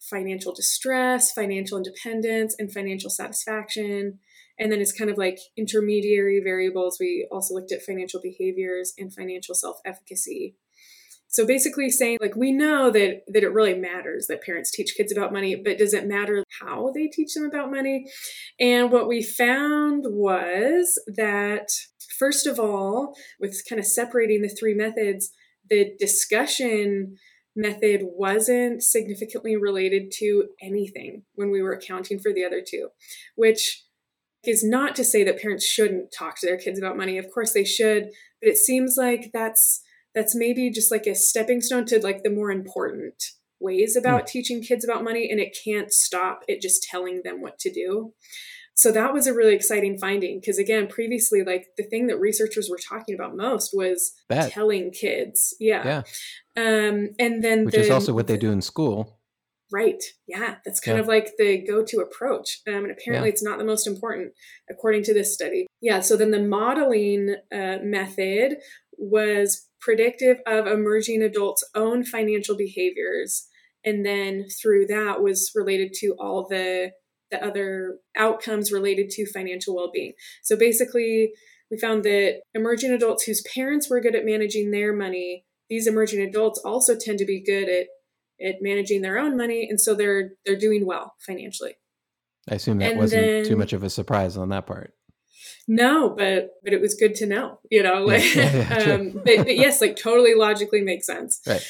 financial 0.00 0.52
distress, 0.52 1.32
financial 1.32 1.78
independence, 1.78 2.54
and 2.58 2.72
financial 2.72 3.10
satisfaction. 3.10 4.18
And 4.58 4.70
then 4.70 4.80
it's 4.80 4.92
kind 4.92 5.10
of 5.10 5.16
like 5.16 5.38
intermediary 5.56 6.40
variables. 6.42 6.98
We 7.00 7.26
also 7.32 7.54
looked 7.54 7.72
at 7.72 7.82
financial 7.82 8.20
behaviors 8.20 8.92
and 8.98 9.12
financial 9.12 9.54
self 9.54 9.78
efficacy. 9.84 10.56
So 11.32 11.46
basically 11.46 11.88
saying 11.88 12.18
like 12.20 12.36
we 12.36 12.52
know 12.52 12.90
that 12.90 13.22
that 13.26 13.42
it 13.42 13.52
really 13.52 13.74
matters 13.74 14.26
that 14.28 14.42
parents 14.42 14.70
teach 14.70 14.94
kids 14.96 15.10
about 15.10 15.32
money, 15.32 15.56
but 15.56 15.78
does 15.78 15.94
it 15.94 16.06
matter 16.06 16.44
how 16.60 16.92
they 16.94 17.08
teach 17.08 17.34
them 17.34 17.44
about 17.44 17.70
money? 17.70 18.04
And 18.60 18.92
what 18.92 19.08
we 19.08 19.22
found 19.22 20.04
was 20.06 21.00
that 21.06 21.68
first 22.18 22.46
of 22.46 22.60
all, 22.60 23.14
with 23.40 23.62
kind 23.68 23.78
of 23.78 23.86
separating 23.86 24.42
the 24.42 24.48
three 24.48 24.74
methods, 24.74 25.32
the 25.68 25.92
discussion 25.98 27.16
method 27.56 28.02
wasn't 28.02 28.82
significantly 28.82 29.56
related 29.56 30.12
to 30.18 30.48
anything 30.60 31.22
when 31.34 31.50
we 31.50 31.62
were 31.62 31.72
accounting 31.72 32.18
for 32.18 32.32
the 32.32 32.44
other 32.44 32.62
two, 32.66 32.88
which 33.36 33.84
is 34.44 34.62
not 34.62 34.94
to 34.96 35.04
say 35.04 35.24
that 35.24 35.40
parents 35.40 35.64
shouldn't 35.64 36.12
talk 36.12 36.38
to 36.38 36.46
their 36.46 36.58
kids 36.58 36.78
about 36.78 36.96
money. 36.96 37.16
Of 37.16 37.30
course 37.32 37.52
they 37.52 37.64
should, 37.64 38.10
but 38.40 38.50
it 38.50 38.56
seems 38.58 38.96
like 38.98 39.30
that's 39.32 39.82
that's 40.14 40.34
maybe 40.34 40.70
just 40.70 40.90
like 40.90 41.06
a 41.06 41.14
stepping 41.14 41.60
stone 41.60 41.84
to 41.86 42.00
like 42.02 42.22
the 42.22 42.30
more 42.30 42.50
important 42.50 43.22
ways 43.60 43.96
about 43.96 44.24
mm. 44.24 44.26
teaching 44.26 44.62
kids 44.62 44.84
about 44.84 45.04
money 45.04 45.28
and 45.30 45.40
it 45.40 45.56
can't 45.64 45.92
stop 45.92 46.42
it 46.48 46.60
just 46.60 46.82
telling 46.82 47.22
them 47.24 47.40
what 47.40 47.58
to 47.60 47.72
do. 47.72 48.12
So 48.74 48.90
that 48.92 49.12
was 49.12 49.26
a 49.26 49.34
really 49.34 49.54
exciting 49.54 49.98
finding 49.98 50.40
because 50.40 50.58
again 50.58 50.86
previously 50.88 51.44
like 51.44 51.66
the 51.76 51.84
thing 51.84 52.06
that 52.08 52.18
researchers 52.18 52.68
were 52.70 52.78
talking 52.78 53.14
about 53.14 53.36
most 53.36 53.70
was 53.72 54.12
Bet. 54.28 54.50
telling 54.50 54.90
kids. 54.90 55.54
Yeah. 55.60 56.02
Yeah. 56.56 56.88
Um 56.88 57.10
and 57.18 57.42
then 57.42 57.66
which 57.66 57.74
the, 57.74 57.82
is 57.82 57.90
also 57.90 58.12
what 58.12 58.26
they 58.26 58.36
do 58.36 58.50
in 58.50 58.62
school. 58.62 59.18
Right. 59.70 60.02
Yeah. 60.26 60.56
That's 60.66 60.80
kind 60.80 60.96
yeah. 60.96 61.02
of 61.02 61.08
like 61.08 61.32
the 61.38 61.64
go-to 61.66 62.00
approach 62.00 62.60
um, 62.68 62.84
and 62.84 62.90
apparently 62.90 63.28
yeah. 63.28 63.32
it's 63.32 63.42
not 63.42 63.58
the 63.58 63.64
most 63.64 63.86
important 63.86 64.32
according 64.70 65.02
to 65.04 65.14
this 65.14 65.32
study. 65.32 65.66
Yeah. 65.80 66.00
So 66.00 66.16
then 66.16 66.30
the 66.30 66.42
modeling 66.42 67.36
uh, 67.54 67.78
method 67.82 68.56
was 68.98 69.68
predictive 69.82 70.38
of 70.46 70.66
emerging 70.66 71.22
adults' 71.22 71.64
own 71.74 72.04
financial 72.04 72.56
behaviors. 72.56 73.48
And 73.84 74.06
then 74.06 74.46
through 74.62 74.86
that 74.86 75.20
was 75.20 75.50
related 75.54 75.92
to 76.00 76.14
all 76.18 76.46
the, 76.48 76.92
the 77.30 77.44
other 77.44 77.98
outcomes 78.16 78.72
related 78.72 79.10
to 79.10 79.30
financial 79.30 79.74
well 79.74 79.90
being. 79.92 80.12
So 80.42 80.56
basically, 80.56 81.32
we 81.70 81.78
found 81.78 82.04
that 82.04 82.40
emerging 82.54 82.92
adults 82.92 83.24
whose 83.24 83.42
parents 83.54 83.90
were 83.90 84.00
good 84.00 84.14
at 84.14 84.24
managing 84.24 84.70
their 84.70 84.94
money, 84.94 85.44
these 85.68 85.86
emerging 85.86 86.20
adults 86.20 86.60
also 86.64 86.94
tend 86.96 87.18
to 87.18 87.24
be 87.24 87.42
good 87.42 87.68
at 87.68 87.86
at 88.44 88.56
managing 88.60 89.02
their 89.02 89.18
own 89.18 89.36
money 89.36 89.68
and 89.70 89.80
so 89.80 89.94
they're 89.94 90.32
they're 90.44 90.58
doing 90.58 90.84
well 90.84 91.14
financially. 91.24 91.74
I 92.50 92.56
assume 92.56 92.78
that 92.78 92.90
and 92.90 92.98
wasn't 92.98 93.22
then, 93.22 93.44
too 93.44 93.56
much 93.56 93.72
of 93.72 93.82
a 93.82 93.90
surprise 93.90 94.36
on 94.36 94.48
that 94.48 94.66
part. 94.66 94.94
No, 95.68 96.10
but 96.10 96.50
but 96.62 96.72
it 96.72 96.80
was 96.80 96.94
good 96.94 97.14
to 97.16 97.26
know, 97.26 97.58
you 97.70 97.82
know, 97.82 98.04
like 98.04 98.34
yeah, 98.34 98.78
yeah, 98.78 98.94
um, 98.94 99.10
but, 99.24 99.38
but 99.38 99.56
yes, 99.56 99.80
like 99.80 99.96
totally 99.96 100.34
logically 100.34 100.82
makes 100.82 101.06
sense. 101.06 101.40
Right. 101.46 101.64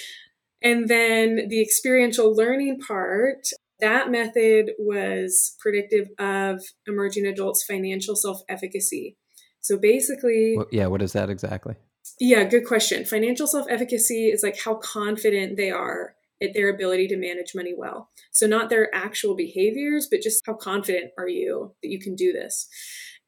And 0.63 0.89
then 0.89 1.49
the 1.49 1.61
experiential 1.61 2.35
learning 2.35 2.81
part, 2.81 3.49
that 3.81 4.11
method 4.11 4.73
was 4.79 5.57
predictive 5.59 6.09
of 6.19 6.63
emerging 6.87 7.27
adults' 7.27 7.65
financial 7.65 8.15
self-efficacy. 8.15 9.17
So 9.61 9.77
basically, 9.77 10.55
well, 10.57 10.69
yeah, 10.71 10.87
what 10.87 11.03
is 11.03 11.13
that 11.13 11.31
exactly? 11.31 11.75
Yeah, 12.21 12.45
good 12.45 12.67
question. 12.67 13.05
Financial 13.05 13.47
self-efficacy 13.47 14.29
is 14.29 14.43
like 14.43 14.61
how 14.61 14.75
confident 14.75 15.57
they 15.57 15.71
are 15.71 16.15
at 16.43 16.55
their 16.55 16.69
ability 16.69 17.09
to 17.09 17.17
manage 17.17 17.55
money 17.55 17.75
well. 17.77 18.11
So 18.33 18.47
not 18.47 18.71
their 18.71 18.93
actual 18.95 19.37
behaviors, 19.37 20.09
but 20.11 20.21
just 20.21 20.43
how 20.47 20.55
confident 20.55 21.13
are 21.19 21.29
you 21.29 21.75
that 21.83 21.89
you 21.89 22.01
can 22.01 22.17
do 22.17 22.33
this. 22.33 22.69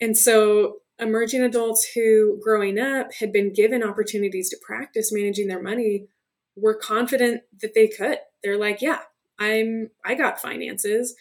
And 0.05 0.19
so 0.19 0.81
emerging 0.99 1.41
adults 1.41 1.93
who 1.95 2.39
growing 2.43 2.79
up 2.79 3.15
had 3.21 3.33
been 3.33 3.55
given 3.55 3.83
opportunities 3.83 4.51
to 4.51 4.59
practice 4.63 5.11
managing 5.11 5.49
their 5.49 5.63
money 5.63 6.09
were 6.57 6.75
confident 6.75 7.41
that 7.63 7.73
they 7.75 7.89
could. 7.89 8.19
They're 8.43 8.59
like, 8.59 8.83
yeah, 8.83 8.99
I'm 9.39 9.91
I 10.05 10.15
got 10.15 10.43
finances. 10.43 11.15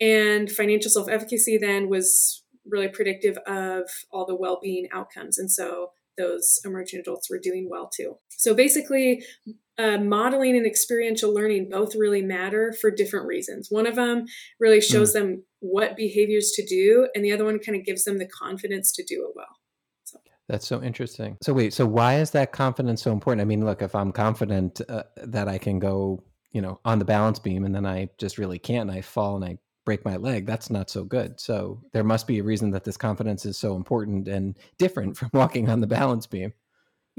And 0.00 0.50
financial 0.50 0.90
self-efficacy 0.90 1.58
then 1.58 1.90
was 1.90 2.42
really 2.64 2.88
predictive 2.88 3.36
of 3.46 3.90
all 4.10 4.24
the 4.24 4.34
well-being 4.34 4.88
outcomes. 4.90 5.38
And 5.38 5.52
so 5.52 5.90
those 6.16 6.60
emerging 6.64 7.00
adults 7.00 7.28
were 7.28 7.38
doing 7.38 7.68
well 7.70 7.90
too. 7.94 8.16
So 8.30 8.54
basically, 8.54 9.22
uh, 9.80 9.98
modeling 9.98 10.56
and 10.56 10.66
experiential 10.66 11.32
learning 11.32 11.68
both 11.70 11.94
really 11.94 12.22
matter 12.22 12.74
for 12.80 12.90
different 12.90 13.26
reasons. 13.26 13.68
One 13.70 13.86
of 13.86 13.96
them 13.96 14.26
really 14.58 14.80
shows 14.80 15.10
mm. 15.10 15.14
them 15.14 15.44
what 15.60 15.96
behaviors 15.96 16.50
to 16.56 16.66
do, 16.66 17.08
and 17.14 17.24
the 17.24 17.32
other 17.32 17.44
one 17.44 17.58
kind 17.58 17.78
of 17.78 17.84
gives 17.84 18.04
them 18.04 18.18
the 18.18 18.28
confidence 18.28 18.92
to 18.92 19.04
do 19.04 19.24
it 19.26 19.32
well. 19.34 19.56
So. 20.04 20.18
That's 20.48 20.66
so 20.66 20.82
interesting. 20.82 21.38
So 21.42 21.52
wait, 21.52 21.72
so 21.72 21.86
why 21.86 22.16
is 22.20 22.30
that 22.32 22.52
confidence 22.52 23.02
so 23.02 23.12
important? 23.12 23.40
I 23.40 23.46
mean, 23.46 23.64
look, 23.64 23.82
if 23.82 23.94
I'm 23.94 24.12
confident 24.12 24.80
uh, 24.88 25.04
that 25.16 25.48
I 25.48 25.58
can 25.58 25.78
go, 25.78 26.22
you 26.52 26.60
know, 26.60 26.80
on 26.84 26.98
the 26.98 27.04
balance 27.04 27.38
beam, 27.38 27.64
and 27.64 27.74
then 27.74 27.86
I 27.86 28.10
just 28.18 28.36
really 28.36 28.58
can't, 28.58 28.90
and 28.90 28.98
I 28.98 29.00
fall 29.00 29.36
and 29.36 29.44
I 29.44 29.58
break 29.86 30.04
my 30.04 30.16
leg, 30.16 30.46
that's 30.46 30.70
not 30.70 30.90
so 30.90 31.04
good. 31.04 31.40
So 31.40 31.82
there 31.92 32.04
must 32.04 32.26
be 32.26 32.38
a 32.38 32.44
reason 32.44 32.70
that 32.72 32.84
this 32.84 32.96
confidence 32.96 33.46
is 33.46 33.56
so 33.56 33.76
important 33.76 34.28
and 34.28 34.56
different 34.78 35.16
from 35.16 35.30
walking 35.32 35.70
on 35.70 35.80
the 35.80 35.86
balance 35.86 36.26
beam. 36.26 36.52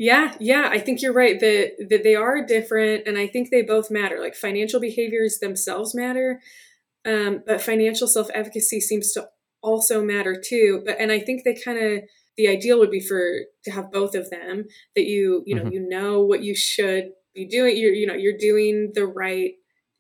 Yeah, 0.02 0.34
yeah, 0.40 0.68
I 0.72 0.80
think 0.80 1.04
you're 1.04 1.14
right 1.14 1.40
that 1.40 1.74
that 1.92 2.02
they 2.02 2.16
are 2.16 2.44
different 2.44 3.08
and 3.08 3.20
I 3.20 3.28
think 3.28 3.52
they 3.52 3.62
both 3.62 3.92
matter. 3.92 4.20
Like 4.20 4.34
financial 4.34 4.80
behaviors 4.80 5.38
themselves 5.38 5.94
matter, 5.94 6.42
um, 7.06 7.44
but 7.46 7.62
financial 7.62 8.08
self 8.08 8.28
efficacy 8.34 8.80
seems 8.80 9.12
to 9.12 9.30
also 9.62 10.04
matter 10.04 10.36
too. 10.44 10.82
But 10.84 11.00
and 11.00 11.12
I 11.12 11.20
think 11.20 11.44
they 11.44 11.54
kind 11.54 11.78
of 11.78 12.02
the 12.36 12.48
ideal 12.48 12.80
would 12.80 12.90
be 12.90 13.00
for 13.00 13.42
to 13.66 13.70
have 13.70 13.92
both 13.92 14.16
of 14.16 14.32
them 14.32 14.66
that 14.96 15.06
you 15.06 15.44
you 15.46 15.54
know 15.56 15.66
mm-hmm. 15.66 15.74
you 15.74 15.88
know 15.88 16.22
what 16.22 16.42
you 16.42 16.56
should 16.56 17.12
be 17.36 17.48
doing 17.48 17.78
you're 17.78 17.94
you 17.94 18.08
know 18.08 18.16
you're 18.16 18.40
doing 18.40 18.94
the 18.96 19.06
right 19.06 19.52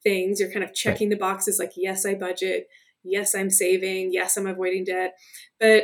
things 0.01 0.39
you're 0.39 0.51
kind 0.51 0.65
of 0.65 0.73
checking 0.73 1.09
right. 1.09 1.19
the 1.19 1.19
boxes 1.19 1.59
like 1.59 1.73
yes 1.75 2.07
i 2.07 2.15
budget 2.15 2.65
yes 3.03 3.35
i'm 3.35 3.51
saving 3.51 4.11
yes 4.11 4.35
i'm 4.35 4.47
avoiding 4.47 4.83
debt 4.83 5.13
but 5.59 5.83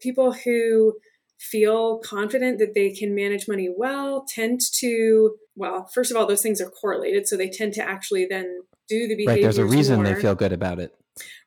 people 0.00 0.32
who 0.32 0.94
feel 1.42 1.98
confident 1.98 2.58
that 2.58 2.72
they 2.72 2.90
can 2.90 3.14
manage 3.14 3.48
money 3.48 3.68
well 3.76 4.24
tend 4.28 4.60
to 4.60 5.34
well 5.56 5.88
first 5.92 6.10
of 6.10 6.16
all 6.16 6.24
those 6.24 6.40
things 6.40 6.60
are 6.60 6.70
correlated 6.70 7.26
so 7.26 7.36
they 7.36 7.48
tend 7.48 7.72
to 7.74 7.82
actually 7.82 8.24
then 8.24 8.62
do 8.88 9.08
the 9.08 9.16
behavior 9.16 9.34
right 9.34 9.42
there's 9.42 9.58
a 9.58 9.64
reason 9.64 9.96
more. 9.96 10.04
they 10.04 10.20
feel 10.20 10.36
good 10.36 10.52
about 10.52 10.78
it 10.78 10.94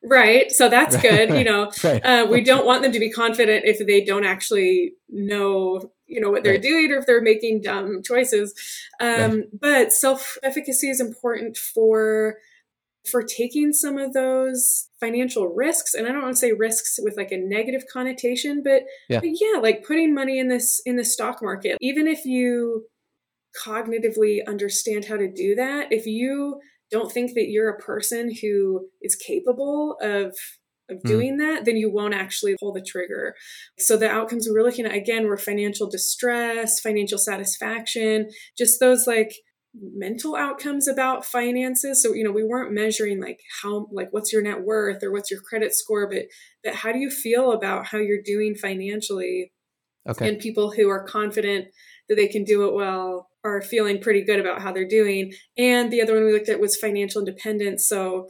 right 0.04 0.52
so 0.52 0.68
that's 0.68 0.96
good 0.98 1.30
you 1.30 1.44
know 1.44 1.72
right. 1.84 2.04
uh, 2.04 2.26
we 2.30 2.42
don't 2.42 2.66
want 2.66 2.82
them 2.82 2.92
to 2.92 3.00
be 3.00 3.10
confident 3.10 3.64
if 3.64 3.84
they 3.86 4.04
don't 4.04 4.26
actually 4.26 4.92
know 5.08 5.90
you 6.06 6.20
know 6.20 6.30
what 6.30 6.44
they're 6.44 6.52
right. 6.52 6.62
doing 6.62 6.92
or 6.92 6.98
if 6.98 7.06
they're 7.06 7.22
making 7.22 7.62
dumb 7.62 8.02
choices 8.02 8.54
um, 9.00 9.08
right. 9.08 9.44
but 9.58 9.92
self 9.92 10.36
efficacy 10.42 10.90
is 10.90 11.00
important 11.00 11.56
for 11.56 12.36
for 13.06 13.22
taking 13.22 13.72
some 13.72 13.98
of 13.98 14.12
those 14.12 14.88
financial 15.00 15.48
risks 15.48 15.94
and 15.94 16.06
i 16.06 16.12
don't 16.12 16.22
want 16.22 16.34
to 16.34 16.40
say 16.40 16.52
risks 16.52 16.98
with 17.02 17.16
like 17.16 17.30
a 17.30 17.36
negative 17.36 17.84
connotation 17.92 18.62
but 18.62 18.82
yeah. 19.08 19.20
but 19.20 19.30
yeah 19.40 19.60
like 19.60 19.84
putting 19.84 20.14
money 20.14 20.38
in 20.38 20.48
this 20.48 20.80
in 20.84 20.96
the 20.96 21.04
stock 21.04 21.42
market 21.42 21.76
even 21.80 22.06
if 22.06 22.24
you 22.24 22.86
cognitively 23.64 24.40
understand 24.46 25.06
how 25.06 25.16
to 25.16 25.30
do 25.30 25.54
that 25.54 25.90
if 25.90 26.06
you 26.06 26.60
don't 26.90 27.10
think 27.10 27.34
that 27.34 27.48
you're 27.48 27.70
a 27.70 27.78
person 27.78 28.32
who 28.40 28.88
is 29.02 29.16
capable 29.16 29.96
of 30.00 30.34
of 30.88 31.00
hmm. 31.02 31.08
doing 31.08 31.34
mm. 31.34 31.38
that, 31.38 31.64
then 31.64 31.76
you 31.76 31.90
won't 31.90 32.14
actually 32.14 32.56
pull 32.58 32.72
the 32.72 32.80
trigger. 32.80 33.34
So 33.78 33.96
the 33.96 34.08
outcomes 34.08 34.46
we 34.46 34.52
were 34.52 34.62
looking 34.62 34.86
at 34.86 34.94
again 34.94 35.26
were 35.26 35.36
financial 35.36 35.88
distress, 35.88 36.80
financial 36.80 37.18
satisfaction, 37.18 38.30
just 38.56 38.80
those 38.80 39.06
like 39.06 39.34
mental 39.80 40.36
outcomes 40.36 40.88
about 40.88 41.24
finances. 41.24 42.02
So 42.02 42.14
you 42.14 42.24
know 42.24 42.32
we 42.32 42.44
weren't 42.44 42.72
measuring 42.72 43.20
like 43.20 43.40
how 43.62 43.88
like 43.92 44.08
what's 44.12 44.32
your 44.32 44.42
net 44.42 44.62
worth 44.62 45.02
or 45.02 45.12
what's 45.12 45.30
your 45.30 45.40
credit 45.40 45.74
score 45.74 46.08
but 46.08 46.24
but 46.64 46.74
how 46.74 46.92
do 46.92 46.98
you 46.98 47.10
feel 47.10 47.52
about 47.52 47.86
how 47.86 47.98
you're 47.98 48.22
doing 48.22 48.54
financially? 48.54 49.52
Okay. 50.08 50.28
And 50.28 50.38
people 50.38 50.70
who 50.72 50.88
are 50.88 51.04
confident 51.04 51.66
that 52.08 52.14
they 52.14 52.28
can 52.28 52.44
do 52.44 52.68
it 52.68 52.74
well 52.74 53.28
are 53.44 53.60
feeling 53.60 54.00
pretty 54.00 54.24
good 54.24 54.38
about 54.38 54.62
how 54.62 54.72
they're 54.72 54.86
doing. 54.86 55.32
And 55.58 55.92
the 55.92 56.00
other 56.00 56.14
one 56.14 56.24
we 56.24 56.32
looked 56.32 56.48
at 56.48 56.60
was 56.60 56.76
financial 56.76 57.20
independence. 57.20 57.88
So 57.88 58.28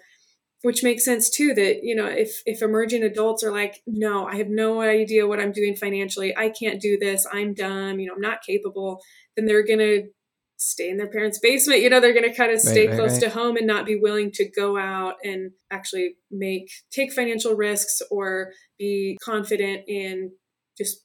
which 0.62 0.82
makes 0.82 1.04
sense 1.04 1.30
too 1.30 1.54
that 1.54 1.80
you 1.82 1.94
know 1.94 2.06
if 2.06 2.40
if 2.46 2.62
emerging 2.62 3.02
adults 3.02 3.44
are 3.44 3.52
like 3.52 3.82
no 3.86 4.26
i 4.26 4.36
have 4.36 4.48
no 4.48 4.80
idea 4.80 5.26
what 5.26 5.38
i'm 5.40 5.52
doing 5.52 5.76
financially. 5.76 6.36
I 6.36 6.48
can't 6.48 6.80
do 6.80 6.98
this. 6.98 7.26
I'm 7.32 7.54
dumb. 7.54 8.00
You 8.00 8.08
know 8.08 8.14
i'm 8.14 8.20
not 8.20 8.42
capable. 8.46 9.00
Then 9.36 9.46
they're 9.46 9.66
going 9.66 9.78
to 9.80 10.08
stay 10.56 10.88
in 10.88 10.96
their 10.96 11.08
parents' 11.08 11.38
basement. 11.38 11.82
You 11.82 11.90
know, 11.90 12.00
they're 12.00 12.14
going 12.14 12.28
to 12.28 12.34
kind 12.34 12.52
of 12.52 12.60
stay 12.60 12.88
right, 12.88 12.96
close 12.96 13.12
right. 13.12 13.22
to 13.22 13.30
home 13.30 13.56
and 13.56 13.66
not 13.66 13.86
be 13.86 13.96
willing 13.96 14.30
to 14.32 14.48
go 14.48 14.78
out 14.78 15.14
and 15.22 15.52
actually 15.70 16.16
make 16.30 16.70
take 16.90 17.12
financial 17.12 17.54
risks 17.54 18.00
or 18.10 18.52
be 18.78 19.18
confident 19.22 19.82
in 19.86 20.32
just 20.76 21.04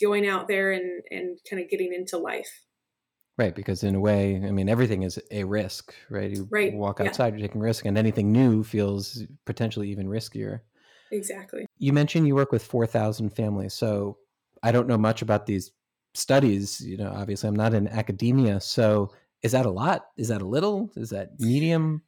going 0.00 0.26
out 0.26 0.48
there 0.48 0.72
and 0.72 1.02
and 1.10 1.38
kind 1.48 1.62
of 1.62 1.70
getting 1.70 1.92
into 1.92 2.18
life. 2.18 2.62
Right, 3.36 3.54
because 3.54 3.84
in 3.84 3.94
a 3.94 4.00
way, 4.00 4.34
I 4.34 4.50
mean, 4.50 4.68
everything 4.68 5.04
is 5.04 5.20
a 5.30 5.44
risk, 5.44 5.94
right? 6.10 6.28
You 6.28 6.48
right. 6.50 6.74
walk 6.74 7.00
outside, 7.00 7.34
yeah. 7.34 7.38
you're 7.38 7.46
taking 7.46 7.60
risk, 7.60 7.84
and 7.84 7.96
anything 7.96 8.32
new 8.32 8.64
feels 8.64 9.22
potentially 9.46 9.90
even 9.90 10.08
riskier. 10.08 10.62
Exactly. 11.12 11.66
You 11.78 11.92
mentioned 11.92 12.26
you 12.26 12.34
work 12.34 12.50
with 12.50 12.64
4,000 12.64 13.30
families. 13.30 13.74
So 13.74 14.18
I 14.62 14.72
don't 14.72 14.88
know 14.88 14.98
much 14.98 15.22
about 15.22 15.46
these 15.46 15.70
studies 16.18 16.80
you 16.80 16.96
know 16.96 17.12
obviously 17.14 17.48
i'm 17.48 17.56
not 17.56 17.74
in 17.74 17.88
academia 17.88 18.60
so 18.60 19.10
is 19.42 19.52
that 19.52 19.66
a 19.66 19.70
lot? 19.70 20.06
Is 20.16 20.28
that 20.28 20.42
a 20.42 20.46
little? 20.46 20.90
Is 20.96 21.10
that 21.10 21.38
medium? 21.38 22.02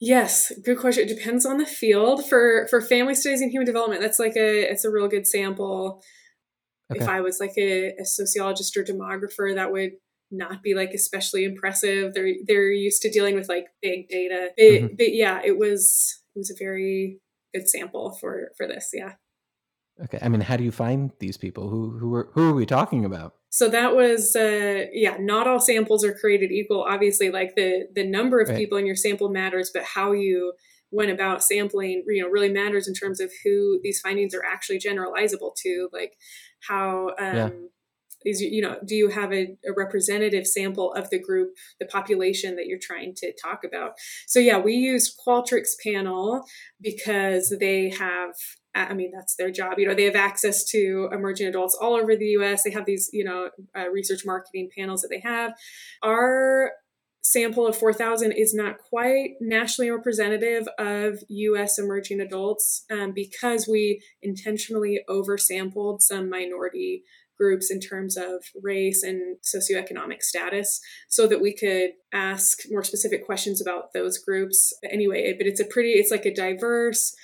Yes 0.00 0.52
good 0.64 0.78
question. 0.78 1.04
It 1.04 1.16
depends 1.16 1.46
on 1.46 1.58
the 1.58 1.66
field. 1.66 2.26
For 2.26 2.66
for 2.68 2.80
family 2.80 3.14
studies 3.14 3.40
and 3.40 3.50
human 3.50 3.66
development 3.66 4.02
that's 4.02 4.18
like 4.18 4.36
a 4.36 4.70
it's 4.70 4.84
a 4.84 4.90
real 4.90 5.08
good 5.08 5.26
sample. 5.26 6.02
Okay. 6.92 7.02
if 7.02 7.08
i 7.08 7.22
was 7.22 7.40
like 7.40 7.54
a, 7.56 7.94
a 7.98 8.04
sociologist 8.04 8.76
or 8.76 8.84
demographer 8.84 9.54
that 9.54 9.72
would 9.72 9.92
not 10.30 10.62
be 10.62 10.74
like 10.74 10.90
especially 10.90 11.44
impressive. 11.44 12.12
They're 12.12 12.34
they're 12.46 12.70
used 12.70 13.00
to 13.02 13.10
dealing 13.10 13.34
with 13.34 13.48
like 13.48 13.66
big 13.80 14.08
data. 14.08 14.50
But, 14.56 14.62
mm-hmm. 14.62 14.86
but 14.98 15.14
yeah 15.14 15.40
it 15.42 15.56
was 15.56 16.20
it 16.34 16.38
was 16.38 16.50
a 16.50 16.62
very 16.62 17.20
good 17.54 17.68
sample 17.68 18.18
for 18.20 18.50
for 18.58 18.66
this 18.66 18.90
yeah. 18.92 19.12
Okay 20.02 20.18
i 20.20 20.28
mean 20.28 20.42
how 20.42 20.56
do 20.56 20.64
you 20.64 20.72
find 20.72 21.12
these 21.20 21.38
people? 21.38 21.70
Who 21.70 21.96
who 21.98 22.14
are 22.14 22.28
who 22.34 22.50
are 22.50 22.54
we 22.54 22.66
talking 22.66 23.06
about 23.06 23.36
so 23.54 23.68
that 23.68 23.94
was 23.94 24.34
uh 24.34 24.86
yeah 24.92 25.16
not 25.20 25.46
all 25.46 25.60
samples 25.60 26.04
are 26.04 26.12
created 26.12 26.50
equal 26.50 26.82
obviously 26.82 27.30
like 27.30 27.54
the 27.54 27.86
the 27.94 28.04
number 28.04 28.40
of 28.40 28.48
right. 28.48 28.58
people 28.58 28.76
in 28.76 28.84
your 28.84 28.96
sample 28.96 29.28
matters 29.28 29.70
but 29.72 29.84
how 29.84 30.10
you 30.10 30.52
went 30.90 31.12
about 31.12 31.42
sampling 31.42 32.02
you 32.08 32.20
know 32.20 32.28
really 32.28 32.50
matters 32.50 32.88
in 32.88 32.94
terms 32.94 33.20
of 33.20 33.30
who 33.44 33.78
these 33.84 34.00
findings 34.00 34.34
are 34.34 34.44
actually 34.44 34.78
generalizable 34.78 35.52
to 35.56 35.88
like 35.92 36.14
how 36.68 37.10
um 37.20 37.36
yeah. 37.36 37.50
is 38.24 38.40
you 38.40 38.60
know 38.60 38.76
do 38.84 38.96
you 38.96 39.08
have 39.08 39.32
a, 39.32 39.56
a 39.64 39.72
representative 39.76 40.48
sample 40.48 40.92
of 40.94 41.08
the 41.10 41.20
group 41.20 41.50
the 41.78 41.86
population 41.86 42.56
that 42.56 42.66
you're 42.66 42.78
trying 42.82 43.14
to 43.14 43.32
talk 43.40 43.60
about 43.64 43.92
so 44.26 44.40
yeah 44.40 44.58
we 44.58 44.74
used 44.74 45.16
qualtrics 45.24 45.74
panel 45.84 46.42
because 46.80 47.54
they 47.60 47.90
have 47.90 48.34
I 48.74 48.94
mean, 48.94 49.12
that's 49.14 49.36
their 49.36 49.50
job. 49.50 49.78
You 49.78 49.88
know, 49.88 49.94
they 49.94 50.04
have 50.04 50.16
access 50.16 50.64
to 50.70 51.08
emerging 51.12 51.46
adults 51.46 51.76
all 51.80 51.94
over 51.94 52.16
the 52.16 52.26
US. 52.38 52.62
They 52.64 52.70
have 52.70 52.86
these, 52.86 53.08
you 53.12 53.24
know, 53.24 53.50
uh, 53.76 53.88
research 53.88 54.22
marketing 54.26 54.70
panels 54.76 55.02
that 55.02 55.08
they 55.08 55.20
have. 55.20 55.52
Our 56.02 56.72
sample 57.22 57.66
of 57.66 57.76
4,000 57.76 58.32
is 58.32 58.52
not 58.52 58.78
quite 58.78 59.30
nationally 59.40 59.90
representative 59.90 60.68
of 60.78 61.20
US 61.28 61.78
emerging 61.78 62.20
adults 62.20 62.84
um, 62.90 63.12
because 63.14 63.66
we 63.66 64.02
intentionally 64.22 65.00
oversampled 65.08 66.02
some 66.02 66.28
minority 66.28 67.02
groups 67.36 67.70
in 67.70 67.80
terms 67.80 68.16
of 68.16 68.44
race 68.62 69.02
and 69.02 69.36
socioeconomic 69.42 70.22
status 70.22 70.80
so 71.08 71.26
that 71.26 71.40
we 71.40 71.54
could 71.54 71.90
ask 72.12 72.60
more 72.70 72.84
specific 72.84 73.26
questions 73.26 73.60
about 73.60 73.92
those 73.92 74.18
groups 74.18 74.72
anyway 74.88 75.34
but 75.36 75.46
it's 75.46 75.60
a 75.60 75.64
pretty 75.64 75.90
it's 75.92 76.10
like 76.10 76.26
a 76.26 76.32
diverse 76.34 77.14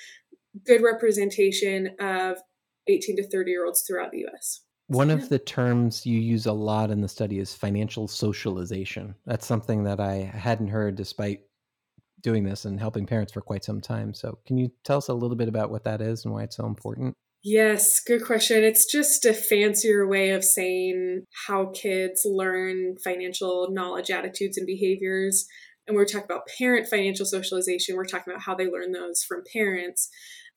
good 0.66 0.82
representation 0.82 1.90
of 2.00 2.38
18 2.88 3.16
to 3.16 3.28
30 3.28 3.50
year 3.50 3.64
olds 3.64 3.82
throughout 3.86 4.10
the 4.10 4.26
US. 4.26 4.62
One 4.88 5.10
of 5.10 5.28
the 5.28 5.38
terms 5.38 6.04
you 6.04 6.18
use 6.18 6.46
a 6.46 6.52
lot 6.52 6.90
in 6.90 7.00
the 7.00 7.08
study 7.08 7.38
is 7.38 7.54
financial 7.54 8.08
socialization. 8.08 9.14
That's 9.24 9.46
something 9.46 9.84
that 9.84 10.00
I 10.00 10.32
hadn't 10.34 10.66
heard 10.66 10.96
despite 10.96 11.42
doing 12.22 12.42
this 12.42 12.64
and 12.64 12.78
helping 12.80 13.06
parents 13.06 13.32
for 13.32 13.40
quite 13.40 13.64
some 13.64 13.80
time. 13.80 14.12
So, 14.14 14.38
can 14.46 14.58
you 14.58 14.72
tell 14.84 14.98
us 14.98 15.08
a 15.08 15.14
little 15.14 15.36
bit 15.36 15.48
about 15.48 15.70
what 15.70 15.84
that 15.84 16.00
is 16.00 16.24
and 16.24 16.34
why 16.34 16.42
it's 16.42 16.56
so 16.56 16.66
important? 16.66 17.14
Yes, 17.42 18.00
good 18.00 18.24
question. 18.24 18.64
It's 18.64 18.84
just 18.84 19.24
a 19.24 19.32
fancier 19.32 20.06
way 20.06 20.30
of 20.30 20.44
saying 20.44 21.22
how 21.46 21.70
kids 21.72 22.22
learn 22.26 22.96
financial 23.02 23.68
knowledge, 23.70 24.10
attitudes, 24.10 24.58
and 24.58 24.66
behaviors. 24.66 25.46
And 25.90 25.96
we're 25.96 26.06
talking 26.06 26.24
about 26.24 26.48
parent 26.56 26.88
financial 26.88 27.26
socialization. 27.26 27.96
We're 27.96 28.04
talking 28.04 28.32
about 28.32 28.44
how 28.44 28.54
they 28.54 28.70
learn 28.70 28.92
those 28.92 29.22
from 29.22 29.42
parents 29.52 30.08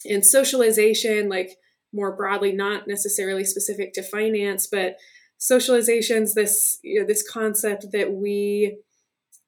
and 0.06 0.26
socialization 0.26 1.30
like 1.30 1.58
more 1.93 2.15
broadly 2.15 2.52
not 2.52 2.88
necessarily 2.88 3.46
specific 3.46 3.93
to 3.93 4.04
finance 4.04 4.67
but 4.67 4.98
socializations 5.39 6.34
this 6.34 6.80
you 6.84 7.00
know 7.00 7.06
this 7.06 7.28
concept 7.30 7.88
that 7.91 8.12
we 8.13 8.78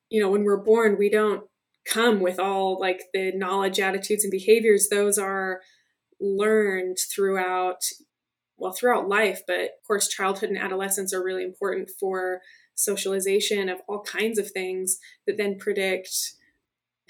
you 0.10 0.22
know 0.22 0.30
when 0.30 0.44
we're 0.44 0.64
born 0.64 0.98
we 0.98 1.10
don't 1.10 1.44
come 1.86 2.20
with 2.20 2.40
all 2.40 2.80
like 2.80 3.02
the 3.14 3.32
knowledge 3.36 3.80
attitudes 3.80 4.24
and 4.24 4.32
behaviors 4.32 4.90
those 4.90 5.18
are 5.18 5.62
learned 6.20 6.98
throughout 7.14 7.84
well 8.58 8.74
throughout 8.74 9.08
life 9.08 9.42
but 9.48 9.60
of 9.60 9.70
course 9.86 10.08
childhood 10.08 10.50
and 10.50 10.58
adolescence 10.58 11.14
are 11.14 11.24
really 11.24 11.44
important 11.44 11.90
for 12.00 12.42
socialization 12.76 13.70
of 13.70 13.80
all 13.88 14.02
kinds 14.04 14.38
of 14.38 14.52
things 14.52 14.98
that 15.26 15.38
then 15.38 15.58
predict 15.58 16.10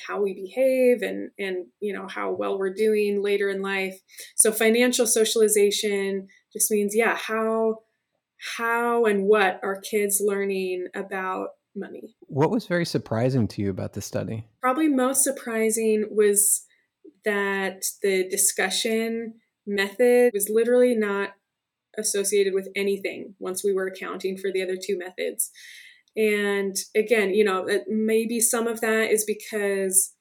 how 0.07 0.21
we 0.21 0.33
behave 0.33 1.01
and 1.01 1.31
and 1.39 1.67
you 1.79 1.93
know 1.93 2.07
how 2.07 2.31
well 2.31 2.57
we're 2.57 2.73
doing 2.73 3.21
later 3.21 3.49
in 3.49 3.61
life. 3.61 3.99
So 4.35 4.51
financial 4.51 5.07
socialization 5.07 6.27
just 6.53 6.71
means 6.71 6.95
yeah 6.95 7.15
how 7.15 7.79
how 8.57 9.05
and 9.05 9.25
what 9.25 9.59
are 9.63 9.79
kids 9.79 10.21
learning 10.23 10.87
about 10.93 11.49
money? 11.75 12.15
What 12.27 12.51
was 12.51 12.67
very 12.67 12.85
surprising 12.85 13.47
to 13.49 13.61
you 13.61 13.69
about 13.69 13.93
the 13.93 14.01
study? 14.01 14.45
Probably 14.61 14.87
most 14.87 15.23
surprising 15.23 16.07
was 16.11 16.65
that 17.23 17.83
the 18.01 18.27
discussion 18.29 19.35
method 19.65 20.31
was 20.33 20.49
literally 20.49 20.95
not 20.95 21.31
associated 21.97 22.53
with 22.53 22.67
anything 22.75 23.35
once 23.39 23.63
we 23.63 23.73
were 23.73 23.87
accounting 23.87 24.37
for 24.37 24.51
the 24.51 24.61
other 24.61 24.75
two 24.75 24.97
methods 24.97 25.51
and 26.17 26.75
again, 26.95 27.33
you 27.33 27.43
know, 27.43 27.67
maybe 27.87 28.39
some 28.39 28.67
of 28.67 28.81
that 28.81 29.11
is 29.11 29.25
because 29.25 30.13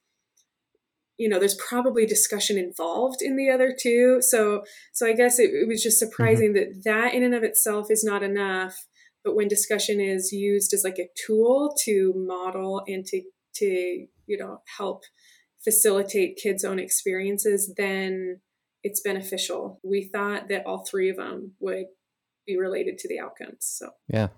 you 1.17 1.29
know 1.29 1.39
there's 1.39 1.55
probably 1.69 2.07
discussion 2.07 2.59
involved 2.59 3.23
in 3.23 3.37
the 3.37 3.49
other 3.49 3.73
two 3.81 4.21
so 4.21 4.65
so 4.93 5.07
i 5.07 5.13
guess 5.13 5.39
it, 5.39 5.51
it 5.51 5.69
was 5.69 5.81
just 5.81 6.03
mm-hmm. 6.03 6.11
surprising 6.11 6.55
mm-hmm. 6.55 6.73
that 6.83 6.83
that 6.85 7.15
in 7.15 7.23
and 7.23 7.37
of 7.37 7.45
itself 7.45 7.87
is 7.89 8.03
not 8.03 8.25
enough 8.25 8.75
but 9.23 9.37
when 9.37 9.47
discussion 9.47 10.01
is 10.01 10.33
used 10.33 10.75
as 10.75 10.83
like 10.83 10.99
a 10.99 11.09
tool 11.25 11.73
to 11.85 12.13
model 12.17 12.83
and 12.89 13.07
to 13.07 13.23
to 13.55 13.65
you 14.27 14.37
know 14.37 14.61
help 14.77 15.05
facilitate 15.63 16.37
kids 16.37 16.65
own 16.65 16.81
experiences 16.81 17.73
then 17.77 18.41
it's 18.85 19.01
beneficial. 19.01 19.81
We 19.83 20.05
thought 20.05 20.49
that 20.49 20.67
all 20.67 20.85
three 20.85 21.11
of 21.11 21.17
them 21.17 21.53
would 21.61 21.87
be 22.47 22.59
related 22.59 22.99
to 22.99 23.09
the 23.09 23.19
outcomes 23.19 23.59
so. 23.61 23.91
Yeah. 24.09 24.29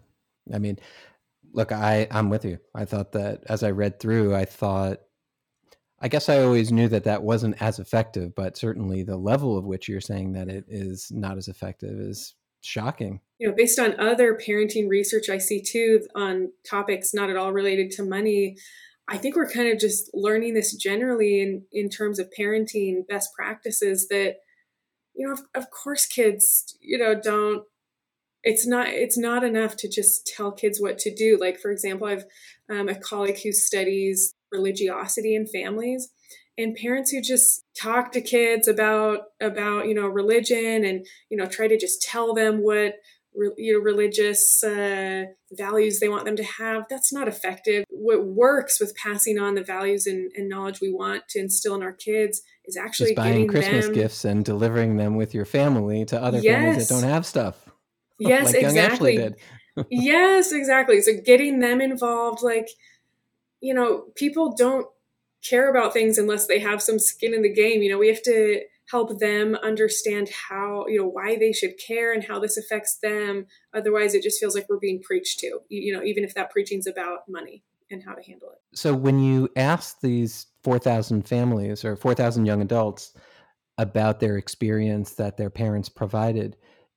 I 0.53 0.59
mean 0.59 0.79
look 1.53 1.73
i 1.73 2.07
i'm 2.11 2.31
with 2.31 2.45
you. 2.45 2.59
I 2.75 2.85
thought 2.85 3.13
that 3.13 3.43
as 3.49 3.63
i 3.63 3.71
read 3.71 4.01
through 4.01 4.35
i 4.35 4.45
thought 4.45 4.99
I 5.99 6.09
guess 6.09 6.29
I 6.29 6.43
always 6.43 6.71
knew 6.71 6.89
that 6.89 7.05
that 7.05 7.23
wasn't 7.23 7.61
as 7.61 7.79
effective, 7.79 8.35
but 8.35 8.59
certainly 8.59 9.03
the 9.03 9.17
level 9.17 9.57
of 9.57 9.65
which 9.65 9.89
you're 9.89 10.03
saying 10.03 10.33
that 10.33 10.49
it 10.49 10.67
is 10.69 11.11
not 11.11 11.39
as 11.39 11.49
effective 11.49 11.99
is 11.99 12.35
shocking. 12.61 13.21
You 13.39 13.49
know, 13.49 13.55
based 13.55 13.79
on 13.79 13.99
other 13.99 14.35
parenting 14.37 14.91
research 14.91 15.31
I 15.31 15.39
see 15.39 15.63
too 15.63 16.07
on 16.15 16.53
topics 16.69 17.15
not 17.15 17.31
at 17.31 17.37
all 17.37 17.53
related 17.53 17.91
to 17.93 18.03
money, 18.03 18.59
I 19.09 19.19
think 19.19 19.37
we're 19.37 19.51
kind 19.51 19.69
of 19.73 19.79
just 19.79 20.11
learning 20.13 20.55
this 20.55 20.75
generally 20.75 21.41
in 21.41 21.65
in 21.73 21.89
terms 21.89 22.19
of 22.19 22.31
parenting 22.39 23.07
best 23.09 23.31
practices 23.37 24.09
that 24.09 24.37
you 25.15 25.27
know, 25.27 25.33
of, 25.33 25.41
of 25.55 25.71
course 25.71 26.07
kids, 26.07 26.77
you 26.81 26.99
know, 26.99 27.15
don't 27.15 27.65
it's 28.43 28.67
not 28.67 28.89
it's 28.89 29.19
not 29.19 29.45
enough 29.45 29.77
to 29.77 29.89
just 29.89 30.27
tell 30.27 30.53
kids 30.53 30.81
what 30.81 30.99
to 30.99 31.15
do. 31.15 31.39
Like 31.41 31.59
for 31.59 31.71
example 31.71 32.07
i've 32.07 32.25
um, 32.71 32.89
a 32.89 32.95
colleague 32.95 33.41
who 33.43 33.53
studies 33.53 34.35
religiosity 34.53 35.35
in 35.35 35.47
families 35.47 36.11
and 36.59 36.77
parents 36.77 37.11
who 37.11 37.21
just 37.21 37.65
talk 37.81 38.13
to 38.13 38.21
kids 38.21 38.67
about 38.69 39.21
about 39.41 39.87
you 39.87 39.95
know 39.95 40.07
religion 40.07 40.85
and 40.85 41.07
you 41.29 41.37
know 41.37 41.47
try 41.47 41.69
to 41.69 41.79
just 41.79 42.03
tell 42.03 42.35
them 42.35 42.63
what 42.63 42.95
you 43.57 43.73
know 43.73 43.79
religious 43.79 44.63
uh, 44.65 45.25
values 45.53 46.01
they 46.01 46.09
want 46.09 46.25
them 46.25 46.37
to 46.37 46.45
have 46.45 46.85
that's 46.89 47.13
not 47.13 47.29
effective. 47.29 47.85
What 47.91 48.27
works 48.27 48.81
with 48.81 48.95
passing 48.97 49.39
on 49.39 49.55
the 49.55 49.63
values 49.63 50.07
and, 50.07 50.31
and 50.37 50.49
knowledge 50.49 50.81
we 50.81 50.93
want 50.93 51.29
to 51.31 51.41
instill 51.41 51.75
in 51.75 51.83
our 51.83 51.93
kids 51.93 52.43
is 52.65 52.77
actually 52.77 53.11
just 53.11 53.17
buying 53.17 53.47
christmas 53.47 53.87
them... 53.87 53.95
gifts 53.95 54.25
and 54.25 54.45
delivering 54.45 54.97
them 54.97 55.15
with 55.17 55.35
your 55.35 55.45
family 55.45 56.05
to 56.07 56.21
other 56.21 56.39
yes. 56.39 56.55
families 56.55 56.89
that 56.89 56.95
don't 56.95 57.09
have 57.09 57.27
stuff. 57.27 57.69
Yes 58.19 58.55
like 58.55 58.63
exactly. 58.63 59.35
yes 59.91 60.51
exactly. 60.51 61.03
So 61.03 61.13
getting 61.23 61.61
them 61.61 61.83
involved 61.83 62.43
like 62.43 62.71
you 63.61 63.75
know, 63.75 64.05
people 64.15 64.55
don't 64.57 64.87
care 65.49 65.71
about 65.71 65.93
things 65.93 66.19
unless 66.19 66.47
they 66.47 66.59
have 66.59 66.83
some 66.83 66.99
skin 66.99 67.35
in 67.35 67.43
the 67.43 67.53
game. 67.53 67.83
You 67.83 67.91
know, 67.91 67.99
we 67.99 68.09
have 68.09 68.23
to 68.23 68.63
help 68.91 69.19
them 69.19 69.57
understand 69.57 70.29
how, 70.49 70.87
you 70.89 70.99
know, 70.99 71.09
why 71.09 71.37
they 71.37 71.53
should 71.53 71.75
care 71.85 72.13
and 72.13 72.25
how 72.25 72.39
this 72.39 72.57
affects 72.57 72.99
them. 73.03 73.47
Otherwise, 73.75 74.15
it 74.15 74.23
just 74.23 74.39
feels 74.39 74.55
like 74.55 74.67
we're 74.69 74.79
being 74.79 75.03
preached 75.03 75.41
to, 75.41 75.61
you 75.69 75.93
know, 75.93 76.03
even 76.03 76.25
if 76.25 76.35
that 76.35 76.51
preaching's 76.51 76.87
about 76.87 77.29
money 77.29 77.65
and 77.91 78.03
how 78.05 78.15
to 78.15 78.23
handle 78.23 78.51
it. 78.51 78.59
So 78.77 78.95
when 78.95 79.19
you 79.19 79.49
ask 79.57 80.01
these 80.01 80.47
4,000 80.63 81.27
families 81.27 81.85
or 81.85 81.97
4,000 81.97 82.47
young 82.47 82.63
adults 82.63 83.13
about 83.79 84.21
their 84.21 84.37
experience 84.37 85.15
that 85.15 85.37
their 85.37 85.51
parents 85.51 85.89
provided, 85.89 86.57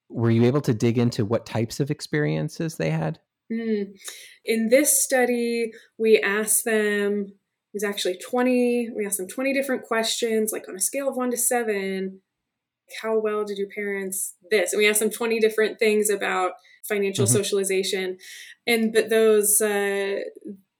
were 0.09 0.31
you 0.31 0.45
able 0.45 0.61
to 0.61 0.73
dig 0.73 0.97
into 0.97 1.25
what 1.25 1.45
types 1.45 1.79
of 1.79 1.91
experiences 1.91 2.75
they 2.75 2.89
had? 2.89 3.19
Mm. 3.51 3.95
In 4.45 4.69
this 4.69 5.03
study, 5.03 5.71
we 5.97 6.19
asked 6.19 6.65
them, 6.65 7.33
was 7.73 7.83
actually 7.83 8.17
20, 8.17 8.89
we 8.95 9.05
asked 9.05 9.17
them 9.17 9.27
20 9.27 9.53
different 9.53 9.83
questions, 9.83 10.51
like 10.51 10.67
on 10.67 10.75
a 10.75 10.79
scale 10.79 11.07
of 11.07 11.15
one 11.15 11.31
to 11.31 11.37
seven, 11.37 12.21
how 13.01 13.19
well 13.19 13.45
did 13.45 13.57
your 13.57 13.69
parents 13.73 14.35
this? 14.49 14.73
And 14.73 14.79
we 14.79 14.89
asked 14.89 14.99
them 14.99 15.11
20 15.11 15.39
different 15.39 15.79
things 15.79 16.09
about 16.09 16.53
financial 16.87 17.25
mm-hmm. 17.25 17.35
socialization. 17.35 18.17
And 18.65 18.91
but 18.93 19.09
those 19.09 19.61
uh, 19.61 20.19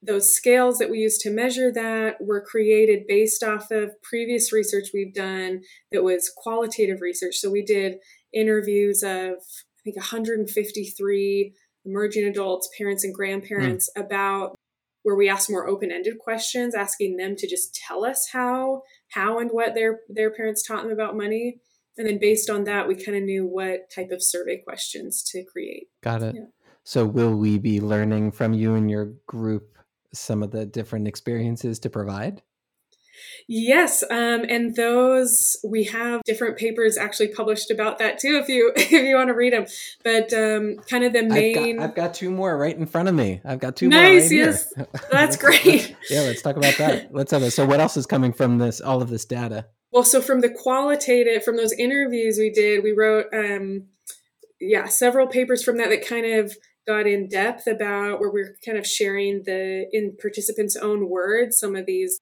those 0.02 0.34
scales 0.34 0.78
that 0.78 0.90
we 0.90 0.98
use 0.98 1.18
to 1.18 1.30
measure 1.30 1.70
that 1.72 2.16
were 2.20 2.40
created 2.40 3.04
based 3.06 3.42
off 3.42 3.70
of 3.70 4.00
previous 4.02 4.52
research 4.52 4.88
we've 4.94 5.14
done 5.14 5.60
that 5.92 6.02
was 6.02 6.32
qualitative 6.34 7.00
research. 7.00 7.36
So 7.36 7.50
we 7.50 7.62
did 7.62 7.96
interviews 8.32 9.02
of 9.02 9.34
I 9.34 9.82
think 9.84 9.96
153 9.96 11.54
emerging 11.86 12.24
adults, 12.24 12.68
parents, 12.76 13.04
and 13.04 13.14
grandparents 13.14 13.88
mm. 13.96 14.04
about 14.04 14.56
where 15.02 15.16
we 15.16 15.28
ask 15.28 15.50
more 15.50 15.66
open-ended 15.66 16.18
questions, 16.18 16.74
asking 16.74 17.16
them 17.16 17.36
to 17.36 17.48
just 17.48 17.74
tell 17.74 18.04
us 18.04 18.28
how 18.32 18.82
how 19.10 19.38
and 19.38 19.50
what 19.50 19.74
their 19.74 20.00
their 20.08 20.30
parents 20.30 20.62
taught 20.62 20.82
them 20.82 20.92
about 20.92 21.16
money. 21.16 21.60
And 21.96 22.06
then 22.06 22.18
based 22.18 22.48
on 22.48 22.64
that, 22.64 22.88
we 22.88 22.94
kind 22.94 23.16
of 23.16 23.24
knew 23.24 23.46
what 23.46 23.90
type 23.94 24.10
of 24.10 24.22
survey 24.22 24.58
questions 24.58 25.22
to 25.30 25.44
create. 25.44 25.88
Got 26.02 26.22
it. 26.22 26.34
Yeah. 26.36 26.44
So 26.84 27.04
will 27.04 27.36
we 27.36 27.58
be 27.58 27.80
learning 27.80 28.32
from 28.32 28.54
you 28.54 28.74
and 28.74 28.90
your 28.90 29.12
group 29.26 29.76
some 30.12 30.42
of 30.42 30.50
the 30.50 30.64
different 30.64 31.06
experiences 31.06 31.78
to 31.80 31.90
provide? 31.90 32.42
Yes, 33.48 34.02
um, 34.10 34.44
and 34.48 34.76
those 34.76 35.56
we 35.64 35.84
have 35.84 36.22
different 36.24 36.56
papers 36.56 36.96
actually 36.96 37.28
published 37.28 37.70
about 37.70 37.98
that 37.98 38.18
too. 38.18 38.38
If 38.42 38.48
you 38.48 38.72
if 38.76 38.90
you 38.92 39.16
want 39.16 39.28
to 39.28 39.34
read 39.34 39.52
them, 39.52 39.66
but 40.04 40.32
um, 40.32 40.76
kind 40.88 41.04
of 41.04 41.12
the 41.12 41.22
main. 41.22 41.56
I've 41.56 41.76
got, 41.76 41.84
I've 41.84 41.94
got, 41.94 42.14
two 42.14 42.30
more 42.30 42.56
right 42.56 42.76
in 42.76 42.86
front 42.86 43.08
of 43.08 43.14
me. 43.14 43.40
I've 43.44 43.60
got 43.60 43.76
two 43.76 43.88
nice, 43.88 44.30
more. 44.30 44.40
Right 44.40 44.48
yes, 44.48 44.74
that's 45.10 45.36
great. 45.36 45.96
yeah, 46.10 46.20
let's 46.20 46.42
talk 46.42 46.56
about 46.56 46.76
that. 46.78 47.12
Let's 47.20 47.32
have 47.32 47.42
it. 47.42 47.50
So, 47.52 47.66
what 47.66 47.80
else 47.80 47.96
is 47.96 48.06
coming 48.06 48.32
from 48.32 48.58
this? 48.58 48.80
All 48.80 49.02
of 49.02 49.08
this 49.08 49.24
data. 49.24 49.66
Well, 49.92 50.04
so 50.04 50.20
from 50.20 50.40
the 50.40 50.50
qualitative, 50.50 51.42
from 51.42 51.56
those 51.56 51.72
interviews 51.72 52.38
we 52.38 52.50
did, 52.50 52.84
we 52.84 52.92
wrote, 52.92 53.26
um, 53.34 53.86
yeah, 54.60 54.86
several 54.86 55.26
papers 55.26 55.64
from 55.64 55.78
that 55.78 55.88
that 55.88 56.06
kind 56.06 56.26
of 56.26 56.54
got 56.86 57.06
in 57.06 57.28
depth 57.28 57.66
about 57.66 58.20
where 58.20 58.30
we're 58.30 58.56
kind 58.64 58.78
of 58.78 58.86
sharing 58.86 59.42
the 59.44 59.86
in 59.92 60.16
participants' 60.20 60.76
own 60.76 61.08
words 61.08 61.58
some 61.58 61.76
of 61.76 61.86
these 61.86 62.20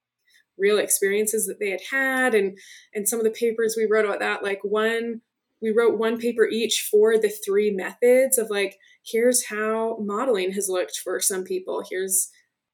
real 0.59 0.79
experiences 0.79 1.47
that 1.47 1.59
they 1.61 1.71
had 1.71 1.81
had 1.90 2.35
and 2.35 2.59
and 2.94 3.09
some 3.09 3.18
of 3.18 3.25
the 3.25 3.31
papers 3.31 3.75
we 3.77 3.87
wrote 3.90 4.05
about 4.05 4.21
that 4.21 4.42
like 4.42 4.61
one 4.62 5.21
we 5.61 5.73
wrote 5.77 5.99
one 5.99 6.18
paper 6.18 6.47
each 6.47 6.88
for 6.90 7.18
the 7.18 7.29
three 7.29 7.71
methods 7.71 8.38
of 8.38 8.51
like 8.51 8.77
here's 9.05 9.47
how 9.47 9.99
modeling 10.01 10.53
has 10.53 10.68
looked 10.68 10.99
for 10.99 11.21
some 11.21 11.44
people. 11.44 11.83
Here's 11.88 12.31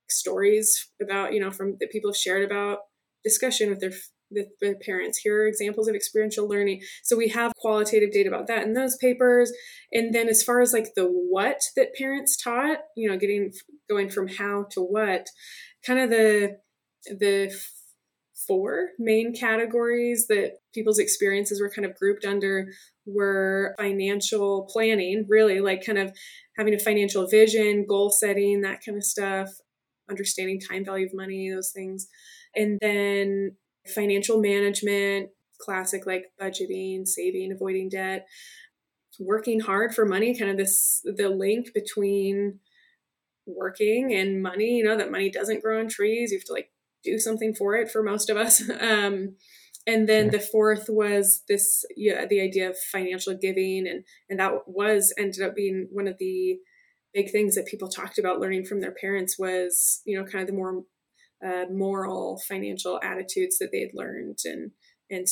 stories 0.09 0.91
about 1.01 1.33
you 1.33 1.41
know 1.41 1.51
from 1.51 1.77
that 1.81 1.91
people 1.91 2.11
have 2.11 2.17
shared 2.17 2.45
about 2.45 2.81
discussion 3.25 3.71
with 3.71 3.81
their 3.81 3.93
with 4.31 4.49
their 4.61 4.75
parents. 4.75 5.19
Here 5.19 5.43
are 5.43 5.47
examples 5.47 5.89
of 5.89 5.95
experiential 5.95 6.49
learning. 6.49 6.83
So 7.03 7.17
we 7.17 7.29
have 7.29 7.53
qualitative 7.57 8.13
data 8.13 8.29
about 8.29 8.49
that 8.49 8.65
in 8.65 8.75
those 8.75 8.97
papers. 8.97 9.53
And 9.93 10.15
then 10.15 10.29
as 10.29 10.43
far 10.43 10.61
as 10.61 10.73
like 10.73 10.95
the 10.97 11.05
what 11.05 11.61
that 11.77 11.95
parents 11.95 12.37
taught 12.37 12.79
you 12.97 13.09
know 13.09 13.17
getting 13.17 13.53
going 13.89 14.11
from 14.11 14.29
how 14.29 14.67
to 14.73 14.81
what 14.81 15.29
kind 15.87 16.01
of 16.01 16.11
the 16.11 16.59
the 17.07 17.55
four 18.47 18.91
main 18.99 19.35
categories 19.35 20.27
that 20.29 20.59
people's 20.73 20.99
experiences 20.99 21.61
were 21.61 21.71
kind 21.71 21.87
of 21.87 21.97
grouped 21.97 22.25
under 22.25 22.69
were 23.07 23.75
financial 23.79 24.69
planning, 24.71 25.27
really 25.29 25.61
like 25.61 25.85
kind 25.85 25.99
of 25.99 26.13
having 26.57 26.75
a 26.75 26.79
financial 26.79 27.27
vision, 27.27 27.87
goal 27.89 28.11
setting, 28.11 28.63
that 28.63 28.81
kind 28.85 28.97
of 28.97 29.05
stuff, 29.05 29.49
understanding 30.09 30.61
time 30.61 30.85
value 30.85 31.07
of 31.07 31.13
money, 31.15 31.51
those 31.51 31.71
things. 31.71 32.07
And 32.55 32.79
then 32.81 33.57
financial 33.87 34.41
management, 34.41 35.31
classic 35.61 36.07
like 36.07 36.25
budgeting, 36.41 37.07
saving, 37.07 37.53
avoiding 37.53 37.89
debt, 37.89 38.27
working 39.19 39.61
hard 39.61 39.95
for 39.95 40.07
money, 40.07 40.39
kind 40.39 40.51
of 40.51 40.57
this 40.57 41.01
the 41.05 41.29
link 41.29 41.69
between 41.75 42.61
working 43.47 44.15
and 44.15 44.43
money, 44.43 44.77
you 44.77 44.85
know, 44.85 44.97
that 44.97 45.11
money 45.11 45.31
doesn't 45.31 45.63
grow 45.63 45.81
on 45.81 45.89
trees. 45.89 46.31
You 46.31 46.39
have 46.39 46.47
to 46.47 46.53
like 46.53 46.71
do 47.05 47.19
something 47.19 47.55
for 47.55 47.75
it 47.75 47.91
for 47.91 48.03
most 48.03 48.31
of 48.31 48.37
us. 48.37 48.63
Um, 48.81 49.37
and 49.87 50.09
then 50.09 50.31
the 50.31 50.41
fourth 50.41 50.87
was 50.89 51.43
this, 51.47 51.85
yeah, 51.95 52.25
the 52.25 52.41
idea 52.41 52.71
of 52.71 52.79
financial 52.79 53.37
giving, 53.37 53.87
and 53.87 54.05
and 54.31 54.41
that 54.41 54.67
was 54.67 55.13
ended 55.19 55.43
up 55.43 55.55
being 55.55 55.89
one 55.93 56.09
of 56.09 56.17
the 56.19 56.59
big 57.13 57.31
things 57.31 57.55
that 57.55 57.67
people 57.67 57.89
talked 57.89 58.19
about 58.19 58.41
learning 58.41 58.65
from 58.65 58.81
their 58.81 58.95
parents 58.99 59.39
was, 59.39 60.01
you 60.07 60.19
know, 60.19 60.25
kind 60.25 60.43
of 60.43 60.47
the 60.47 60.55
more 60.55 60.85
uh, 61.45 61.67
moral 61.71 62.41
financial 62.49 62.99
attitudes 63.03 63.59
that 63.59 63.71
they 63.73 63.81
had 63.81 63.91
learned, 63.93 64.39
and 64.45 64.71
and 65.11 65.27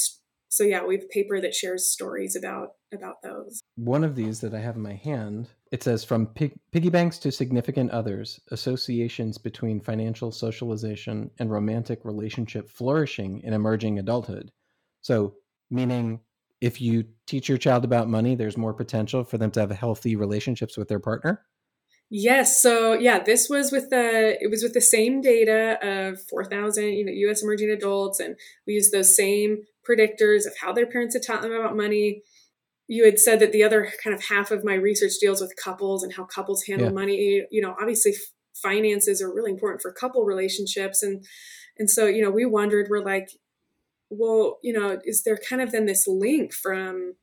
so 0.49 0.65
yeah, 0.65 0.85
we 0.85 0.97
have 0.97 1.05
a 1.05 1.09
paper 1.09 1.41
that 1.41 1.55
shares 1.55 1.89
stories 1.89 2.37
about 2.37 2.73
about 2.93 3.23
those. 3.23 3.63
One 3.77 4.05
of 4.05 4.17
these 4.17 4.41
that 4.43 4.53
I 4.53 4.61
have 4.61 4.77
in 4.77 4.83
my 4.83 4.95
hand, 4.95 5.49
it 5.73 5.83
says 5.83 6.05
from 6.05 6.27
pig- 6.27 6.59
piggy 6.71 6.91
banks 6.91 7.19
to 7.19 7.33
significant 7.33 7.91
others, 7.91 8.39
associations 8.51 9.39
between 9.39 9.81
financial 9.81 10.31
socialization 10.31 11.31
and 11.39 11.51
romantic 11.51 12.05
relationship 12.05 12.71
flourishing 12.71 13.41
in 13.41 13.55
emerging 13.55 13.99
adulthood. 13.99 14.53
So, 15.01 15.35
meaning 15.71 16.21
if 16.61 16.81
you 16.81 17.07
teach 17.27 17.49
your 17.49 17.59
child 17.59 17.85
about 17.85 18.09
money, 18.09 18.35
there's 18.35 18.59
more 18.59 18.75
potential 18.75 19.25
for 19.25 19.39
them 19.39 19.51
to 19.53 19.61
have 19.61 19.71
healthy 19.71 20.15
relationships 20.15 20.77
with 20.77 20.89
their 20.89 21.01
partner. 21.01 21.43
Yes. 22.11 22.61
So 22.61 22.93
yeah, 22.93 23.21
this 23.21 23.49
was 23.49 23.73
with 23.73 23.89
the 23.89 24.37
it 24.39 24.51
was 24.51 24.63
with 24.63 24.75
the 24.75 24.83
same 24.83 25.23
data 25.23 25.79
of 25.83 26.21
four 26.29 26.45
thousand, 26.45 26.85
you 26.93 27.07
know, 27.07 27.13
U.S. 27.13 27.43
emerging 27.43 27.71
adults, 27.71 28.21
and 28.21 28.37
we 28.67 28.75
used 28.75 28.93
those 28.93 29.17
same 29.17 29.63
predictors 29.89 30.47
of 30.47 30.53
how 30.61 30.75
their 30.75 30.87
parents 30.87 31.15
had 31.15 31.23
taught 31.23 31.41
them 31.41 31.53
about 31.53 31.75
money. 31.75 32.23
You 32.93 33.05
had 33.07 33.19
said 33.19 33.41
that 33.41 33.53
the 33.53 33.65
other 33.65 33.91
kind 34.03 34.15
of 34.15 34.25
half 34.27 34.51
of 34.51 34.65
my 34.65 34.75
research 34.75 35.13
deals 35.19 35.41
with 35.41 35.55
couples 35.57 36.03
and 36.03 36.13
how 36.13 36.25
couples 36.25 36.65
handle 36.65 36.89
yeah. 36.89 36.93
money. 36.93 37.47
You 37.51 37.63
know, 37.63 37.75
obviously 37.81 38.13
finances 38.55 39.23
are 39.23 39.33
really 39.33 39.51
important 39.51 39.81
for 39.81 39.93
couple 39.93 40.25
relationships, 40.25 41.03
and 41.03 41.25
and 41.79 41.89
so 41.89 42.07
you 42.07 42.23
know 42.23 42.31
we 42.31 42.45
wondered, 42.45 42.89
we're 42.91 43.05
like, 43.05 43.31
well, 44.11 44.59
you 44.63 44.75
know, 44.75 45.01
is 45.05 45.23
there 45.23 45.39
kind 45.39 45.63
of 45.63 45.73
then 45.73 45.87
this 45.87 46.07
link 46.07 46.53
from 46.53 47.15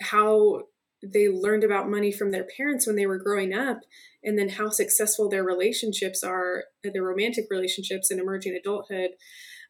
how 0.00 0.62
they 1.02 1.28
learned 1.28 1.64
about 1.64 1.90
money 1.90 2.12
from 2.12 2.30
their 2.30 2.46
parents 2.56 2.86
when 2.86 2.96
they 2.96 3.06
were 3.06 3.18
growing 3.18 3.52
up 3.52 3.80
and 4.22 4.38
then 4.38 4.48
how 4.48 4.68
successful 4.68 5.28
their 5.28 5.44
relationships 5.44 6.22
are 6.22 6.64
uh, 6.86 6.90
their 6.92 7.02
romantic 7.02 7.46
relationships 7.50 8.10
in 8.10 8.18
emerging 8.18 8.56
adulthood 8.58 9.10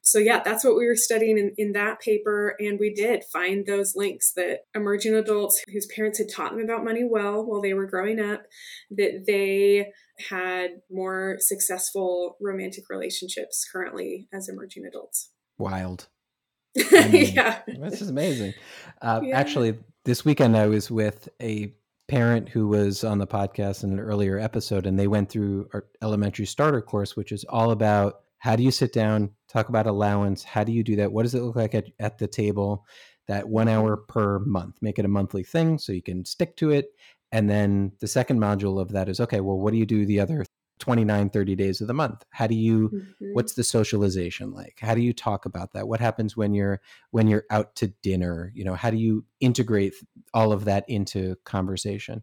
so 0.07 0.19
yeah 0.19 0.41
that's 0.43 0.65
what 0.65 0.77
we 0.77 0.87
were 0.87 0.97
studying 0.97 1.37
in, 1.37 1.53
in 1.59 1.73
that 1.73 2.01
paper 2.01 2.55
and 2.59 2.79
we 2.81 2.95
did 2.95 3.23
find 3.33 3.67
those 3.67 3.95
links 3.95 4.33
that 4.35 4.61
emerging 4.75 5.15
adults 5.15 5.63
whose 5.73 5.87
parents 5.95 6.19
had 6.19 6.29
taught 6.35 6.53
them 6.53 6.65
about 6.65 6.85
money 6.85 7.05
well 7.05 7.45
while 7.45 7.61
they 7.61 7.75
were 7.75 7.87
growing 7.87 8.21
up 8.21 8.43
that 8.91 9.25
they 9.27 9.93
had 10.31 10.71
more 10.91 11.37
successful 11.41 12.37
romantic 12.41 12.85
relationships 12.89 13.67
currently 13.71 14.29
as 14.33 14.49
emerging 14.49 14.87
adults. 14.87 15.31
Wild. 15.59 16.09
I 16.93 17.09
mean, 17.09 17.35
yeah. 17.35 17.63
this 17.67 18.03
is 18.03 18.11
amazing. 18.11 18.55
Uh, 19.01 19.21
yeah. 19.23 19.39
actually 19.39 19.79
this 20.05 20.25
weekend 20.25 20.57
I 20.57 20.67
was 20.67 20.91
with 20.91 21.29
a 21.41 21.73
parent 22.09 22.49
who 22.49 22.69
was 22.69 23.03
on 23.03 23.19
the 23.19 23.27
podcast 23.27 23.83
in 23.83 23.93
an 23.93 23.99
earlier 23.99 24.39
episode, 24.39 24.87
and 24.87 24.99
they 24.99 25.09
went 25.09 25.29
through 25.29 25.69
our 25.73 25.87
elementary 26.03 26.47
starter 26.47 26.81
course, 26.81 27.17
which 27.17 27.33
is 27.33 27.45
all 27.45 27.71
about 27.71 28.21
how 28.47 28.55
do 28.55 28.63
you 28.63 28.71
sit 28.71 28.93
down, 28.93 29.31
talk 29.49 29.69
about 29.69 29.89
allowance, 29.89 30.45
how 30.45 30.63
do 30.63 30.71
you 30.71 30.85
do 30.85 30.95
that, 30.95 31.11
what 31.11 31.25
does 31.25 31.35
it 31.35 31.43
look 31.43 31.57
like 31.57 31.75
at, 31.75 31.87
at 31.99 32.19
the 32.19 32.29
table, 32.29 32.87
that 33.27 33.49
one 33.49 33.67
hour 33.67 33.97
per 33.97 34.39
month, 34.39 34.77
make 34.81 35.01
it 35.01 35.05
a 35.05 35.09
monthly 35.09 35.43
thing 35.43 35.79
so 35.79 35.91
you 35.91 36.01
can 36.01 36.25
stick 36.25 36.57
to 36.57 36.71
it. 36.71 36.91
And 37.33 37.51
then 37.51 37.91
the 37.99 38.07
second 38.07 38.39
module 38.39 38.81
of 38.81 38.93
that 38.93 39.09
is 39.09 39.19
okay, 39.19 39.41
well, 39.41 39.59
what 39.59 39.73
do 39.73 39.79
you 39.79 39.85
do 39.85 40.07
the 40.07 40.21
other 40.21 40.47
29 40.79 41.31
30 41.31 41.57
days 41.57 41.81
of 41.81 41.89
the 41.89 41.95
month? 41.95 42.23
How 42.31 42.47
do 42.47 42.55
you 42.55 42.91
mm-hmm. 42.91 43.33
what's 43.33 43.55
the 43.55 43.65
socialization 43.65 44.53
like? 44.53 44.79
How 44.81 44.95
do 44.95 45.01
you 45.01 45.13
talk 45.13 45.45
about 45.45 45.73
that? 45.73 45.89
What 45.89 45.99
happens 45.99 46.37
when 46.37 46.55
you're 46.55 46.81
when 47.11 47.27
you're 47.27 47.47
out 47.51 47.75
to 47.77 47.89
dinner? 48.01 48.53
You 48.55 48.65
know 48.65 48.77
how 48.77 48.91
do 48.91 48.97
you 48.97 49.25
integrate 49.41 49.95
all 50.33 50.53
of 50.53 50.67
that 50.67 50.85
into 50.87 51.35
conversation? 51.43 52.23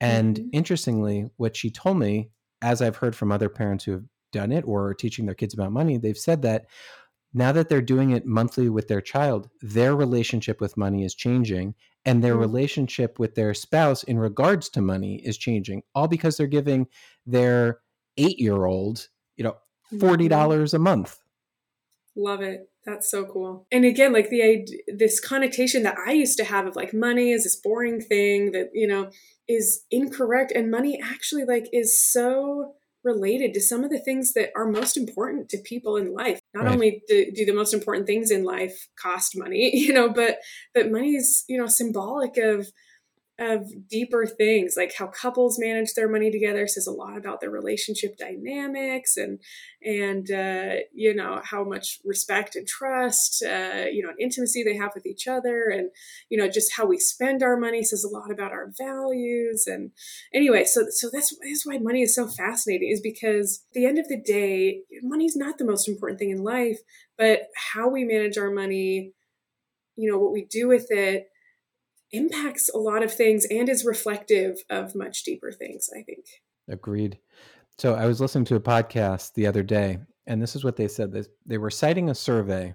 And 0.00 0.36
mm-hmm. 0.36 0.48
interestingly 0.52 1.28
what 1.38 1.56
she 1.56 1.70
told 1.70 1.98
me 1.98 2.30
as 2.62 2.80
i've 2.80 2.96
heard 2.96 3.14
from 3.14 3.30
other 3.30 3.48
parents 3.48 3.84
who 3.84 3.92
have 3.92 4.04
done 4.36 4.52
it 4.52 4.64
or 4.66 4.88
are 4.88 4.94
teaching 4.94 5.26
their 5.26 5.34
kids 5.34 5.54
about 5.54 5.72
money 5.72 5.96
they've 5.96 6.18
said 6.28 6.42
that 6.42 6.66
now 7.34 7.52
that 7.52 7.68
they're 7.68 7.82
doing 7.94 8.10
it 8.10 8.24
monthly 8.24 8.68
with 8.68 8.88
their 8.88 9.00
child 9.00 9.48
their 9.60 9.94
relationship 9.94 10.60
with 10.60 10.76
money 10.76 11.04
is 11.04 11.14
changing 11.14 11.74
and 12.06 12.22
their 12.22 12.34
mm-hmm. 12.34 12.42
relationship 12.42 13.18
with 13.18 13.34
their 13.34 13.52
spouse 13.52 14.04
in 14.04 14.18
regards 14.18 14.68
to 14.70 14.80
money 14.80 15.16
is 15.24 15.36
changing 15.36 15.82
all 15.94 16.06
because 16.06 16.36
they're 16.36 16.46
giving 16.46 16.86
their 17.26 17.80
eight 18.16 18.38
year 18.38 18.64
old, 18.64 19.08
you 19.36 19.44
know, 19.44 19.56
40 19.98 20.24
mm-hmm. 20.24 20.28
dollars 20.28 20.72
a 20.72 20.78
month. 20.78 21.18
Love 22.14 22.40
it. 22.40 22.70
That's 22.86 23.10
so 23.10 23.24
cool. 23.24 23.66
And 23.72 23.84
again, 23.84 24.12
like 24.12 24.30
the 24.30 24.66
this 24.86 25.20
connotation 25.20 25.82
that 25.82 25.96
I 26.06 26.12
used 26.12 26.38
to 26.38 26.44
have 26.44 26.66
of 26.66 26.76
like 26.76 26.94
money 26.94 27.32
is 27.32 27.42
this 27.42 27.56
boring 27.56 28.00
thing 28.00 28.52
that, 28.52 28.70
you 28.72 28.86
know, 28.86 29.10
is 29.48 29.84
incorrect 29.90 30.52
and 30.54 30.70
money 30.70 30.98
actually 31.02 31.44
like 31.44 31.68
is 31.72 32.00
so 32.00 32.74
related 33.06 33.54
to 33.54 33.60
some 33.60 33.84
of 33.84 33.90
the 33.90 34.00
things 34.00 34.32
that 34.34 34.50
are 34.56 34.66
most 34.66 34.96
important 34.96 35.48
to 35.50 35.58
people 35.58 35.96
in 35.96 36.12
life. 36.12 36.40
Not 36.52 36.64
right. 36.64 36.72
only 36.72 37.02
do, 37.08 37.30
do, 37.34 37.46
the 37.46 37.54
most 37.54 37.72
important 37.72 38.06
things 38.06 38.30
in 38.30 38.44
life 38.44 38.88
cost 39.00 39.38
money, 39.38 39.70
you 39.74 39.92
know, 39.92 40.10
but 40.10 40.38
but 40.74 40.90
money 40.90 41.14
is, 41.14 41.44
you 41.48 41.56
know, 41.56 41.68
symbolic 41.68 42.36
of 42.36 42.66
of 43.38 43.70
deeper 43.88 44.24
things 44.24 44.74
like 44.78 44.94
how 44.98 45.06
couples 45.06 45.58
manage 45.58 45.92
their 45.92 46.08
money 46.08 46.30
together 46.30 46.66
says 46.66 46.86
a 46.86 46.92
lot 46.92 47.18
about 47.18 47.40
their 47.40 47.50
relationship 47.50 48.16
dynamics 48.16 49.16
and 49.18 49.38
and 49.82 50.30
uh, 50.30 50.76
you 50.94 51.14
know 51.14 51.40
how 51.44 51.62
much 51.62 52.00
respect 52.04 52.56
and 52.56 52.66
trust 52.66 53.44
uh, 53.44 53.84
you 53.92 54.02
know 54.02 54.08
and 54.08 54.20
intimacy 54.20 54.62
they 54.62 54.76
have 54.76 54.92
with 54.94 55.04
each 55.04 55.28
other 55.28 55.66
and 55.66 55.90
you 56.30 56.38
know 56.38 56.48
just 56.48 56.72
how 56.76 56.86
we 56.86 56.98
spend 56.98 57.42
our 57.42 57.58
money 57.58 57.82
says 57.82 58.04
a 58.04 58.08
lot 58.08 58.30
about 58.30 58.52
our 58.52 58.72
values. 58.78 59.66
And 59.66 59.90
anyway 60.32 60.64
so 60.64 60.86
so 60.88 61.10
that's, 61.12 61.36
that's 61.44 61.66
why 61.66 61.78
money 61.78 62.02
is 62.02 62.14
so 62.14 62.26
fascinating 62.26 62.90
is 62.90 63.00
because 63.00 63.64
at 63.70 63.74
the 63.74 63.86
end 63.86 63.98
of 63.98 64.08
the 64.08 64.20
day 64.20 64.80
money's 65.02 65.36
not 65.36 65.58
the 65.58 65.64
most 65.64 65.88
important 65.88 66.18
thing 66.18 66.30
in 66.30 66.42
life 66.42 66.78
but 67.18 67.48
how 67.74 67.88
we 67.88 68.04
manage 68.04 68.38
our 68.38 68.50
money 68.50 69.12
you 69.96 70.10
know 70.10 70.18
what 70.18 70.32
we 70.32 70.44
do 70.44 70.68
with 70.68 70.86
it 70.90 71.28
impacts 72.12 72.68
a 72.68 72.78
lot 72.78 73.02
of 73.02 73.12
things 73.12 73.46
and 73.50 73.68
is 73.68 73.84
reflective 73.84 74.58
of 74.70 74.94
much 74.94 75.22
deeper 75.24 75.52
things, 75.52 75.88
I 75.96 76.02
think. 76.02 76.24
Agreed. 76.68 77.18
So 77.78 77.94
I 77.94 78.06
was 78.06 78.20
listening 78.20 78.46
to 78.46 78.56
a 78.56 78.60
podcast 78.60 79.34
the 79.34 79.46
other 79.46 79.62
day, 79.62 79.98
and 80.26 80.40
this 80.40 80.56
is 80.56 80.64
what 80.64 80.76
they 80.76 80.88
said. 80.88 81.14
They 81.44 81.58
were 81.58 81.70
citing 81.70 82.08
a 82.08 82.14
survey, 82.14 82.74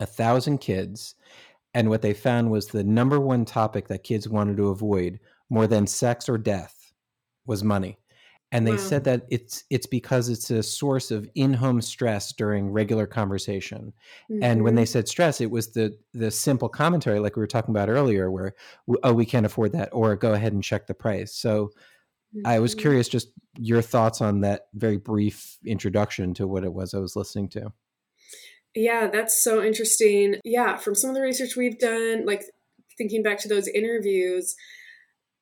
a 0.00 0.06
thousand 0.06 0.58
kids, 0.58 1.14
and 1.72 1.88
what 1.88 2.02
they 2.02 2.14
found 2.14 2.50
was 2.50 2.68
the 2.68 2.84
number 2.84 3.20
one 3.20 3.44
topic 3.44 3.88
that 3.88 4.04
kids 4.04 4.28
wanted 4.28 4.56
to 4.58 4.68
avoid 4.68 5.20
more 5.48 5.66
than 5.66 5.86
sex 5.86 6.28
or 6.28 6.38
death 6.38 6.92
was 7.46 7.62
money 7.62 7.98
and 8.56 8.66
they 8.66 8.72
wow. 8.72 8.76
said 8.78 9.04
that 9.04 9.26
it's 9.28 9.64
it's 9.68 9.86
because 9.86 10.30
it's 10.30 10.50
a 10.50 10.62
source 10.62 11.10
of 11.10 11.28
in-home 11.34 11.82
stress 11.82 12.32
during 12.32 12.70
regular 12.70 13.06
conversation 13.06 13.92
mm-hmm. 14.30 14.42
and 14.42 14.62
when 14.62 14.74
they 14.74 14.82
mm-hmm. 14.82 14.92
said 14.92 15.06
stress 15.08 15.42
it 15.42 15.50
was 15.50 15.72
the 15.72 15.96
the 16.14 16.30
simple 16.30 16.68
commentary 16.68 17.18
like 17.18 17.36
we 17.36 17.40
were 17.40 17.46
talking 17.46 17.74
about 17.74 17.90
earlier 17.90 18.30
where 18.30 18.54
oh 19.02 19.12
we 19.12 19.26
can't 19.26 19.44
afford 19.44 19.72
that 19.72 19.90
or 19.92 20.16
go 20.16 20.32
ahead 20.32 20.54
and 20.54 20.64
check 20.64 20.86
the 20.86 20.94
price 20.94 21.34
so 21.34 21.66
mm-hmm. 22.34 22.46
i 22.46 22.58
was 22.58 22.72
mm-hmm. 22.72 22.80
curious 22.80 23.08
just 23.08 23.28
your 23.58 23.82
thoughts 23.82 24.22
on 24.22 24.40
that 24.40 24.68
very 24.74 24.96
brief 24.96 25.58
introduction 25.66 26.32
to 26.32 26.46
what 26.46 26.64
it 26.64 26.72
was 26.72 26.94
i 26.94 26.98
was 26.98 27.14
listening 27.14 27.48
to 27.48 27.70
yeah 28.74 29.06
that's 29.06 29.42
so 29.42 29.62
interesting 29.62 30.36
yeah 30.44 30.76
from 30.76 30.94
some 30.94 31.10
of 31.10 31.16
the 31.16 31.22
research 31.22 31.56
we've 31.56 31.78
done 31.78 32.24
like 32.24 32.42
thinking 32.96 33.22
back 33.22 33.38
to 33.38 33.48
those 33.48 33.68
interviews 33.68 34.56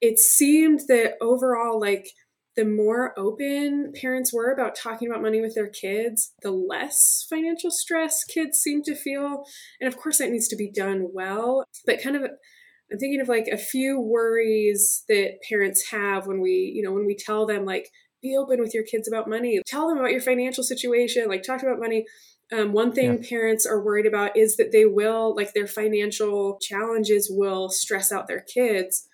it 0.01 0.19
seemed 0.19 0.81
that 0.89 1.15
overall 1.21 1.81
like 1.81 2.11
the 2.57 2.65
more 2.65 3.19
open 3.19 3.93
parents 4.01 4.33
were 4.33 4.53
about 4.53 4.77
talking 4.77 5.09
about 5.09 5.23
money 5.23 5.41
with 5.41 5.55
their 5.55 5.69
kids, 5.69 6.33
the 6.43 6.51
less 6.51 7.27
financial 7.29 7.71
stress 7.71 8.23
kids 8.25 8.59
seem 8.59 8.83
to 8.85 8.95
feel. 8.95 9.45
And 9.81 9.89
of 9.89 9.97
course, 9.97 10.19
that 10.19 10.31
needs 10.31 10.49
to 10.49 10.57
be 10.57 10.71
done 10.71 11.09
well. 11.13 11.65
But 11.85 12.03
kind 12.03 12.17
of, 12.17 12.23
I'm 12.23 12.99
thinking 12.99 13.21
of 13.21 13.29
like 13.29 13.49
a 13.51 13.59
few 13.59 14.01
worries 14.01 15.05
that 15.09 15.39
parents 15.49 15.91
have 15.91 16.27
when 16.27 16.41
we, 16.41 16.73
you 16.75 16.83
know, 16.83 16.93
when 16.93 17.07
we 17.07 17.17
tell 17.17 17.47
them, 17.47 17.65
like, 17.65 17.89
be 18.23 18.37
open 18.37 18.61
with 18.61 18.73
your 18.73 18.85
kids 18.85 19.07
about 19.07 19.29
money, 19.29 19.61
tell 19.67 19.89
them 19.89 19.99
about 19.99 20.13
your 20.13 20.21
financial 20.21 20.65
situation, 20.65 21.29
like, 21.29 21.43
talk 21.43 21.63
about 21.63 21.81
money. 21.81 22.07
Um, 22.53 22.73
one 22.73 22.93
thing 22.93 23.23
yeah. 23.23 23.29
parents 23.29 23.67
are 23.67 23.85
worried 23.85 24.07
about 24.07 24.37
is 24.37 24.57
that 24.57 24.71
they 24.71 24.87
will, 24.87 25.35
like, 25.35 25.55
their 25.55 25.67
financial 25.67 26.59
challenges 26.61 27.29
will 27.31 27.69
stress 27.69 28.13
out 28.13 28.29
their 28.29 28.43
kids. 28.43 29.09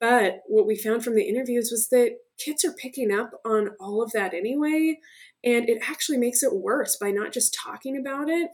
But 0.00 0.42
what 0.46 0.66
we 0.66 0.76
found 0.76 1.04
from 1.04 1.14
the 1.14 1.28
interviews 1.28 1.70
was 1.70 1.88
that 1.88 2.16
kids 2.38 2.64
are 2.64 2.72
picking 2.72 3.12
up 3.12 3.30
on 3.44 3.70
all 3.80 4.02
of 4.02 4.12
that 4.12 4.34
anyway. 4.34 4.98
And 5.42 5.68
it 5.68 5.78
actually 5.88 6.18
makes 6.18 6.42
it 6.42 6.54
worse 6.54 6.96
by 6.96 7.10
not 7.10 7.32
just 7.32 7.54
talking 7.54 7.96
about 7.96 8.28
it. 8.28 8.50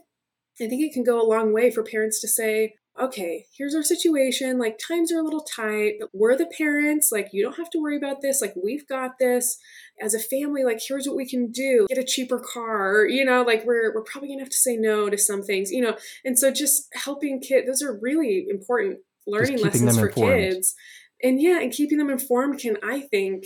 I 0.61 0.67
think 0.67 0.83
it 0.83 0.93
can 0.93 1.03
go 1.03 1.21
a 1.21 1.27
long 1.27 1.53
way 1.53 1.71
for 1.71 1.83
parents 1.83 2.21
to 2.21 2.27
say, 2.27 2.75
okay, 2.99 3.45
here's 3.57 3.73
our 3.73 3.81
situation. 3.81 4.59
Like, 4.59 4.77
times 4.77 5.11
are 5.11 5.17
a 5.17 5.23
little 5.23 5.41
tight, 5.41 5.95
but 5.99 6.09
we're 6.13 6.37
the 6.37 6.51
parents. 6.57 7.11
Like, 7.11 7.29
you 7.33 7.41
don't 7.43 7.57
have 7.57 7.71
to 7.71 7.79
worry 7.79 7.97
about 7.97 8.21
this. 8.21 8.39
Like, 8.39 8.53
we've 8.61 8.87
got 8.87 9.17
this. 9.19 9.57
As 9.99 10.13
a 10.13 10.19
family, 10.19 10.63
like, 10.63 10.79
here's 10.85 11.07
what 11.07 11.17
we 11.17 11.27
can 11.27 11.51
do 11.51 11.87
get 11.89 11.97
a 11.97 12.03
cheaper 12.03 12.39
car. 12.39 13.05
You 13.07 13.25
know, 13.25 13.41
like, 13.41 13.65
we're, 13.65 13.93
we're 13.93 14.03
probably 14.03 14.29
going 14.29 14.39
to 14.39 14.43
have 14.43 14.51
to 14.51 14.57
say 14.57 14.77
no 14.77 15.09
to 15.09 15.17
some 15.17 15.41
things, 15.41 15.71
you 15.71 15.81
know. 15.81 15.97
And 16.23 16.37
so, 16.37 16.51
just 16.51 16.87
helping 16.93 17.41
kids, 17.41 17.67
those 17.67 17.81
are 17.81 17.97
really 17.99 18.45
important 18.47 18.99
learning 19.25 19.59
lessons 19.59 19.97
for 19.97 20.07
informed. 20.07 20.41
kids. 20.41 20.75
And 21.23 21.41
yeah, 21.41 21.61
and 21.61 21.71
keeping 21.71 21.97
them 21.97 22.09
informed 22.09 22.59
can, 22.59 22.77
I 22.83 22.99
think, 22.99 23.45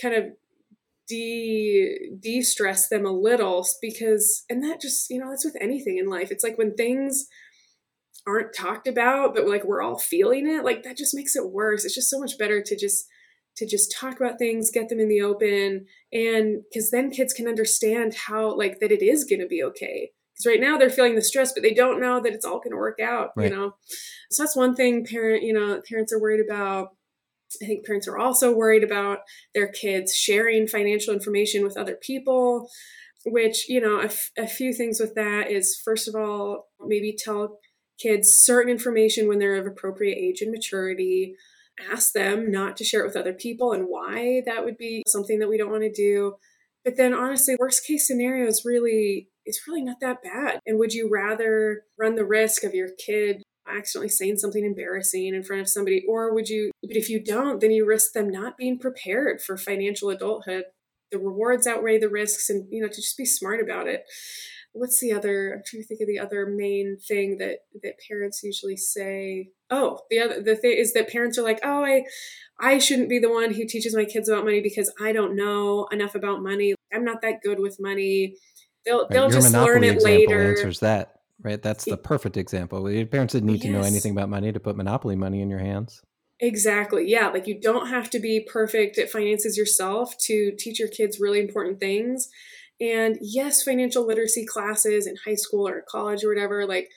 kind 0.00 0.14
of 0.14 0.24
de 1.08 2.10
de-stress 2.20 2.88
them 2.88 3.06
a 3.06 3.10
little 3.10 3.66
because 3.80 4.44
and 4.50 4.62
that 4.62 4.80
just 4.80 5.08
you 5.10 5.18
know 5.18 5.30
that's 5.30 5.44
with 5.44 5.56
anything 5.60 5.98
in 5.98 6.08
life. 6.08 6.30
It's 6.30 6.44
like 6.44 6.58
when 6.58 6.74
things 6.74 7.26
aren't 8.26 8.54
talked 8.54 8.86
about 8.86 9.34
but 9.34 9.48
like 9.48 9.64
we're 9.64 9.80
all 9.80 9.98
feeling 9.98 10.46
it 10.46 10.64
like 10.64 10.82
that 10.82 10.98
just 10.98 11.14
makes 11.14 11.34
it 11.34 11.50
worse. 11.50 11.84
It's 11.84 11.94
just 11.94 12.10
so 12.10 12.20
much 12.20 12.38
better 12.38 12.62
to 12.62 12.76
just 12.76 13.06
to 13.56 13.66
just 13.66 13.92
talk 13.98 14.20
about 14.20 14.38
things 14.38 14.70
get 14.70 14.88
them 14.88 15.00
in 15.00 15.08
the 15.08 15.22
open 15.22 15.86
and 16.12 16.62
because 16.70 16.90
then 16.90 17.10
kids 17.10 17.32
can 17.32 17.48
understand 17.48 18.14
how 18.26 18.54
like 18.56 18.78
that 18.80 18.92
it 18.92 19.02
is 19.02 19.24
going 19.24 19.40
to 19.40 19.46
be 19.46 19.62
okay. 19.62 20.10
Because 20.34 20.46
right 20.46 20.60
now 20.60 20.76
they're 20.76 20.90
feeling 20.90 21.14
the 21.14 21.22
stress 21.22 21.54
but 21.54 21.62
they 21.62 21.72
don't 21.72 22.00
know 22.00 22.20
that 22.20 22.34
it's 22.34 22.44
all 22.44 22.58
going 22.58 22.72
to 22.72 22.76
work 22.76 23.00
out 23.00 23.30
right. 23.34 23.50
you 23.50 23.56
know? 23.56 23.76
So 24.30 24.42
that's 24.42 24.54
one 24.54 24.74
thing 24.74 25.06
parent 25.06 25.42
you 25.42 25.54
know 25.54 25.80
parents 25.88 26.12
are 26.12 26.20
worried 26.20 26.44
about 26.46 26.90
I 27.62 27.66
think 27.66 27.86
parents 27.86 28.06
are 28.08 28.18
also 28.18 28.54
worried 28.54 28.84
about 28.84 29.20
their 29.54 29.68
kids 29.68 30.14
sharing 30.14 30.66
financial 30.66 31.14
information 31.14 31.62
with 31.62 31.76
other 31.76 31.96
people, 31.96 32.68
which, 33.24 33.68
you 33.68 33.80
know, 33.80 34.00
a, 34.00 34.06
f- 34.06 34.30
a 34.36 34.46
few 34.46 34.72
things 34.72 35.00
with 35.00 35.14
that 35.14 35.50
is 35.50 35.80
first 35.82 36.08
of 36.08 36.14
all, 36.14 36.68
maybe 36.80 37.16
tell 37.16 37.58
kids 37.98 38.34
certain 38.34 38.70
information 38.70 39.28
when 39.28 39.38
they're 39.38 39.56
of 39.56 39.66
appropriate 39.66 40.16
age 40.16 40.40
and 40.40 40.52
maturity. 40.52 41.34
Ask 41.92 42.12
them 42.12 42.50
not 42.50 42.76
to 42.78 42.84
share 42.84 43.02
it 43.02 43.06
with 43.06 43.16
other 43.16 43.32
people 43.32 43.72
and 43.72 43.84
why 43.84 44.42
that 44.46 44.64
would 44.64 44.76
be 44.76 45.02
something 45.06 45.38
that 45.38 45.48
we 45.48 45.56
don't 45.56 45.70
want 45.70 45.84
to 45.84 45.92
do. 45.92 46.34
But 46.84 46.96
then 46.96 47.14
honestly, 47.14 47.56
worst 47.58 47.86
case 47.86 48.06
scenario 48.06 48.46
is 48.46 48.64
really 48.64 49.28
it's 49.44 49.66
really 49.66 49.82
not 49.82 50.00
that 50.00 50.22
bad. 50.22 50.60
And 50.66 50.78
would 50.78 50.92
you 50.92 51.08
rather 51.10 51.84
run 51.98 52.16
the 52.16 52.24
risk 52.24 52.64
of 52.64 52.74
your 52.74 52.88
kid 53.04 53.42
accidentally 53.70 54.08
saying 54.08 54.36
something 54.36 54.64
embarrassing 54.64 55.34
in 55.34 55.42
front 55.42 55.60
of 55.60 55.68
somebody 55.68 56.04
or 56.08 56.34
would 56.34 56.48
you 56.48 56.70
but 56.82 56.96
if 56.96 57.08
you 57.08 57.22
don't 57.22 57.60
then 57.60 57.70
you 57.70 57.86
risk 57.86 58.12
them 58.12 58.28
not 58.28 58.56
being 58.56 58.78
prepared 58.78 59.40
for 59.40 59.56
financial 59.56 60.10
adulthood. 60.10 60.64
The 61.10 61.18
rewards 61.18 61.66
outweigh 61.66 61.98
the 61.98 62.10
risks 62.10 62.50
and 62.50 62.66
you 62.70 62.82
know 62.82 62.88
to 62.88 62.94
just 62.94 63.16
be 63.16 63.24
smart 63.24 63.62
about 63.62 63.86
it. 63.86 64.04
What's 64.72 65.00
the 65.00 65.12
other 65.12 65.54
i'm 65.54 65.62
trying 65.66 65.82
to 65.82 65.88
think 65.88 66.00
of 66.00 66.06
the 66.06 66.18
other 66.18 66.46
main 66.46 66.98
thing 67.06 67.38
that 67.38 67.60
that 67.82 67.94
parents 68.08 68.42
usually 68.42 68.76
say. 68.76 69.50
Oh 69.70 70.00
the 70.10 70.20
other 70.20 70.42
the 70.42 70.56
thing 70.56 70.76
is 70.76 70.92
that 70.92 71.10
parents 71.10 71.38
are 71.38 71.42
like 71.42 71.60
oh 71.64 71.84
i 71.84 72.04
i 72.60 72.78
shouldn't 72.78 73.08
be 73.08 73.18
the 73.18 73.32
one 73.32 73.54
who 73.54 73.66
teaches 73.66 73.94
my 73.96 74.04
kids 74.04 74.28
about 74.28 74.44
money 74.44 74.60
because 74.60 74.92
i 75.00 75.12
don't 75.12 75.36
know 75.36 75.86
enough 75.90 76.14
about 76.14 76.42
money. 76.42 76.74
I'm 76.92 77.04
not 77.04 77.22
that 77.22 77.42
good 77.42 77.58
with 77.58 77.78
money. 77.80 78.36
They'll 78.84 79.00
right. 79.00 79.10
they'll 79.10 79.30
just 79.30 79.52
learn 79.52 79.84
it 79.84 80.02
later. 80.02 80.50
answers 80.50 80.80
that 80.80 81.17
right? 81.42 81.62
That's 81.62 81.84
the 81.84 81.96
perfect 81.96 82.36
example. 82.36 82.90
Your 82.90 83.06
parents 83.06 83.32
didn't 83.32 83.48
need 83.48 83.64
yes. 83.64 83.64
to 83.64 83.70
know 83.70 83.82
anything 83.82 84.12
about 84.12 84.28
money 84.28 84.52
to 84.52 84.60
put 84.60 84.76
monopoly 84.76 85.16
money 85.16 85.40
in 85.40 85.50
your 85.50 85.60
hands. 85.60 86.02
Exactly. 86.40 87.08
Yeah. 87.10 87.28
Like 87.28 87.46
you 87.46 87.60
don't 87.60 87.88
have 87.88 88.10
to 88.10 88.20
be 88.20 88.40
perfect 88.40 88.98
at 88.98 89.10
finances 89.10 89.56
yourself 89.56 90.16
to 90.26 90.52
teach 90.56 90.78
your 90.78 90.88
kids 90.88 91.18
really 91.20 91.40
important 91.40 91.80
things. 91.80 92.28
And 92.80 93.18
yes, 93.20 93.62
financial 93.62 94.06
literacy 94.06 94.46
classes 94.46 95.06
in 95.06 95.16
high 95.24 95.34
school 95.34 95.66
or 95.66 95.84
college 95.88 96.22
or 96.22 96.28
whatever, 96.28 96.64
like 96.64 96.88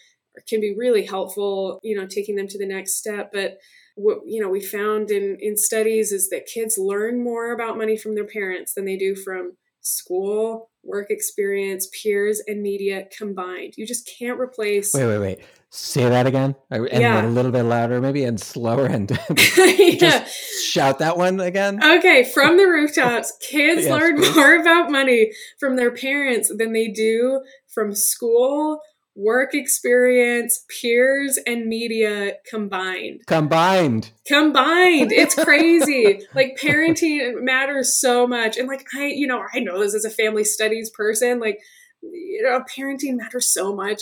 can 0.48 0.62
be 0.62 0.76
really 0.78 1.06
helpful, 1.06 1.80
you 1.82 2.00
know, 2.00 2.06
taking 2.06 2.36
them 2.36 2.48
to 2.50 2.58
the 2.60 2.68
next 2.68 2.98
step. 2.98 3.32
But 3.34 3.58
what 3.96 4.20
you 4.26 4.42
know 4.42 4.50
we 4.50 4.62
found 4.62 5.12
in 5.12 5.38
in 5.40 5.58
studies 5.58 6.12
is 6.12 6.30
that 6.30 6.46
kids 6.46 6.78
learn 6.78 7.24
more 7.24 7.52
about 7.52 7.78
money 7.78 7.98
from 7.98 8.16
their 8.16 8.26
parents 8.26 8.74
than 8.74 8.86
they 8.86 8.96
do 8.96 9.16
from 9.16 9.58
school, 9.82 10.70
work 10.84 11.08
experience, 11.10 11.88
peers, 11.92 12.42
and 12.48 12.62
media 12.62 13.08
combined. 13.18 13.74
You 13.78 13.86
just 13.86 14.10
can't 14.18 14.40
replace. 14.40 14.94
Wait, 14.94 15.06
wait, 15.06 15.20
wait. 15.20 15.40
Say 15.74 16.08
that 16.10 16.28
again. 16.28 16.56
And 16.70 16.90
yeah. 16.92 17.26
a 17.26 17.28
little 17.28 17.52
bit 17.52 17.64
louder, 17.64 18.02
maybe, 18.02 18.26
and 18.26 18.40
slower, 18.40 18.86
and 18.86 19.10
yeah. 19.58 19.96
just 19.96 20.66
shout 20.66 21.00
that 21.00 21.18
one 21.18 21.40
again. 21.40 21.82
Okay, 21.82 22.26
from 22.26 22.58
the 22.58 22.66
rooftops, 22.66 23.32
kids 23.42 23.84
yes, 23.84 23.90
learn 23.90 24.18
please. 24.18 24.36
more 24.36 24.60
about 24.60 24.92
money 24.92 25.32
from 25.60 25.78
their 25.78 25.92
parents 25.92 26.52
than 26.56 26.74
they 26.74 26.90
do 26.90 27.42
from 27.68 27.96
school, 27.96 28.82
work 29.16 29.54
experience, 29.54 30.66
peers, 30.70 31.38
and 31.46 31.66
media 31.68 32.34
combined. 32.50 33.22
Combined. 33.28 34.12
Combined. 34.26 35.12
It's 35.12 35.36
crazy. 35.44 36.22
like 36.34 36.58
parenting 36.62 37.42
matters 37.42 37.96
so 38.00 38.26
much. 38.26 38.58
And 38.58 38.68
like 38.68 38.86
I, 38.96 39.08
you 39.08 39.28
know, 39.28 39.44
I 39.54 39.60
know 39.60 39.80
this 39.80 39.96
as 39.96 40.06
a 40.06 40.10
family 40.10 40.44
studies 40.44 40.90
person, 40.90 41.40
like 41.40 41.60
you 42.02 42.42
know, 42.44 42.64
parenting 42.76 43.18
matters 43.18 43.54
so 43.54 43.76
much. 43.76 44.02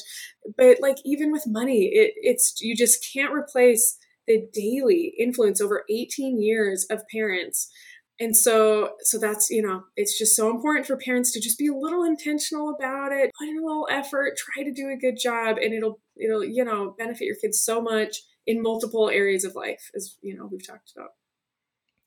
But 0.58 0.78
like 0.82 0.98
even 1.04 1.32
with 1.32 1.44
money, 1.48 1.90
it, 1.94 2.14
it's 2.16 2.62
you 2.62 2.76
just 2.76 3.06
can't 3.14 3.34
replace 3.34 3.98
the 4.28 4.48
daily 4.54 5.14
influence 5.20 5.60
over 5.60 5.84
18 5.90 6.42
years 6.42 6.86
of 6.90 7.02
parents 7.12 7.70
and 8.20 8.36
so 8.36 8.92
so 9.02 9.18
that's 9.18 9.50
you 9.50 9.62
know 9.62 9.84
it's 9.96 10.18
just 10.18 10.36
so 10.36 10.50
important 10.50 10.86
for 10.86 10.98
parents 10.98 11.32
to 11.32 11.40
just 11.40 11.58
be 11.58 11.68
a 11.68 11.74
little 11.74 12.04
intentional 12.04 12.76
about 12.78 13.12
it 13.12 13.32
put 13.38 13.48
in 13.48 13.58
a 13.58 13.66
little 13.66 13.88
effort 13.90 14.38
try 14.38 14.64
to 14.64 14.72
do 14.72 14.90
a 14.90 14.98
good 14.98 15.18
job 15.22 15.58
and 15.58 15.74
it'll 15.74 16.00
it'll 16.18 16.44
you 16.44 16.64
know 16.64 16.96
benefit 16.98 17.26
your 17.26 17.36
kids 17.36 17.62
so 17.62 17.82
much 17.82 18.22
in 18.46 18.62
multiple 18.62 19.10
areas 19.10 19.44
of 19.44 19.56
life 19.56 19.90
as 19.96 20.18
you 20.22 20.36
know 20.36 20.48
we've 20.52 20.66
talked 20.66 20.92
about. 20.96 21.10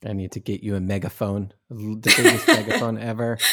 I 0.05 0.13
need 0.15 0.33
to 0.33 0.41
get 0.41 0.65
you 0.65 0.75
a 0.75 0.81
megaphone 0.81 1.53
the 1.71 2.13
biggest 2.17 2.49
megaphone 2.49 2.99
ever. 2.99 3.39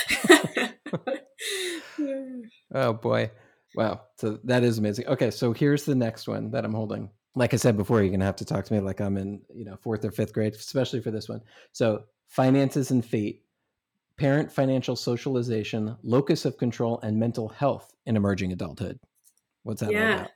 Oh 2.71 2.93
boy. 2.93 3.31
Wow. 3.73 4.01
So 4.17 4.39
that 4.43 4.63
is 4.63 4.77
amazing. 4.77 5.07
Okay 5.07 5.31
so 5.31 5.53
here's 5.53 5.85
the 5.85 5.95
next 5.95 6.27
one 6.27 6.51
that 6.51 6.65
i'm 6.65 6.73
holding. 6.73 7.09
Like 7.35 7.53
i 7.53 7.57
said 7.57 7.77
before 7.77 8.01
you're 8.01 8.11
gonna 8.11 8.25
have 8.25 8.35
to 8.37 8.45
talk 8.45 8.65
to 8.65 8.73
me 8.73 8.79
like 8.79 9.01
i'm 9.01 9.17
in 9.17 9.41
you 9.53 9.65
know 9.65 9.75
fourth 9.81 10.05
or 10.05 10.11
fifth 10.11 10.33
grade 10.33 10.53
especially 10.53 11.01
for 11.01 11.09
this 11.09 11.27
one. 11.27 11.41
So 11.71 12.03
finances 12.29 12.91
and 12.91 13.03
fate, 13.03 13.43
parent 14.17 14.51
financial 14.51 14.95
socialization, 14.95 15.97
locus 16.03 16.45
of 16.45 16.57
control, 16.57 16.99
and 17.01 17.19
mental 17.19 17.49
health 17.49 17.91
in 18.05 18.15
emerging 18.15 18.53
adulthood. 18.53 18.99
What's 19.63 19.81
that 19.81 19.91
yeah. 19.91 20.15
about? 20.15 20.31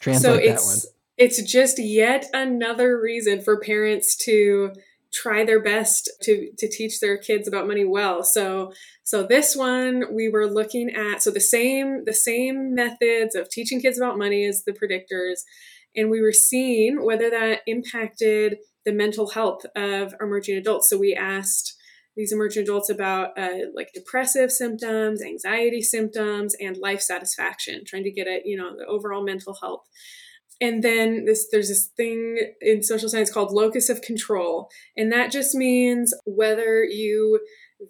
Translate 0.00 0.44
so 0.44 0.48
that 0.48 0.60
one. 0.60 0.78
It's 1.18 1.42
just 1.42 1.78
yet 1.78 2.26
another 2.32 2.98
reason 2.98 3.42
for 3.42 3.60
parents 3.60 4.16
to 4.24 4.72
try 5.12 5.44
their 5.44 5.60
best 5.60 6.10
to 6.22 6.50
to 6.56 6.68
teach 6.68 7.00
their 7.00 7.18
kids 7.18 7.46
about 7.46 7.66
money 7.66 7.84
well. 7.84 8.24
So 8.24 8.72
so 9.04 9.22
this 9.22 9.54
one 9.54 10.14
we 10.14 10.30
were 10.30 10.46
looking 10.46 10.90
at 10.90 11.22
so 11.22 11.30
the 11.30 11.40
same 11.40 12.04
the 12.06 12.14
same 12.14 12.74
methods 12.74 13.34
of 13.34 13.50
teaching 13.50 13.80
kids 13.80 13.98
about 13.98 14.16
money 14.16 14.46
as 14.46 14.64
the 14.64 14.72
predictors 14.72 15.42
and 15.94 16.10
we 16.10 16.22
were 16.22 16.32
seeing 16.32 17.04
whether 17.04 17.28
that 17.28 17.60
impacted 17.66 18.56
the 18.84 18.92
mental 18.92 19.30
health 19.30 19.64
of 19.76 20.14
emerging 20.20 20.56
adults. 20.56 20.88
So 20.88 20.98
we 20.98 21.14
asked 21.14 21.74
these 22.16 22.32
emerging 22.32 22.64
adults 22.64 22.90
about 22.90 23.38
uh, 23.38 23.66
like 23.74 23.92
depressive 23.94 24.52
symptoms, 24.52 25.22
anxiety 25.22 25.80
symptoms, 25.80 26.54
and 26.60 26.76
life 26.76 27.00
satisfaction, 27.00 27.82
trying 27.86 28.04
to 28.04 28.12
get 28.12 28.26
at 28.26 28.42
you 28.44 28.56
know 28.56 28.76
the 28.76 28.86
overall 28.86 29.24
mental 29.24 29.56
health. 29.60 29.82
And 30.60 30.82
then 30.82 31.24
this, 31.24 31.48
there's 31.50 31.68
this 31.68 31.90
thing 31.96 32.38
in 32.60 32.84
social 32.84 33.08
science 33.08 33.32
called 33.32 33.50
locus 33.50 33.88
of 33.88 34.02
control, 34.02 34.68
and 34.96 35.10
that 35.12 35.32
just 35.32 35.54
means 35.54 36.14
whether 36.24 36.84
you 36.84 37.40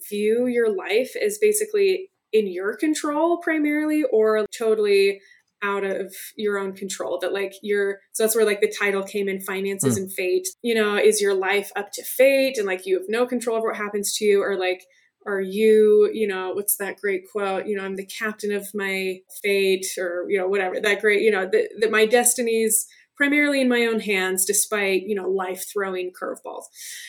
view 0.09 0.47
your 0.47 0.75
life 0.75 1.15
as 1.23 1.39
basically 1.39 2.11
in 2.33 2.51
your 2.51 2.77
control 2.77 3.39
primarily 3.43 4.05
or 4.11 4.47
totally 4.57 5.21
out 5.63 5.85
of 5.85 6.15
your 6.37 6.59
own 6.59 6.75
control 6.75 7.19
that 7.21 7.33
like 7.33 7.53
you're 7.63 7.99
so 8.13 8.25
that's 8.25 8.35
where 8.35 8.45
like 8.45 8.61
the 8.61 8.75
title 8.79 9.03
came 9.03 9.29
in 9.29 9.41
finances 9.41 9.95
mm. 9.95 10.03
and 10.03 10.13
fate. 10.13 10.49
You 10.63 10.75
know 10.75 10.97
is 10.97 11.21
your 11.21 11.35
life 11.35 11.71
up 11.77 11.93
to 11.93 12.05
fate? 12.05 12.59
And 12.59 12.67
like 12.67 12.87
you 12.87 12.99
have 12.99 13.07
no 13.09 13.27
control 13.27 13.57
over 13.57 13.69
what 13.69 13.77
happens 13.77 14.15
to 14.17 14.25
you 14.25 14.43
or 14.43 14.57
like 14.57 14.83
are 15.27 15.41
you 15.41 16.11
you 16.13 16.27
know 16.27 16.53
what's 16.53 16.77
that 16.77 16.97
great 16.97 17.23
quote? 17.31 17.67
You 17.67 17.77
know 17.77 17.85
i'm 17.85 17.97
the 17.97 18.07
captain 18.07 18.53
of 18.53 18.69
my 18.75 19.19
fate 19.43 19.87
or 19.99 20.27
you 20.29 20.39
know 20.39 20.49
whatever 20.49 20.81
that 20.81 21.01
great 21.01 21.23
you 21.23 21.31
know 21.31 21.49
that, 21.51 21.69
that 21.81 21.91
my 21.91 22.07
destinies 22.07 22.87
primarily 23.17 23.61
in 23.61 23.69
my 23.69 23.85
own 23.87 24.01
hands 24.01 24.45
despite 24.45 25.03
you 25.03 25.15
know 25.15 25.29
life 25.29 25.65
throwing 25.73 26.11
curveballs 26.13 26.65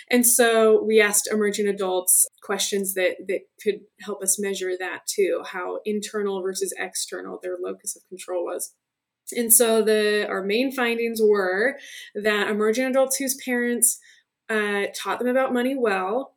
and 0.10 0.26
so 0.26 0.84
we 0.84 1.02
asked 1.02 1.30
emerging 1.32 1.68
adults 1.68 2.28
questions 2.42 2.94
that 2.94 3.16
that 3.28 3.42
could 3.64 3.82
help 4.02 4.22
us 4.22 4.40
measure 4.40 4.72
that 4.78 5.00
too 5.08 5.42
how 5.46 5.80
internal 5.86 6.42
versus 6.42 6.74
external 6.78 7.40
their 7.42 7.58
locus 7.62 7.96
of 7.96 8.08
control 8.10 8.44
was 8.44 8.74
and 9.36 9.54
so 9.54 9.82
the 9.82 10.28
our 10.28 10.44
main 10.44 10.72
findings 10.72 11.22
were 11.22 11.78
that 12.16 12.50
emerging 12.50 12.86
adults 12.86 13.18
whose 13.18 13.36
parents 13.44 14.00
uh, 14.50 14.84
taught 14.96 15.20
them 15.20 15.28
about 15.28 15.54
money 15.54 15.76
well 15.76 16.34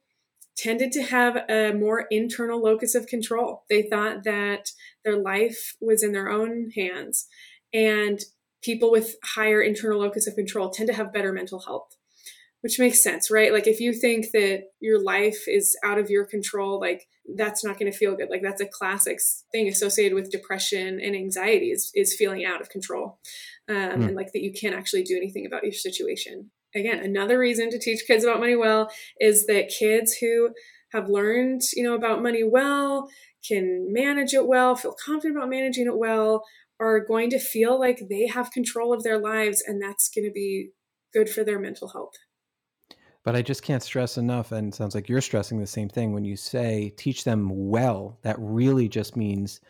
tended 0.56 0.90
to 0.90 1.02
have 1.02 1.36
a 1.50 1.72
more 1.72 2.06
internal 2.10 2.62
locus 2.62 2.94
of 2.94 3.06
control. 3.06 3.64
They 3.68 3.82
thought 3.82 4.24
that 4.24 4.70
their 5.04 5.20
life 5.20 5.76
was 5.80 6.02
in 6.02 6.12
their 6.12 6.30
own 6.30 6.70
hands 6.74 7.26
and 7.72 8.20
people 8.62 8.90
with 8.90 9.16
higher 9.24 9.60
internal 9.60 10.00
locus 10.00 10.26
of 10.26 10.34
control 10.34 10.70
tend 10.70 10.88
to 10.88 10.94
have 10.94 11.12
better 11.12 11.32
mental 11.32 11.60
health 11.60 11.96
which 12.66 12.80
makes 12.80 13.00
sense 13.00 13.30
right? 13.30 13.52
Like 13.52 13.68
if 13.68 13.78
you 13.78 13.92
think 13.92 14.32
that 14.32 14.64
your 14.80 15.00
life 15.00 15.46
is 15.46 15.76
out 15.84 15.98
of 15.98 16.10
your 16.10 16.24
control 16.24 16.80
like 16.80 17.06
that's 17.36 17.64
not 17.64 17.78
going 17.78 17.90
to 17.90 17.96
feel 17.96 18.16
good. 18.16 18.28
Like 18.28 18.42
that's 18.42 18.60
a 18.60 18.66
classic 18.66 19.18
thing 19.52 19.68
associated 19.68 20.14
with 20.14 20.32
depression 20.32 21.00
and 21.00 21.14
anxiety 21.14 21.70
is, 21.70 21.92
is 21.94 22.16
feeling 22.16 22.44
out 22.44 22.60
of 22.60 22.68
control 22.68 23.18
um, 23.68 23.76
mm. 23.76 24.06
and 24.06 24.16
like 24.16 24.32
that 24.32 24.42
you 24.42 24.52
can't 24.52 24.74
actually 24.74 25.04
do 25.04 25.16
anything 25.16 25.46
about 25.46 25.62
your 25.62 25.72
situation. 25.72 26.50
Again 26.74 26.98
another 26.98 27.38
reason 27.38 27.70
to 27.70 27.78
teach 27.78 28.04
kids 28.04 28.24
about 28.24 28.40
money 28.40 28.56
well 28.56 28.90
is 29.20 29.46
that 29.46 29.68
kids 29.68 30.14
who 30.14 30.50
have 30.92 31.08
learned 31.08 31.62
you 31.74 31.84
know 31.84 31.94
about 31.94 32.20
money 32.20 32.42
well 32.42 33.08
can 33.46 33.92
manage 33.92 34.34
it 34.34 34.46
well 34.46 34.74
feel 34.74 34.96
confident 35.04 35.36
about 35.36 35.48
managing 35.48 35.86
it 35.86 35.96
well 35.96 36.42
are 36.80 37.00
going 37.00 37.30
to 37.30 37.38
feel 37.38 37.78
like 37.78 38.02
they 38.08 38.26
have 38.26 38.50
control 38.50 38.92
of 38.92 39.02
their 39.02 39.18
lives 39.18 39.62
and 39.66 39.80
that's 39.80 40.08
going 40.08 40.24
to 40.26 40.32
be 40.32 40.70
good 41.12 41.28
for 41.28 41.44
their 41.44 41.58
mental 41.58 41.88
health. 41.88 42.14
But 43.24 43.34
I 43.34 43.42
just 43.42 43.64
can't 43.64 43.82
stress 43.82 44.18
enough, 44.18 44.52
and 44.52 44.68
it 44.68 44.76
sounds 44.76 44.94
like 44.94 45.08
you're 45.08 45.20
stressing 45.20 45.58
the 45.58 45.66
same 45.66 45.88
thing 45.88 46.12
when 46.12 46.24
you 46.24 46.36
say 46.36 46.94
teach 46.96 47.24
them 47.24 47.50
well. 47.52 48.20
That 48.22 48.36
really 48.38 48.88
just 48.88 49.16
means 49.16 49.60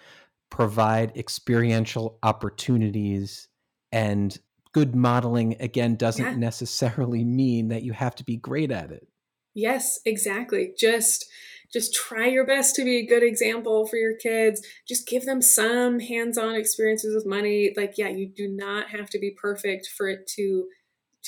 provide 0.51 1.17
experiential 1.17 2.19
opportunities 2.23 3.49
and 3.93 4.39
good 4.73 4.95
modeling 4.95 5.57
again 5.59 5.97
doesn't 5.97 6.23
yeah. 6.23 6.37
necessarily 6.37 7.25
mean 7.25 7.69
that 7.69 7.83
you 7.83 7.95
have 7.95 8.15
to 8.17 8.25
be 8.25 8.37
great 8.37 8.71
at 8.71 8.93
it. 8.93 9.09
Yes, 9.55 10.01
exactly. 10.05 10.75
Just 10.79 11.25
just 11.73 11.95
try 11.95 12.27
your 12.27 12.47
best 12.47 12.75
to 12.77 12.85
be 12.85 12.97
a 12.97 13.07
good 13.07 13.23
example 13.23 13.87
for 13.87 13.97
your 13.97 14.17
kids. 14.17 14.63
Just 14.87 15.07
give 15.07 15.25
them 15.25 15.43
some 15.43 16.01
hands-on 16.01 16.55
experiences 16.55 17.15
with 17.15 17.27
money. 17.27 17.73
Like 17.77 17.95
yeah, 17.97 18.09
you 18.09 18.29
do 18.29 18.49
not 18.49 18.91
have 18.91 19.11
to 19.11 19.19
be 19.19 19.31
perfect 19.31 19.89
for 19.97 20.09
it 20.09 20.27
to 20.37 20.67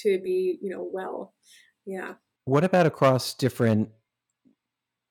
to 0.03 0.21
be, 0.21 0.59
you 0.63 0.71
know, 0.71 0.89
well. 0.91 1.35
Yeah. 1.85 2.15
What 2.45 2.65
about 2.65 2.87
across 2.87 3.35
different 3.35 3.91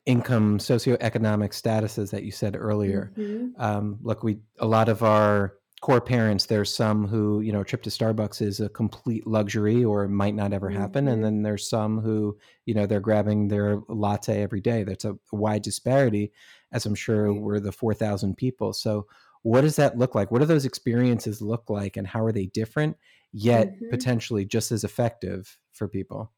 income 0.05 0.57
socioeconomic 0.57 1.49
statuses 1.49 2.11
that 2.11 2.23
you 2.23 2.31
said 2.31 2.55
earlier? 2.55 3.11
Mm-hmm. 3.17 3.61
Um, 3.61 3.99
look, 4.01 4.23
we 4.23 4.39
a 4.59 4.65
lot 4.65 4.89
of 4.89 5.03
our 5.03 5.53
core 5.81 6.01
parents 6.01 6.47
there's 6.47 6.73
some 6.73 7.07
who 7.07 7.39
you 7.41 7.51
know 7.51 7.61
a 7.61 7.65
trip 7.65 7.83
to 7.83 7.89
starbucks 7.89 8.41
is 8.41 8.59
a 8.59 8.69
complete 8.69 9.27
luxury 9.27 9.83
or 9.83 10.07
might 10.07 10.33
not 10.33 10.51
ever 10.51 10.69
happen 10.69 11.05
mm-hmm. 11.05 11.13
and 11.13 11.23
then 11.23 11.43
there's 11.43 11.69
some 11.69 11.99
who 11.99 12.35
you 12.65 12.73
know 12.73 12.85
they're 12.85 12.99
grabbing 12.99 13.47
their 13.47 13.79
latte 13.87 14.41
every 14.41 14.59
day 14.59 14.83
that's 14.83 15.05
a 15.05 15.15
wide 15.31 15.61
disparity 15.61 16.31
as 16.71 16.85
i'm 16.85 16.95
sure 16.95 17.31
right. 17.31 17.41
we're 17.41 17.59
the 17.59 17.71
4000 17.71 18.35
people 18.35 18.73
so 18.73 19.05
what 19.43 19.61
does 19.61 19.75
that 19.75 19.97
look 19.97 20.15
like 20.15 20.31
what 20.31 20.39
do 20.39 20.45
those 20.45 20.65
experiences 20.65 21.41
look 21.41 21.69
like 21.69 21.95
and 21.95 22.07
how 22.07 22.23
are 22.23 22.31
they 22.31 22.47
different 22.47 22.97
yet 23.31 23.67
mm-hmm. 23.67 23.89
potentially 23.91 24.45
just 24.45 24.71
as 24.71 24.83
effective 24.83 25.57
for 25.73 25.87
people 25.87 26.31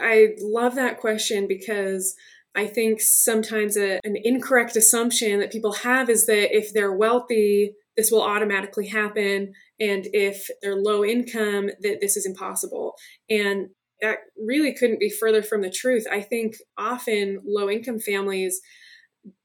I 0.00 0.28
love 0.40 0.74
that 0.76 0.98
question 0.98 1.46
because 1.46 2.14
I 2.54 2.66
think 2.66 3.00
sometimes 3.00 3.76
a, 3.76 4.00
an 4.04 4.16
incorrect 4.22 4.76
assumption 4.76 5.40
that 5.40 5.52
people 5.52 5.72
have 5.72 6.10
is 6.10 6.26
that 6.26 6.54
if 6.54 6.72
they're 6.72 6.92
wealthy, 6.92 7.74
this 7.96 8.10
will 8.10 8.22
automatically 8.22 8.88
happen. 8.88 9.52
And 9.78 10.06
if 10.12 10.48
they're 10.62 10.76
low 10.76 11.04
income, 11.04 11.70
that 11.80 11.98
this 12.00 12.16
is 12.16 12.26
impossible. 12.26 12.94
And 13.28 13.68
that 14.00 14.18
really 14.36 14.74
couldn't 14.74 15.00
be 15.00 15.10
further 15.10 15.42
from 15.42 15.62
the 15.62 15.70
truth. 15.70 16.06
I 16.10 16.20
think 16.20 16.54
often 16.76 17.40
low 17.46 17.70
income 17.70 18.00
families, 18.00 18.60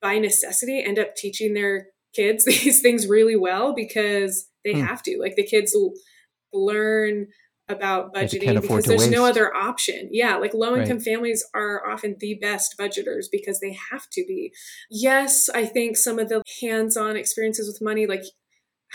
by 0.02 0.18
necessity, 0.18 0.84
end 0.84 0.98
up 0.98 1.16
teaching 1.16 1.54
their 1.54 1.88
kids 2.16 2.46
these 2.46 2.82
things 2.82 3.08
really 3.08 3.36
well 3.36 3.74
because 3.76 4.50
they 4.64 4.74
hmm. 4.74 4.82
have 4.82 5.04
to. 5.04 5.18
Like 5.20 5.36
the 5.36 5.46
kids 5.46 5.78
learn 6.54 7.28
about 7.70 8.14
budgeting 8.14 8.62
because 8.62 8.86
there's 8.86 9.10
no 9.10 9.26
other 9.26 9.54
option. 9.54 10.10
Yeah, 10.12 10.38
like 10.38 10.54
low 10.54 10.76
income 10.76 10.98
right. 10.98 11.02
families 11.06 11.46
are 11.54 11.88
often 11.90 12.16
the 12.20 12.36
best 12.42 12.76
budgeters 12.80 13.26
because 13.32 13.60
they 13.60 13.78
have 13.92 14.10
to 14.12 14.24
be. 14.28 14.54
Yes, 14.90 15.50
I 15.50 15.66
think 15.66 15.98
some 15.98 16.20
of 16.20 16.30
the 16.30 16.42
hands 16.62 16.96
on 16.96 17.18
experiences 17.18 17.68
with 17.68 17.82
money, 17.82 18.08
like 18.08 18.24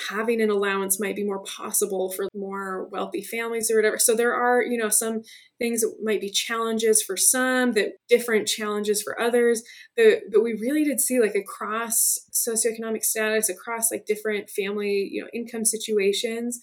having 0.09 0.41
an 0.41 0.51
allowance 0.51 0.99
might 0.99 1.17
be 1.17 1.25
more 1.25 1.43
possible 1.43 2.11
for 2.11 2.29
more 2.35 2.89
wealthy 2.89 3.23
families 3.23 3.71
or 3.71 3.77
whatever. 3.77 3.99
So 3.99 4.15
there 4.15 4.33
are, 4.33 4.63
you 4.63 4.79
know, 4.79 4.89
some 4.89 5.21
things 5.59 5.83
that 5.83 5.95
might 6.03 6.21
be 6.21 6.31
challenges 6.31 7.03
for 7.03 7.17
some, 7.17 7.73
that 7.73 7.93
different 8.09 8.49
challenges 8.49 9.03
for 9.03 9.21
others. 9.21 9.63
But 9.97 10.23
but 10.33 10.43
we 10.43 10.55
really 10.55 10.85
did 10.85 11.01
see 11.01 11.21
like 11.21 11.35
across 11.35 12.19
socioeconomic 12.33 13.03
status, 13.03 13.51
across 13.51 13.91
like 13.91 14.07
different 14.07 14.49
family, 14.49 15.09
you 15.13 15.23
know, 15.23 15.29
income 15.35 15.67
situations 15.67 16.59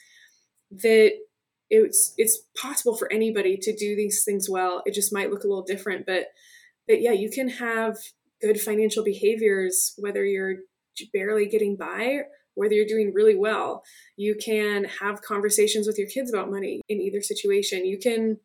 that 0.72 1.12
it's 1.70 2.14
it's 2.18 2.44
possible 2.58 2.96
for 2.96 3.12
anybody 3.12 3.58
to 3.58 3.76
do 3.76 3.96
these 3.96 4.24
things 4.26 4.50
well. 4.50 4.82
It 4.86 4.94
just 4.94 5.14
might 5.14 5.30
look 5.30 5.44
a 5.44 5.48
little 5.48 5.64
different, 5.64 6.06
but 6.06 6.26
but 6.88 7.02
yeah, 7.02 7.12
you 7.12 7.30
can 7.30 7.50
have 7.50 7.98
good 8.42 8.60
financial 8.60 9.04
behaviors 9.04 9.94
whether 9.98 10.24
you're 10.26 10.56
barely 11.14 11.48
getting 11.48 11.78
by 11.78 12.22
whether 12.60 12.74
you're 12.74 12.86
doing 12.86 13.14
really 13.14 13.38
well. 13.38 13.84
You 14.18 14.36
can 14.36 14.84
have 14.84 15.22
conversations 15.22 15.88
with 15.88 15.98
your 15.98 16.10
kids 16.10 16.32
about 16.32 16.52
money 16.52 16.82
in 16.90 17.00
either 17.00 17.22
situation. 17.22 17.86
You 17.86 17.98
can 17.98 18.38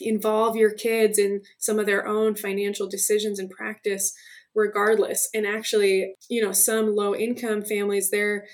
involve 0.00 0.54
your 0.54 0.72
kids 0.74 1.18
in 1.18 1.40
some 1.58 1.78
of 1.78 1.86
their 1.86 2.06
own 2.06 2.34
financial 2.34 2.88
decisions 2.88 3.38
and 3.38 3.48
practice 3.48 4.12
regardless. 4.54 5.28
And 5.34 5.46
actually, 5.46 6.14
you 6.28 6.44
know, 6.44 6.52
some 6.52 6.94
low 6.94 7.14
income 7.14 7.64
families, 7.64 8.10
they're 8.10 8.46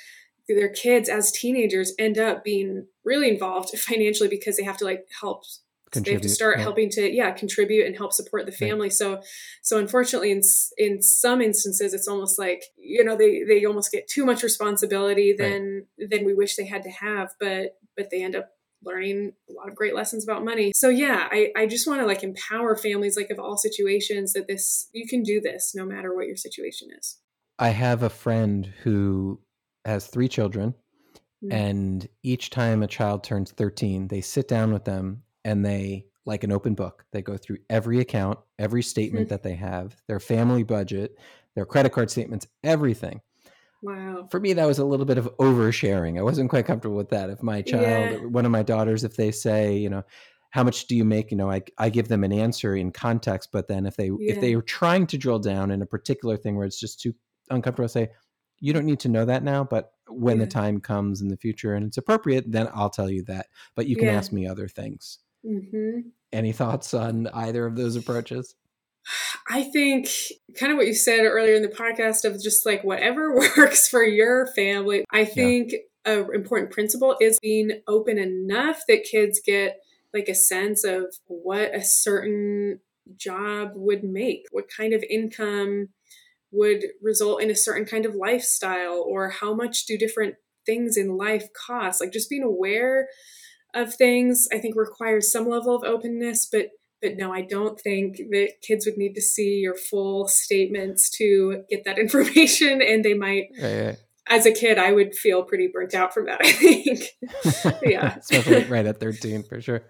their 0.54 0.68
kids 0.68 1.08
as 1.08 1.32
teenagers 1.32 1.92
end 1.98 2.18
up 2.18 2.44
being 2.44 2.86
really 3.04 3.28
involved 3.28 3.70
financially 3.78 4.28
because 4.28 4.56
they 4.56 4.64
have 4.64 4.76
to 4.78 4.84
like 4.84 5.06
help 5.20 5.44
they 5.92 6.12
have 6.12 6.20
to 6.20 6.28
start 6.28 6.56
yeah. 6.56 6.62
helping 6.62 6.88
to 6.90 7.12
yeah 7.12 7.30
contribute 7.32 7.86
and 7.86 7.96
help 7.96 8.12
support 8.12 8.46
the 8.46 8.52
family 8.52 8.86
right. 8.86 8.92
so 8.92 9.20
so 9.62 9.78
unfortunately 9.78 10.30
in 10.30 10.40
in 10.78 11.02
some 11.02 11.40
instances 11.40 11.92
it's 11.92 12.06
almost 12.06 12.38
like 12.38 12.64
you 12.76 13.02
know 13.04 13.16
they 13.16 13.42
they 13.42 13.64
almost 13.64 13.90
get 13.90 14.08
too 14.08 14.24
much 14.24 14.42
responsibility 14.42 15.34
than 15.36 15.86
right. 15.98 16.10
than 16.10 16.24
we 16.24 16.34
wish 16.34 16.56
they 16.56 16.66
had 16.66 16.82
to 16.82 16.90
have 16.90 17.34
but 17.40 17.76
but 17.96 18.08
they 18.10 18.22
end 18.22 18.36
up 18.36 18.50
learning 18.82 19.32
a 19.48 19.52
lot 19.52 19.68
of 19.68 19.74
great 19.74 19.94
lessons 19.94 20.24
about 20.24 20.44
money 20.44 20.72
so 20.74 20.88
yeah 20.88 21.28
i 21.30 21.50
i 21.56 21.66
just 21.66 21.86
want 21.86 22.00
to 22.00 22.06
like 22.06 22.22
empower 22.22 22.76
families 22.76 23.16
like 23.16 23.30
of 23.30 23.38
all 23.38 23.56
situations 23.56 24.32
that 24.32 24.46
this 24.46 24.88
you 24.92 25.06
can 25.06 25.22
do 25.22 25.40
this 25.40 25.72
no 25.74 25.84
matter 25.84 26.14
what 26.14 26.26
your 26.26 26.36
situation 26.36 26.88
is 26.98 27.18
i 27.58 27.68
have 27.68 28.02
a 28.02 28.08
friend 28.08 28.72
who 28.84 29.38
has 29.84 30.06
three 30.06 30.28
children, 30.28 30.74
mm-hmm. 31.42 31.52
and 31.52 32.08
each 32.22 32.50
time 32.50 32.82
a 32.82 32.86
child 32.86 33.24
turns 33.24 33.52
13, 33.52 34.08
they 34.08 34.20
sit 34.20 34.48
down 34.48 34.72
with 34.72 34.84
them 34.84 35.22
and 35.44 35.64
they, 35.64 36.06
like 36.26 36.44
an 36.44 36.52
open 36.52 36.74
book, 36.74 37.04
they 37.12 37.22
go 37.22 37.36
through 37.36 37.58
every 37.68 38.00
account, 38.00 38.38
every 38.58 38.82
statement 38.82 39.26
mm-hmm. 39.26 39.34
that 39.34 39.42
they 39.42 39.54
have, 39.54 39.96
their 40.06 40.20
family 40.20 40.62
budget, 40.62 41.16
their 41.54 41.66
credit 41.66 41.92
card 41.92 42.10
statements, 42.10 42.46
everything. 42.62 43.20
Wow. 43.82 44.28
For 44.30 44.38
me, 44.38 44.52
that 44.52 44.66
was 44.66 44.78
a 44.78 44.84
little 44.84 45.06
bit 45.06 45.16
of 45.16 45.34
oversharing. 45.38 46.18
I 46.18 46.22
wasn't 46.22 46.50
quite 46.50 46.66
comfortable 46.66 46.96
with 46.96 47.08
that. 47.10 47.30
If 47.30 47.42
my 47.42 47.62
child, 47.62 47.84
yeah. 48.10 48.16
one 48.26 48.44
of 48.44 48.52
my 48.52 48.62
daughters, 48.62 49.04
if 49.04 49.16
they 49.16 49.30
say, 49.30 49.76
you 49.76 49.88
know, 49.88 50.02
how 50.50 50.64
much 50.64 50.86
do 50.86 50.96
you 50.96 51.04
make? 51.04 51.30
You 51.30 51.36
know, 51.36 51.50
I, 51.50 51.62
I 51.78 51.88
give 51.90 52.08
them 52.08 52.24
an 52.24 52.32
answer 52.32 52.74
in 52.76 52.90
context, 52.90 53.50
but 53.52 53.68
then 53.68 53.86
if 53.86 53.96
they 53.96 54.06
yeah. 54.06 54.32
if 54.32 54.40
they 54.40 54.54
are 54.54 54.62
trying 54.62 55.06
to 55.08 55.18
drill 55.18 55.38
down 55.38 55.70
in 55.70 55.80
a 55.80 55.86
particular 55.86 56.36
thing 56.36 56.56
where 56.56 56.66
it's 56.66 56.78
just 56.78 57.00
too 57.00 57.14
uncomfortable, 57.50 57.84
I 57.84 57.88
say, 57.88 58.08
you 58.60 58.72
don't 58.72 58.84
need 58.84 59.00
to 59.00 59.08
know 59.08 59.24
that 59.24 59.42
now, 59.42 59.64
but 59.64 59.92
when 60.08 60.38
yeah. 60.38 60.44
the 60.44 60.50
time 60.50 60.80
comes 60.80 61.20
in 61.20 61.28
the 61.28 61.36
future 61.36 61.74
and 61.74 61.86
it's 61.86 61.96
appropriate, 61.96 62.50
then 62.50 62.68
I'll 62.74 62.90
tell 62.90 63.10
you 63.10 63.22
that. 63.24 63.46
But 63.74 63.86
you 63.86 63.96
can 63.96 64.06
yeah. 64.06 64.14
ask 64.14 64.32
me 64.32 64.46
other 64.46 64.68
things. 64.68 65.18
Mm-hmm. 65.44 66.00
Any 66.32 66.52
thoughts 66.52 66.94
on 66.94 67.26
either 67.28 67.66
of 67.66 67.76
those 67.76 67.96
approaches? 67.96 68.54
I 69.50 69.64
think 69.64 70.08
kind 70.58 70.70
of 70.70 70.78
what 70.78 70.86
you 70.86 70.94
said 70.94 71.24
earlier 71.24 71.54
in 71.54 71.62
the 71.62 71.68
podcast 71.68 72.24
of 72.24 72.40
just 72.40 72.66
like 72.66 72.84
whatever 72.84 73.34
works 73.56 73.88
for 73.88 74.04
your 74.04 74.46
family. 74.48 75.04
I 75.10 75.24
think 75.24 75.72
yeah. 76.06 76.12
a 76.12 76.30
important 76.30 76.70
principle 76.70 77.16
is 77.20 77.38
being 77.40 77.80
open 77.88 78.18
enough 78.18 78.82
that 78.88 79.04
kids 79.04 79.40
get 79.44 79.80
like 80.12 80.28
a 80.28 80.34
sense 80.34 80.84
of 80.84 81.14
what 81.26 81.74
a 81.74 81.82
certain 81.82 82.80
job 83.16 83.72
would 83.74 84.04
make, 84.04 84.46
what 84.50 84.66
kind 84.68 84.92
of 84.92 85.02
income 85.08 85.88
would 86.52 86.84
result 87.02 87.42
in 87.42 87.50
a 87.50 87.56
certain 87.56 87.84
kind 87.84 88.06
of 88.06 88.14
lifestyle 88.14 89.04
or 89.06 89.30
how 89.30 89.54
much 89.54 89.86
do 89.86 89.96
different 89.96 90.34
things 90.66 90.96
in 90.96 91.16
life 91.16 91.48
cost. 91.52 92.00
Like 92.00 92.12
just 92.12 92.30
being 92.30 92.42
aware 92.42 93.08
of 93.74 93.94
things 93.94 94.48
i 94.52 94.58
think 94.58 94.76
requires 94.76 95.30
some 95.30 95.48
level 95.48 95.74
of 95.74 95.84
openness 95.84 96.46
but 96.50 96.70
but 97.00 97.16
no 97.16 97.32
i 97.32 97.40
don't 97.40 97.80
think 97.80 98.16
that 98.30 98.54
kids 98.62 98.86
would 98.86 98.96
need 98.96 99.14
to 99.14 99.22
see 99.22 99.58
your 99.58 99.74
full 99.74 100.26
statements 100.28 101.10
to 101.10 101.62
get 101.68 101.84
that 101.84 101.98
information 102.00 102.82
and 102.82 103.04
they 103.04 103.14
might 103.14 103.48
right, 103.60 103.86
right. 103.86 103.96
as 104.28 104.46
a 104.46 104.52
kid 104.52 104.78
i 104.78 104.92
would 104.92 105.14
feel 105.14 105.42
pretty 105.42 105.68
burnt 105.72 105.94
out 105.94 106.12
from 106.12 106.26
that 106.26 106.40
i 106.44 106.52
think. 106.52 107.00
Yeah. 107.82 108.16
Especially 108.16 108.64
right 108.64 108.86
at 108.86 109.00
13 109.00 109.42
for 109.44 109.60
sure. 109.60 109.82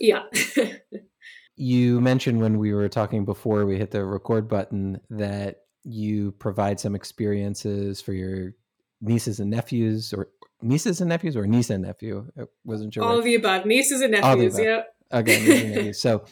Yeah. 0.00 0.24
You 1.56 2.00
mentioned 2.00 2.40
when 2.40 2.58
we 2.58 2.74
were 2.74 2.88
talking 2.88 3.24
before 3.24 3.64
we 3.64 3.78
hit 3.78 3.90
the 3.90 4.04
record 4.04 4.48
button 4.48 5.00
that 5.10 5.65
you 5.86 6.32
provide 6.32 6.80
some 6.80 6.94
experiences 6.94 8.00
for 8.00 8.12
your 8.12 8.52
nieces 9.00 9.40
and 9.40 9.50
nephews 9.50 10.12
or 10.12 10.28
nieces 10.62 11.00
and 11.00 11.08
nephews 11.08 11.36
or 11.36 11.46
niece 11.46 11.70
and 11.70 11.84
nephew 11.84 12.26
i 12.38 12.42
wasn't 12.64 12.92
sure 12.92 13.04
all 13.04 13.18
of 13.18 13.24
the 13.24 13.34
above 13.34 13.66
nieces 13.66 14.00
and 14.00 14.12
nephews 14.12 14.58
yep. 14.58 14.96
Okay 15.12 15.92
so 15.92 16.24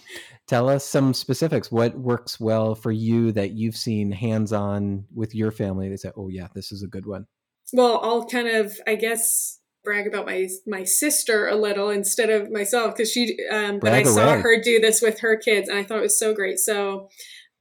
tell 0.47 0.69
us 0.69 0.85
some 0.85 1.15
specifics. 1.15 1.71
What 1.71 1.97
works 1.97 2.41
well 2.41 2.75
for 2.75 2.91
you 2.91 3.33
that 3.33 3.53
you've 3.53 3.77
seen 3.77 4.11
hands-on 4.11 5.05
with 5.15 5.35
your 5.35 5.51
family? 5.51 5.89
They 5.89 5.97
say 5.97 6.11
oh 6.17 6.29
yeah 6.29 6.49
this 6.55 6.73
is 6.73 6.83
a 6.83 6.89
good 6.89 7.07
one. 7.07 7.27
Well 7.73 8.01
i'll 8.03 8.27
kind 8.27 8.49
of 8.49 8.77
i 8.87 8.95
guess 8.95 9.61
brag 9.83 10.07
about 10.07 10.27
my 10.27 10.49
my 10.67 10.85
sister 10.85 11.47
a 11.47 11.57
little 11.57 11.91
instead 11.91 12.31
of 12.31 12.51
myself 12.51 12.95
because 12.95 13.11
she 13.11 13.37
um 13.51 13.79
but 13.79 13.93
i 13.93 14.03
saw 14.03 14.37
her 14.37 14.61
do 14.61 14.81
this 14.81 15.03
with 15.03 15.21
her 15.21 15.37
kids 15.37 15.69
and 15.69 15.79
i 15.79 15.83
thought 15.83 15.99
it 15.99 16.03
was 16.03 16.19
so 16.19 16.35
great. 16.35 16.59
So 16.59 17.09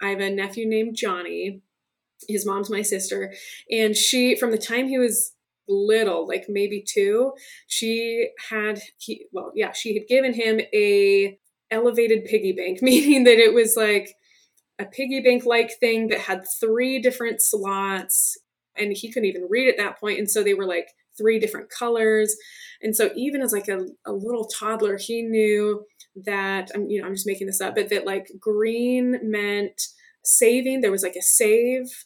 i 0.02 0.10
have 0.10 0.20
a 0.20 0.30
nephew 0.30 0.68
named 0.68 0.96
johnny 0.96 1.62
his 2.28 2.46
mom's 2.46 2.70
my 2.70 2.82
sister 2.82 3.34
and 3.72 3.96
she 3.96 4.36
from 4.36 4.52
the 4.52 4.58
time 4.58 4.88
he 4.88 4.98
was 4.98 5.34
little 5.68 6.28
like 6.28 6.46
maybe 6.50 6.84
two 6.86 7.32
she 7.68 8.30
had 8.50 8.82
he 8.98 9.26
well 9.32 9.52
yeah 9.56 9.72
she 9.72 9.94
had 9.94 10.08
given 10.08 10.34
him 10.34 10.60
a 10.74 11.38
elevated 11.72 12.26
piggy 12.26 12.52
bank 12.52 12.80
meaning 12.82 13.24
that 13.24 13.38
it 13.38 13.54
was 13.54 13.76
like 13.78 14.16
a 14.80 14.86
piggy 14.86 15.22
bank 15.22 15.46
like 15.46 15.72
thing 15.80 16.08
that 16.08 16.20
had 16.20 16.44
three 16.60 17.00
different 17.00 17.42
slots 17.42 18.38
and 18.76 18.92
he 18.92 19.12
couldn't 19.12 19.30
even 19.30 19.48
read 19.50 19.70
at 19.70 19.78
that 19.78 20.00
point 20.00 20.20
and 20.20 20.30
so 20.30 20.44
they 20.44 20.54
were 20.54 20.66
like 20.66 20.90
three 21.18 21.40
different 21.40 21.70
colors. 21.70 22.36
And 22.82 22.96
so 22.96 23.12
even 23.16 23.42
as 23.42 23.54
like 23.54 23.68
a, 23.68 23.86
a 24.06 24.12
little 24.12 24.46
toddler, 24.46 24.98
he 24.98 25.22
knew 25.22 25.86
that 26.26 26.70
I'm, 26.76 26.90
you 26.90 27.02
know, 27.02 27.08
I'm 27.08 27.16
just 27.16 27.28
making 27.28 27.48
this 27.48 27.62
up, 27.62 27.76
but 27.76 27.90
that 27.90 28.06
like 28.06 28.32
green 28.40 29.20
meant 29.24 29.82
saving. 30.24 30.82
There 30.82 30.92
was 30.92 31.04
like 31.04 31.16
a 31.16 31.22
save 31.22 32.06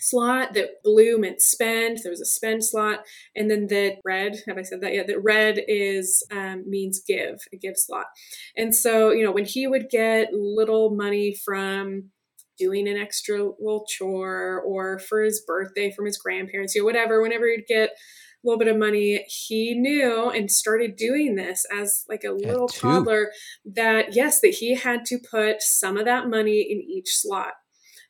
slot 0.00 0.54
that 0.54 0.82
blue 0.82 1.18
meant 1.18 1.40
spend. 1.40 1.98
There 2.02 2.10
was 2.10 2.20
a 2.20 2.26
spend 2.26 2.64
slot. 2.64 3.04
And 3.34 3.50
then 3.50 3.66
the 3.66 3.96
red 4.04 4.36
have 4.46 4.58
i 4.58 4.62
said 4.62 4.80
that? 4.80 4.94
Yet 4.94 5.06
that 5.06 5.22
red 5.22 5.60
is 5.66 6.22
um, 6.30 6.64
means 6.68 7.02
give 7.06 7.40
a 7.52 7.56
give 7.56 7.76
slot. 7.76 8.06
And 8.56 8.74
so 8.74 9.10
you 9.10 9.24
know 9.24 9.32
when 9.32 9.44
he 9.44 9.66
would 9.66 9.88
get 9.90 10.32
little 10.32 10.90
money 10.94 11.34
from 11.44 12.10
doing 12.58 12.88
an 12.88 12.96
extra 12.96 13.42
little 13.42 13.84
chore 13.86 14.62
or 14.64 14.98
for 14.98 15.22
his 15.22 15.42
birthday 15.46 15.92
from 15.92 16.06
his 16.06 16.16
grandparents 16.18 16.74
you 16.74 16.80
know 16.80 16.86
whatever 16.86 17.20
whenever 17.22 17.46
he'd 17.46 17.66
get 17.68 17.90
a 17.90 17.92
little 18.44 18.58
bit 18.58 18.68
of 18.68 18.78
money 18.78 19.24
he 19.28 19.74
knew 19.74 20.30
and 20.30 20.50
started 20.50 20.96
doing 20.96 21.34
this 21.34 21.66
as 21.74 22.04
like 22.08 22.24
a 22.24 22.32
little 22.32 22.68
toddler 22.68 23.30
that 23.64 24.14
yes 24.14 24.40
that 24.40 24.54
he 24.54 24.74
had 24.74 25.04
to 25.04 25.18
put 25.18 25.60
some 25.60 25.96
of 25.96 26.04
that 26.04 26.28
money 26.28 26.60
in 26.60 26.80
each 26.80 27.16
slot 27.16 27.52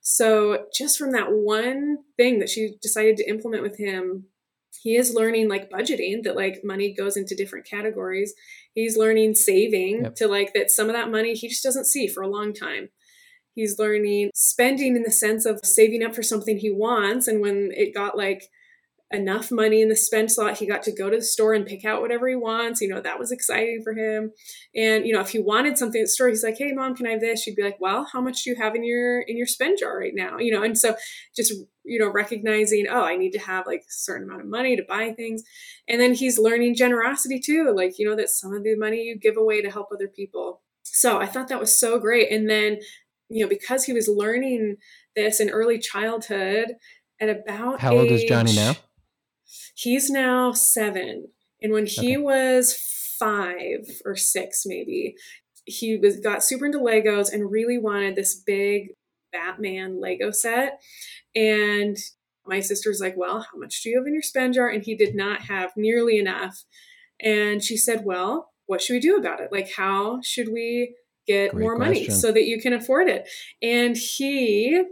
so 0.09 0.67
just 0.73 0.99
from 0.99 1.11
that 1.15 1.33
one 1.33 1.99
thing 2.17 2.39
that 2.39 2.49
she 2.49 2.77
decided 2.81 3.17
to 3.17 3.29
implement 3.29 3.65
with 3.65 3.77
him, 3.77 4.27
he 4.81 4.95
is 4.95 5.13
learning 5.13 5.49
like 5.49 5.69
budgeting 5.69 6.23
that 6.23 6.37
like 6.37 6.61
money 6.63 6.95
goes 6.95 7.17
into 7.17 7.35
different 7.35 7.67
categories. 7.67 8.33
He's 8.73 8.97
learning 8.97 9.35
saving 9.35 10.05
yep. 10.05 10.15
to 10.15 10.29
like 10.29 10.55
that 10.55 10.71
some 10.71 10.89
of 10.89 10.95
that 10.95 11.11
money 11.11 11.35
he 11.35 11.49
just 11.49 11.65
doesn't 11.65 11.87
see 11.87 12.07
for 12.07 12.23
a 12.23 12.29
long 12.29 12.55
time. 12.55 12.91
He's 13.57 13.81
learning 13.81 14.31
spending 14.33 14.95
in 14.95 15.03
the 15.03 15.11
sense 15.11 15.45
of 15.45 15.59
saving 15.65 16.05
up 16.05 16.15
for 16.15 16.23
something 16.23 16.57
he 16.57 16.71
wants. 16.71 17.27
And 17.27 17.41
when 17.41 17.73
it 17.73 17.93
got 17.93 18.17
like 18.17 18.45
enough 19.13 19.53
money 19.53 19.81
in 19.81 19.89
the 19.89 19.97
spend 19.97 20.33
slot. 20.33 20.59
He 20.59 20.67
got 20.67 20.83
to 20.83 20.93
go 20.93 21.09
to 21.09 21.17
the 21.17 21.23
store 21.23 21.55
and 21.55 21.65
pick 21.65 21.85
out 21.85 22.01
whatever 22.01 22.29
he 22.29 22.35
wants. 22.35 22.81
You 22.81 22.89
know, 22.89 23.01
that 23.01 23.19
was 23.19 23.31
exciting 23.31 23.83
for 23.85 23.93
him. 23.93 24.33
And, 24.75 25.07
you 25.07 25.13
know, 25.13 25.21
if 25.21 25.31
he 25.31 25.39
wanted 25.39 25.79
something 25.79 26.01
at 26.01 26.05
the 26.05 26.09
store, 26.09 26.29
he's 26.29 26.43
like, 26.43 26.59
Hey 26.59 26.73
mom, 26.73 26.97
can 26.97 27.07
I 27.07 27.11
have 27.11 27.21
this? 27.21 27.43
She'd 27.43 27.57
be 27.57 27.63
like, 27.63 27.79
Well, 27.81 28.07
how 28.13 28.21
much 28.21 28.43
do 28.43 28.51
you 28.51 28.57
have 28.57 28.75
in 28.75 28.85
your 28.85 29.21
in 29.21 29.37
your 29.37 29.47
spend 29.47 29.79
jar 29.79 29.99
right 29.99 30.15
now? 30.15 30.39
You 30.39 30.53
know, 30.53 30.63
and 30.63 30.77
so 30.77 30.97
just 31.35 31.53
you 31.87 32.01
know, 32.01 32.11
recognizing, 32.11 32.87
oh, 32.91 33.03
I 33.03 33.17
need 33.17 33.31
to 33.33 33.39
have 33.39 33.67
like 33.67 33.83
a 33.83 33.93
certain 33.93 34.29
amount 34.29 34.43
of 34.43 34.49
money 34.49 34.77
to 34.77 34.83
buy 34.87 35.13
things. 35.13 35.43
And 35.89 36.01
then 36.01 36.15
he's 36.15 36.39
learning 36.39 36.75
generosity 36.75 37.39
too, 37.39 37.73
like, 37.75 37.99
you 37.99 38.09
know, 38.09 38.17
that 38.17 38.29
some 38.29 38.53
of 38.53 38.65
the 38.65 38.77
money 38.77 39.03
you 39.05 39.19
give 39.19 39.37
away 39.37 39.63
to 39.63 39.71
help 39.71 39.89
other 39.93 40.09
people. 40.09 40.63
So 40.83 41.21
I 41.21 41.27
thought 41.27 41.49
that 41.49 41.61
was 41.61 41.79
so 41.79 41.99
great. 41.99 42.31
And 42.31 42.51
then, 42.51 42.79
you 43.29 43.45
know, 43.45 43.49
because 43.49 43.85
he 43.85 43.93
was 43.93 44.09
learning 44.09 44.77
this 45.15 45.41
in 45.41 45.49
early 45.49 45.79
childhood 45.79 46.75
at 47.21 47.29
about 47.29 47.81
how 47.81 47.93
age, 47.93 47.99
old 47.99 48.11
is 48.11 48.25
Johnny 48.25 48.55
now? 48.55 48.75
He's 49.75 50.11
now 50.11 50.53
seven. 50.53 51.29
And 51.63 51.73
when 51.73 51.87
he 51.87 52.17
okay. 52.17 52.19
was 52.19 52.75
five 53.19 53.87
or 54.05 54.17
six, 54.17 54.65
maybe, 54.67 55.17
he 55.65 55.97
was 55.97 56.21
got 56.21 56.45
super 56.45 56.67
into 56.67 56.79
Legos 56.79 57.33
and 57.33 57.51
really 57.51 57.79
wanted 57.79 58.15
this 58.15 58.35
big 58.35 58.91
Batman 59.33 60.01
Lego 60.01 60.31
set. 60.31 60.81
And 61.35 61.97
my 62.47 62.61
sister's 62.61 63.01
like, 63.01 63.15
Well, 63.17 63.41
how 63.41 63.59
much 63.59 63.83
do 63.83 63.91
you 63.91 63.99
have 63.99 64.07
in 64.07 64.13
your 64.13 64.23
spend 64.23 64.55
jar? 64.55 64.69
And 64.69 64.83
he 64.83 64.95
did 64.95 65.15
not 65.15 65.43
have 65.43 65.73
nearly 65.77 66.19
enough. 66.19 66.65
And 67.21 67.63
she 67.63 67.77
said, 67.77 68.05
Well, 68.05 68.53
what 68.67 68.83
should 68.83 68.95
we 68.95 69.01
do 69.01 69.17
about 69.17 69.41
it? 69.41 69.51
Like, 69.53 69.73
how 69.77 70.21
should 70.23 70.49
we 70.53 70.95
get 71.27 71.51
Great 71.51 71.61
more 71.61 71.77
question. 71.77 71.95
money 71.95 72.11
so 72.11 72.33
that 72.33 72.45
you 72.45 72.61
can 72.61 72.73
afford 72.73 73.09
it? 73.09 73.29
And 73.63 73.97
he 73.97 74.85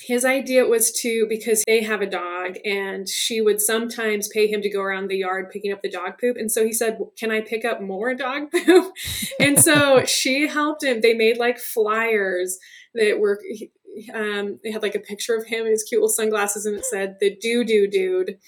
his 0.00 0.24
idea 0.24 0.64
was 0.64 0.90
to 0.90 1.26
because 1.28 1.62
they 1.66 1.82
have 1.82 2.00
a 2.00 2.06
dog 2.06 2.56
and 2.64 3.08
she 3.08 3.40
would 3.40 3.60
sometimes 3.60 4.28
pay 4.28 4.48
him 4.48 4.60
to 4.60 4.68
go 4.68 4.80
around 4.80 5.08
the 5.08 5.18
yard 5.18 5.50
picking 5.50 5.72
up 5.72 5.82
the 5.82 5.90
dog 5.90 6.18
poop 6.20 6.36
and 6.36 6.50
so 6.50 6.64
he 6.64 6.72
said 6.72 6.98
can 7.16 7.30
i 7.30 7.40
pick 7.40 7.64
up 7.64 7.80
more 7.80 8.14
dog 8.14 8.50
poop? 8.64 8.92
And 9.40 9.58
so 9.60 10.04
she 10.04 10.46
helped 10.46 10.82
him. 10.82 11.00
They 11.00 11.14
made 11.14 11.38
like 11.38 11.58
flyers 11.58 12.58
that 12.94 13.18
were 13.18 13.40
um, 14.12 14.58
they 14.62 14.72
had 14.72 14.82
like 14.82 14.94
a 14.94 15.00
picture 15.00 15.34
of 15.36 15.46
him 15.46 15.60
and 15.60 15.70
his 15.70 15.84
cute 15.84 16.00
little 16.00 16.08
sunglasses 16.08 16.66
and 16.66 16.76
it 16.76 16.84
said 16.84 17.16
the 17.20 17.36
doo 17.36 17.64
doo 17.64 17.86
dude. 17.86 18.38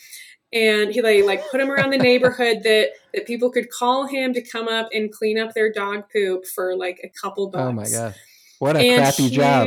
And 0.52 0.92
he 0.92 1.02
like 1.02 1.24
like 1.24 1.50
put 1.50 1.60
him 1.60 1.70
around 1.70 1.90
the 1.90 1.98
neighborhood 1.98 2.62
that 2.64 2.90
that 3.14 3.26
people 3.26 3.50
could 3.50 3.70
call 3.70 4.06
him 4.06 4.32
to 4.34 4.42
come 4.42 4.68
up 4.68 4.88
and 4.92 5.12
clean 5.12 5.38
up 5.38 5.54
their 5.54 5.72
dog 5.72 6.04
poop 6.12 6.46
for 6.46 6.76
like 6.76 7.00
a 7.04 7.08
couple 7.08 7.50
bucks 7.50 7.62
oh 7.62 7.72
my 7.72 7.88
god 7.88 8.14
what 8.58 8.76
a 8.76 8.78
and 8.78 9.02
crappy 9.02 9.24
he, 9.24 9.30
job 9.30 9.66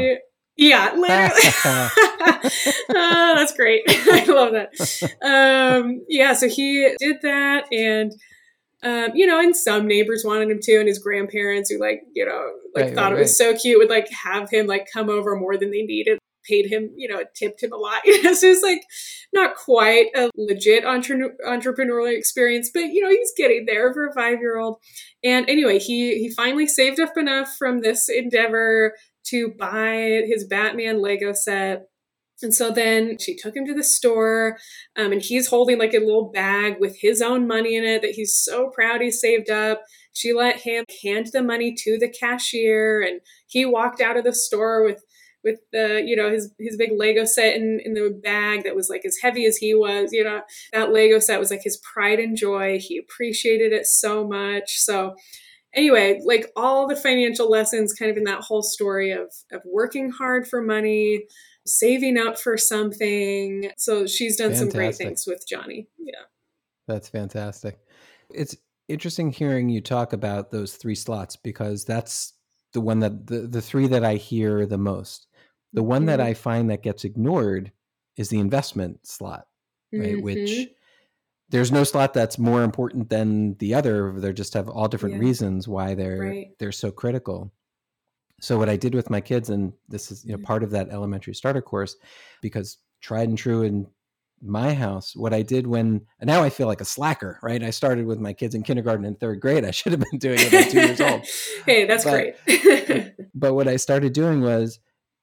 yeah, 0.59 0.93
literally. 0.93 1.41
oh, 1.65 1.89
that's 2.89 3.53
great. 3.53 3.83
I 3.87 4.25
love 4.27 4.51
that. 4.51 5.13
Um, 5.23 6.01
yeah, 6.09 6.33
so 6.33 6.49
he 6.49 6.93
did 6.99 7.17
that, 7.21 7.71
and 7.71 8.11
um, 8.83 9.11
you 9.15 9.25
know, 9.25 9.39
and 9.39 9.55
some 9.55 9.87
neighbors 9.87 10.23
wanted 10.25 10.51
him 10.51 10.59
to, 10.61 10.77
and 10.77 10.87
his 10.87 10.99
grandparents 10.99 11.69
who 11.69 11.79
like, 11.79 12.01
you 12.13 12.25
know, 12.25 12.51
like 12.75 12.85
right, 12.85 12.95
thought 12.95 13.11
right, 13.11 13.19
it 13.19 13.21
was 13.21 13.39
right. 13.39 13.55
so 13.55 13.57
cute 13.57 13.79
would 13.79 13.89
like 13.89 14.09
have 14.25 14.49
him 14.49 14.67
like 14.67 14.87
come 14.93 15.09
over 15.09 15.37
more 15.37 15.57
than 15.57 15.71
they 15.71 15.83
needed, 15.83 16.19
paid 16.43 16.65
him, 16.65 16.89
you 16.95 17.07
know, 17.07 17.23
tipped 17.35 17.63
him 17.63 17.71
a 17.71 17.77
lot. 17.77 18.01
so 18.05 18.47
it's 18.47 18.63
like 18.63 18.83
not 19.33 19.55
quite 19.55 20.07
a 20.15 20.29
legit 20.35 20.83
entre- 20.83 21.35
entrepreneurial 21.47 22.17
experience, 22.17 22.69
but 22.73 22.85
you 22.85 23.01
know, 23.01 23.09
he's 23.09 23.31
getting 23.37 23.65
there 23.65 23.93
for 23.93 24.07
a 24.07 24.13
five 24.13 24.39
year 24.39 24.57
old. 24.57 24.77
And 25.23 25.49
anyway, 25.49 25.79
he 25.79 26.19
he 26.19 26.29
finally 26.29 26.67
saved 26.67 26.99
up 26.99 27.17
enough 27.17 27.55
from 27.57 27.81
this 27.81 28.09
endeavor 28.09 28.95
to 29.29 29.53
buy 29.57 30.23
his 30.25 30.45
Batman 30.45 31.01
Lego 31.01 31.33
set. 31.33 31.87
And 32.41 32.53
so 32.53 32.71
then 32.71 33.17
she 33.19 33.35
took 33.35 33.55
him 33.55 33.65
to 33.65 33.73
the 33.73 33.83
store, 33.83 34.57
um, 34.95 35.11
and 35.11 35.21
he's 35.21 35.47
holding 35.47 35.77
like 35.77 35.93
a 35.93 35.99
little 35.99 36.31
bag 36.31 36.75
with 36.79 36.97
his 37.01 37.21
own 37.21 37.47
money 37.47 37.75
in 37.75 37.83
it 37.83 38.01
that 38.01 38.11
he's 38.11 38.33
so 38.33 38.69
proud 38.69 39.01
he 39.01 39.11
saved 39.11 39.49
up. 39.49 39.81
She 40.13 40.31
let 40.31 40.61
him 40.61 40.85
hand 41.03 41.27
the 41.33 41.43
money 41.43 41.75
to 41.83 41.97
the 41.99 42.07
cashier, 42.09 43.01
and 43.01 43.19
he 43.47 43.65
walked 43.65 43.99
out 43.99 44.15
of 44.15 44.23
the 44.23 44.33
store 44.33 44.85
with 44.85 45.03
with 45.43 45.59
the 45.71 46.01
you 46.05 46.15
know 46.15 46.31
his 46.31 46.53
his 46.59 46.77
big 46.77 46.91
Lego 46.95 47.25
set 47.25 47.55
in 47.55 47.79
in 47.83 47.93
the 47.93 48.19
bag 48.23 48.63
that 48.63 48.75
was 48.75 48.89
like 48.89 49.05
as 49.05 49.17
heavy 49.21 49.45
as 49.45 49.57
he 49.57 49.73
was. 49.73 50.11
You 50.11 50.23
know 50.23 50.41
that 50.73 50.91
Lego 50.91 51.19
set 51.19 51.39
was 51.39 51.51
like 51.51 51.63
his 51.63 51.81
pride 51.93 52.19
and 52.19 52.37
joy. 52.37 52.79
He 52.79 52.97
appreciated 52.97 53.73
it 53.73 53.85
so 53.85 54.27
much. 54.27 54.77
So 54.77 55.15
anyway, 55.73 56.21
like 56.25 56.51
all 56.55 56.87
the 56.87 56.95
financial 56.95 57.49
lessons 57.49 57.93
kind 57.93 58.11
of 58.11 58.17
in 58.17 58.23
that 58.25 58.41
whole 58.41 58.63
story 58.63 59.11
of 59.11 59.33
of 59.51 59.61
working 59.65 60.11
hard 60.11 60.47
for 60.47 60.61
money, 60.61 61.25
saving 61.65 62.17
up 62.17 62.39
for 62.39 62.57
something. 62.57 63.71
So 63.77 64.07
she's 64.07 64.37
done 64.37 64.51
fantastic. 64.51 64.71
some 64.71 64.79
great 64.79 64.95
things 64.95 65.25
with 65.27 65.45
Johnny. 65.47 65.87
Yeah. 65.97 66.23
That's 66.87 67.09
fantastic. 67.09 67.79
It's 68.33 68.55
interesting 68.87 69.31
hearing 69.31 69.69
you 69.69 69.81
talk 69.81 70.13
about 70.13 70.51
those 70.51 70.75
three 70.75 70.95
slots 70.95 71.35
because 71.35 71.85
that's 71.85 72.33
the 72.73 72.81
one 72.81 72.99
that 72.99 73.27
the, 73.27 73.41
the 73.41 73.61
three 73.61 73.87
that 73.87 74.03
I 74.03 74.15
hear 74.15 74.65
the 74.65 74.77
most. 74.77 75.27
The 75.73 75.83
one 75.83 76.01
mm-hmm. 76.01 76.07
that 76.07 76.21
I 76.21 76.33
find 76.33 76.69
that 76.69 76.83
gets 76.83 77.03
ignored 77.03 77.71
is 78.17 78.29
the 78.29 78.39
investment 78.39 79.05
slot, 79.05 79.45
right? 79.93 80.15
Mm-hmm. 80.15 80.21
Which 80.21 80.69
there's 81.49 81.71
no 81.71 81.83
slot 81.83 82.13
that's 82.13 82.37
more 82.37 82.63
important 82.63 83.09
than 83.09 83.55
the 83.55 83.73
other. 83.73 84.13
They 84.17 84.33
just 84.33 84.53
have 84.53 84.69
all 84.69 84.87
different 84.87 85.15
yeah. 85.15 85.21
reasons 85.21 85.67
why 85.67 85.95
they're 85.95 86.19
right. 86.19 86.49
they're 86.59 86.71
so 86.71 86.91
critical. 86.91 87.51
So 88.41 88.57
what 88.57 88.69
I 88.69 88.77
did 88.77 88.95
with 88.95 89.09
my 89.09 89.19
kids, 89.19 89.49
and 89.49 89.73
this 89.87 90.11
is 90.11 90.23
you 90.23 90.31
know 90.31 90.37
mm-hmm. 90.37 90.45
part 90.45 90.63
of 90.63 90.71
that 90.71 90.89
elementary 90.89 91.33
starter 91.33 91.61
course, 91.61 91.95
because 92.41 92.77
tried 93.01 93.29
and 93.29 93.37
true 93.37 93.63
in 93.63 93.87
my 94.41 94.73
house, 94.73 95.15
what 95.15 95.33
I 95.33 95.41
did 95.41 95.67
when 95.67 96.01
now 96.21 96.43
I 96.43 96.49
feel 96.49 96.67
like 96.67 96.81
a 96.81 96.85
slacker, 96.85 97.39
right? 97.41 97.61
I 97.61 97.71
started 97.71 98.05
with 98.05 98.19
my 98.19 98.31
kids 98.31 98.55
in 98.55 98.63
kindergarten 98.63 99.05
and 99.05 99.19
third 99.19 99.39
grade. 99.41 99.65
I 99.65 99.71
should 99.71 99.91
have 99.91 100.01
been 100.09 100.19
doing 100.19 100.39
it 100.39 100.53
at 100.53 100.71
two 100.71 100.79
years 100.79 101.01
old. 101.01 101.25
hey, 101.65 101.85
that's 101.85 102.05
but, 102.05 102.37
great. 102.45 103.13
but 103.33 103.53
what 103.53 103.67
I 103.67 103.75
started 103.75 104.13
doing 104.13 104.41
was 104.41 104.79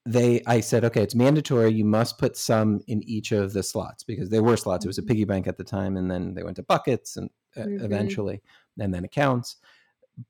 they 0.07 0.41
i 0.47 0.61
said 0.61 0.85
okay 0.85 1.03
it's 1.03 1.15
mandatory 1.15 1.73
you 1.73 1.85
must 1.85 2.19
put 2.19 2.37
some 2.37 2.81
in 2.87 3.03
each 3.03 3.33
of 3.33 3.53
the 3.53 3.63
slots 3.63 4.05
because 4.05 4.31
there 4.31 4.43
were 4.43 4.57
slots 4.57 4.85
it 4.85 4.89
was 4.89 4.99
a 4.99 5.01
mm-hmm. 5.01 5.09
piggy 5.09 5.25
bank 5.25 5.47
at 5.47 5.57
the 5.57 5.65
time 5.65 5.97
and 5.97 6.11
then 6.11 6.33
they 6.33 6.43
went 6.43 6.57
to 6.57 6.63
buckets 6.63 7.17
and 7.17 7.29
uh, 7.57 7.61
mm-hmm. 7.61 7.85
eventually 7.85 8.41
and 8.79 8.95
then 8.95 9.05
accounts 9.05 9.57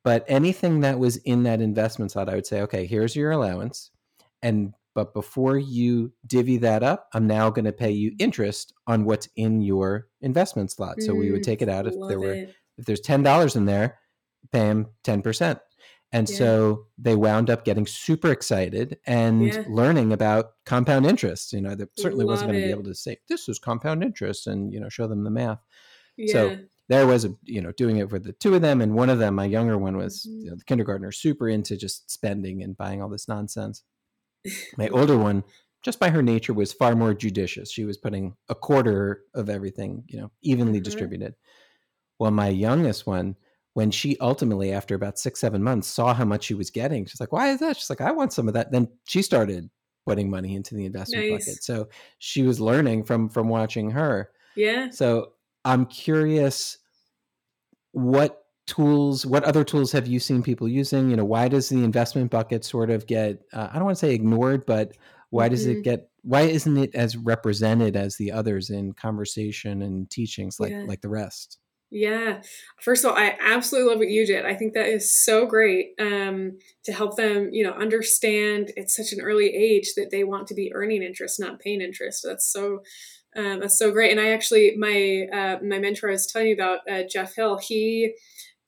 but 0.02 0.24
anything 0.28 0.80
that 0.80 0.98
was 0.98 1.18
in 1.18 1.42
that 1.42 1.60
investment 1.60 2.10
slot 2.10 2.28
i 2.28 2.34
would 2.34 2.46
say 2.46 2.62
okay 2.62 2.86
here's 2.86 3.14
your 3.14 3.32
allowance 3.32 3.90
and 4.42 4.72
but 4.94 5.12
before 5.12 5.58
you 5.58 6.10
divvy 6.26 6.56
that 6.56 6.82
up 6.82 7.08
i'm 7.12 7.26
now 7.26 7.50
going 7.50 7.64
to 7.64 7.72
pay 7.72 7.90
you 7.90 8.12
interest 8.18 8.72
on 8.86 9.04
what's 9.04 9.28
in 9.36 9.60
your 9.60 10.08
investment 10.22 10.70
slot 10.70 11.00
so 11.02 11.14
we 11.14 11.30
would 11.30 11.42
mm, 11.42 11.46
take 11.46 11.60
it 11.60 11.68
out 11.68 11.86
if 11.86 11.94
there 12.08 12.18
were 12.18 12.32
it. 12.32 12.54
if 12.78 12.86
there's 12.86 13.02
$10 13.02 13.56
in 13.56 13.66
there 13.66 13.98
pay 14.52 14.60
him 14.60 14.86
10% 15.04 15.60
and 16.12 16.28
yeah. 16.28 16.36
so 16.36 16.86
they 16.98 17.16
wound 17.16 17.50
up 17.50 17.64
getting 17.64 17.86
super 17.86 18.30
excited 18.30 18.98
and 19.06 19.46
yeah. 19.46 19.64
learning 19.68 20.12
about 20.12 20.52
compound 20.64 21.06
interest. 21.06 21.52
You 21.52 21.60
know, 21.60 21.74
that 21.74 21.90
certainly 21.98 22.24
Love 22.24 22.34
wasn't 22.34 22.52
going 22.52 22.60
to 22.60 22.66
be 22.66 22.72
able 22.72 22.84
to 22.84 22.94
say 22.94 23.18
this 23.28 23.48
is 23.48 23.58
compound 23.58 24.02
interest 24.02 24.46
and 24.46 24.72
you 24.72 24.80
know 24.80 24.88
show 24.88 25.06
them 25.06 25.24
the 25.24 25.30
math. 25.30 25.58
Yeah. 26.16 26.32
So 26.32 26.58
there 26.88 27.06
was 27.06 27.24
a 27.24 27.34
you 27.42 27.60
know 27.60 27.72
doing 27.72 27.96
it 27.98 28.08
for 28.08 28.18
the 28.18 28.32
two 28.32 28.54
of 28.54 28.62
them, 28.62 28.80
and 28.80 28.94
one 28.94 29.10
of 29.10 29.18
them, 29.18 29.34
my 29.34 29.46
younger 29.46 29.76
one, 29.76 29.96
was 29.96 30.26
mm-hmm. 30.26 30.44
you 30.44 30.50
know, 30.50 30.56
the 30.56 30.64
kindergartner, 30.64 31.12
super 31.12 31.48
into 31.48 31.76
just 31.76 32.10
spending 32.10 32.62
and 32.62 32.76
buying 32.76 33.02
all 33.02 33.08
this 33.08 33.28
nonsense. 33.28 33.82
My 34.78 34.88
older 34.90 35.18
one 35.18 35.42
just 35.86 36.00
by 36.00 36.10
her 36.10 36.22
nature 36.22 36.52
was 36.52 36.72
far 36.72 36.96
more 36.96 37.14
judicious. 37.14 37.70
She 37.70 37.84
was 37.84 37.96
putting 37.96 38.34
a 38.48 38.56
quarter 38.56 39.22
of 39.34 39.48
everything, 39.48 40.02
you 40.08 40.18
know, 40.18 40.32
evenly 40.42 40.78
mm-hmm. 40.78 40.82
distributed. 40.82 41.34
Well, 42.18 42.32
my 42.32 42.48
youngest 42.48 43.06
one, 43.06 43.36
when 43.76 43.90
she 43.90 44.16
ultimately, 44.22 44.72
after 44.72 44.94
about 44.94 45.18
six, 45.18 45.38
seven 45.38 45.62
months, 45.62 45.86
saw 45.86 46.14
how 46.14 46.24
much 46.24 46.44
she 46.44 46.54
was 46.54 46.70
getting, 46.70 47.04
she's 47.04 47.20
like, 47.20 47.30
why 47.30 47.50
is 47.50 47.60
that? 47.60 47.76
She's 47.76 47.90
like, 47.90 48.00
I 48.00 48.10
want 48.10 48.32
some 48.32 48.48
of 48.48 48.54
that. 48.54 48.72
Then 48.72 48.88
she 49.04 49.20
started 49.20 49.68
putting 50.06 50.30
money 50.30 50.54
into 50.54 50.74
the 50.74 50.86
investment 50.86 51.30
nice. 51.30 51.44
bucket. 51.44 51.62
So 51.62 51.88
she 52.18 52.42
was 52.42 52.58
learning 52.58 53.04
from 53.04 53.28
from 53.28 53.50
watching 53.50 53.90
her. 53.90 54.30
Yeah. 54.56 54.88
So 54.88 55.32
I'm 55.66 55.84
curious 55.84 56.78
what 57.92 58.44
tools 58.66 59.26
what 59.26 59.44
other 59.44 59.62
tools 59.62 59.92
have 59.92 60.06
you 60.06 60.20
seen 60.20 60.42
people 60.42 60.66
using 60.66 61.10
you 61.10 61.16
know 61.16 61.24
why 61.24 61.46
does 61.46 61.68
the 61.68 61.84
investment 61.84 62.30
bucket 62.30 62.64
sort 62.64 62.90
of 62.90 63.06
get 63.06 63.40
uh, 63.52 63.68
i 63.70 63.76
don't 63.76 63.84
want 63.84 63.96
to 63.96 64.00
say 64.04 64.12
ignored 64.12 64.66
but 64.66 64.96
why 65.30 65.44
mm-hmm. 65.44 65.52
does 65.52 65.66
it 65.66 65.74
mm-hmm. 65.74 65.82
get 65.82 66.10
why 66.22 66.40
isn't 66.40 66.76
it 66.76 66.92
as 66.92 67.16
represented 67.16 67.94
as 67.94 68.16
the 68.16 68.32
others 68.32 68.70
in 68.70 68.92
conversation 68.92 69.82
and 69.82 70.10
teachings 70.10 70.58
like 70.58 70.72
yeah. 70.72 70.82
like 70.84 71.00
the 71.00 71.08
rest 71.08 71.58
yeah. 71.90 72.42
First 72.80 73.04
of 73.04 73.10
all, 73.12 73.16
I 73.16 73.36
absolutely 73.40 73.90
love 73.90 73.98
what 73.98 74.08
you 74.08 74.26
did. 74.26 74.44
I 74.44 74.54
think 74.54 74.74
that 74.74 74.88
is 74.88 75.24
so 75.24 75.46
great 75.46 75.90
um, 76.00 76.58
to 76.84 76.92
help 76.92 77.16
them, 77.16 77.50
you 77.52 77.62
know, 77.64 77.72
understand 77.72 78.72
at 78.76 78.90
such 78.90 79.12
an 79.12 79.20
early 79.20 79.54
age 79.54 79.94
that 79.96 80.10
they 80.10 80.24
want 80.24 80.48
to 80.48 80.54
be 80.54 80.72
earning 80.74 81.02
interest, 81.02 81.38
not 81.38 81.60
paying 81.60 81.80
interest. 81.80 82.22
That's 82.24 82.50
so 82.52 82.80
um, 83.36 83.60
that's 83.60 83.78
so 83.78 83.92
great. 83.92 84.10
And 84.10 84.20
I 84.20 84.30
actually, 84.30 84.74
my 84.76 85.26
uh, 85.32 85.58
my 85.62 85.78
mentor 85.78 86.08
I 86.08 86.12
was 86.12 86.26
telling 86.26 86.48
you 86.48 86.54
about, 86.54 86.80
uh, 86.90 87.02
Jeff 87.10 87.34
Hill. 87.36 87.58
He 87.58 88.14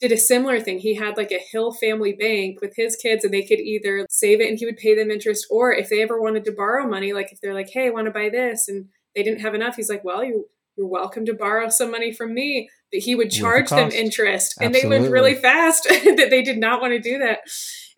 did 0.00 0.12
a 0.12 0.16
similar 0.16 0.60
thing. 0.60 0.78
He 0.78 0.94
had 0.94 1.16
like 1.16 1.32
a 1.32 1.40
Hill 1.50 1.72
family 1.72 2.12
bank 2.12 2.60
with 2.60 2.74
his 2.76 2.94
kids, 2.96 3.24
and 3.24 3.34
they 3.34 3.42
could 3.42 3.58
either 3.58 4.06
save 4.10 4.40
it 4.40 4.48
and 4.48 4.58
he 4.58 4.66
would 4.66 4.76
pay 4.76 4.94
them 4.94 5.10
interest, 5.10 5.46
or 5.50 5.72
if 5.72 5.88
they 5.88 6.02
ever 6.02 6.20
wanted 6.20 6.44
to 6.44 6.52
borrow 6.52 6.86
money, 6.86 7.12
like 7.12 7.32
if 7.32 7.40
they're 7.40 7.54
like, 7.54 7.70
"Hey, 7.70 7.88
I 7.88 7.90
want 7.90 8.06
to 8.06 8.12
buy 8.12 8.28
this," 8.28 8.68
and 8.68 8.86
they 9.16 9.22
didn't 9.24 9.40
have 9.40 9.54
enough, 9.54 9.74
he's 9.76 9.90
like, 9.90 10.04
"Well, 10.04 10.22
you 10.22 10.48
you're 10.76 10.86
welcome 10.86 11.26
to 11.26 11.34
borrow 11.34 11.68
some 11.68 11.90
money 11.90 12.12
from 12.12 12.32
me. 12.32 12.70
He 12.92 13.14
would 13.14 13.30
charge 13.30 13.68
them 13.70 13.90
interest. 13.90 14.54
And 14.60 14.74
Absolutely. 14.74 14.80
they 14.80 15.02
learned 15.02 15.12
really 15.12 15.34
fast 15.34 15.84
that 15.88 16.28
they 16.30 16.42
did 16.42 16.58
not 16.58 16.80
want 16.80 16.92
to 16.92 17.00
do 17.00 17.18
that. 17.18 17.40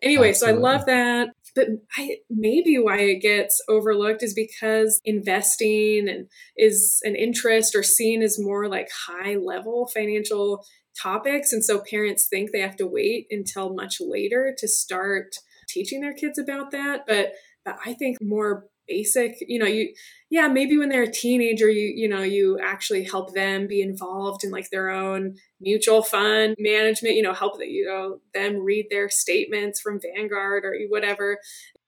Anyway, 0.01 0.29
Absolutely. 0.29 0.61
so 0.61 0.67
I 0.67 0.71
love 0.71 0.85
that. 0.85 1.29
But 1.53 1.67
I, 1.97 2.17
maybe 2.29 2.77
why 2.77 2.99
it 2.99 3.21
gets 3.21 3.61
overlooked 3.67 4.23
is 4.23 4.33
because 4.33 5.01
investing 5.03 6.07
and 6.07 6.27
is 6.55 6.99
an 7.03 7.15
interest 7.15 7.75
or 7.75 7.83
seen 7.83 8.21
as 8.21 8.39
more 8.39 8.69
like 8.69 8.87
high 9.07 9.35
level 9.35 9.89
financial 9.93 10.63
topics. 11.01 11.51
And 11.51 11.63
so 11.63 11.81
parents 11.89 12.27
think 12.29 12.51
they 12.51 12.61
have 12.61 12.77
to 12.77 12.87
wait 12.87 13.27
until 13.29 13.73
much 13.73 13.97
later 13.99 14.55
to 14.57 14.67
start 14.67 15.35
teaching 15.67 16.01
their 16.01 16.13
kids 16.13 16.37
about 16.37 16.71
that. 16.71 17.01
But, 17.05 17.33
but 17.65 17.77
I 17.85 17.93
think 17.93 18.17
more 18.21 18.65
basic 18.87 19.37
you 19.47 19.59
know 19.59 19.65
you 19.65 19.93
yeah 20.29 20.47
maybe 20.47 20.77
when 20.77 20.89
they're 20.89 21.03
a 21.03 21.11
teenager 21.11 21.69
you 21.69 21.93
you 21.95 22.07
know 22.07 22.21
you 22.21 22.59
actually 22.61 23.03
help 23.03 23.33
them 23.33 23.67
be 23.67 23.81
involved 23.81 24.43
in 24.43 24.51
like 24.51 24.69
their 24.69 24.89
own 24.89 25.35
mutual 25.59 26.01
fund 26.01 26.55
management 26.59 27.15
you 27.15 27.21
know 27.21 27.33
help 27.33 27.57
that 27.57 27.69
you 27.69 27.85
know 27.85 28.19
them 28.33 28.57
read 28.57 28.87
their 28.89 29.09
statements 29.09 29.79
from 29.79 29.99
vanguard 29.99 30.65
or 30.65 30.75
whatever 30.89 31.37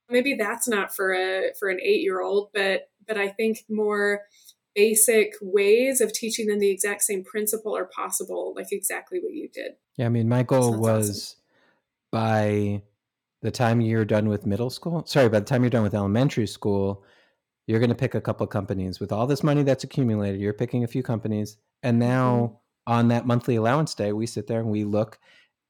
maybe 0.09 0.35
that's 0.35 0.67
not 0.67 0.95
for 0.95 1.13
a 1.13 1.51
for 1.59 1.69
an 1.69 1.79
8 1.81 2.01
year 2.01 2.21
old 2.21 2.49
but 2.53 2.89
but 3.07 3.17
i 3.17 3.27
think 3.27 3.59
more 3.69 4.21
basic 4.75 5.33
ways 5.41 6.01
of 6.01 6.13
teaching 6.13 6.47
them 6.47 6.59
the 6.59 6.71
exact 6.71 7.01
same 7.01 7.23
principle 7.23 7.75
are 7.75 7.85
possible 7.85 8.53
like 8.55 8.71
exactly 8.71 9.19
what 9.19 9.33
you 9.33 9.49
did 9.53 9.73
yeah 9.97 10.05
i 10.05 10.09
mean 10.09 10.29
my 10.29 10.43
goal 10.43 10.77
was 10.77 11.09
awesome. 11.09 11.39
by 12.11 12.81
the 13.43 13.51
time 13.51 13.81
you're 13.81 14.05
done 14.05 14.29
with 14.29 14.45
middle 14.45 14.69
school, 14.69 15.05
sorry, 15.05 15.29
by 15.29 15.39
the 15.39 15.45
time 15.45 15.61
you're 15.61 15.69
done 15.69 15.83
with 15.83 15.93
elementary 15.93 16.47
school, 16.47 17.03
you're 17.67 17.79
going 17.79 17.89
to 17.89 17.95
pick 17.95 18.15
a 18.15 18.21
couple 18.21 18.47
companies 18.47 18.99
with 18.99 19.11
all 19.11 19.27
this 19.27 19.43
money 19.43 19.63
that's 19.63 19.83
accumulated. 19.83 20.39
You're 20.39 20.53
picking 20.53 20.83
a 20.83 20.87
few 20.87 21.03
companies. 21.03 21.57
And 21.83 21.99
now 21.99 22.35
mm-hmm. 22.87 22.93
on 22.93 23.07
that 23.09 23.27
monthly 23.27 23.57
allowance 23.57 23.93
day, 23.93 24.13
we 24.13 24.25
sit 24.25 24.47
there 24.47 24.61
and 24.61 24.69
we 24.69 24.85
look 24.85 25.19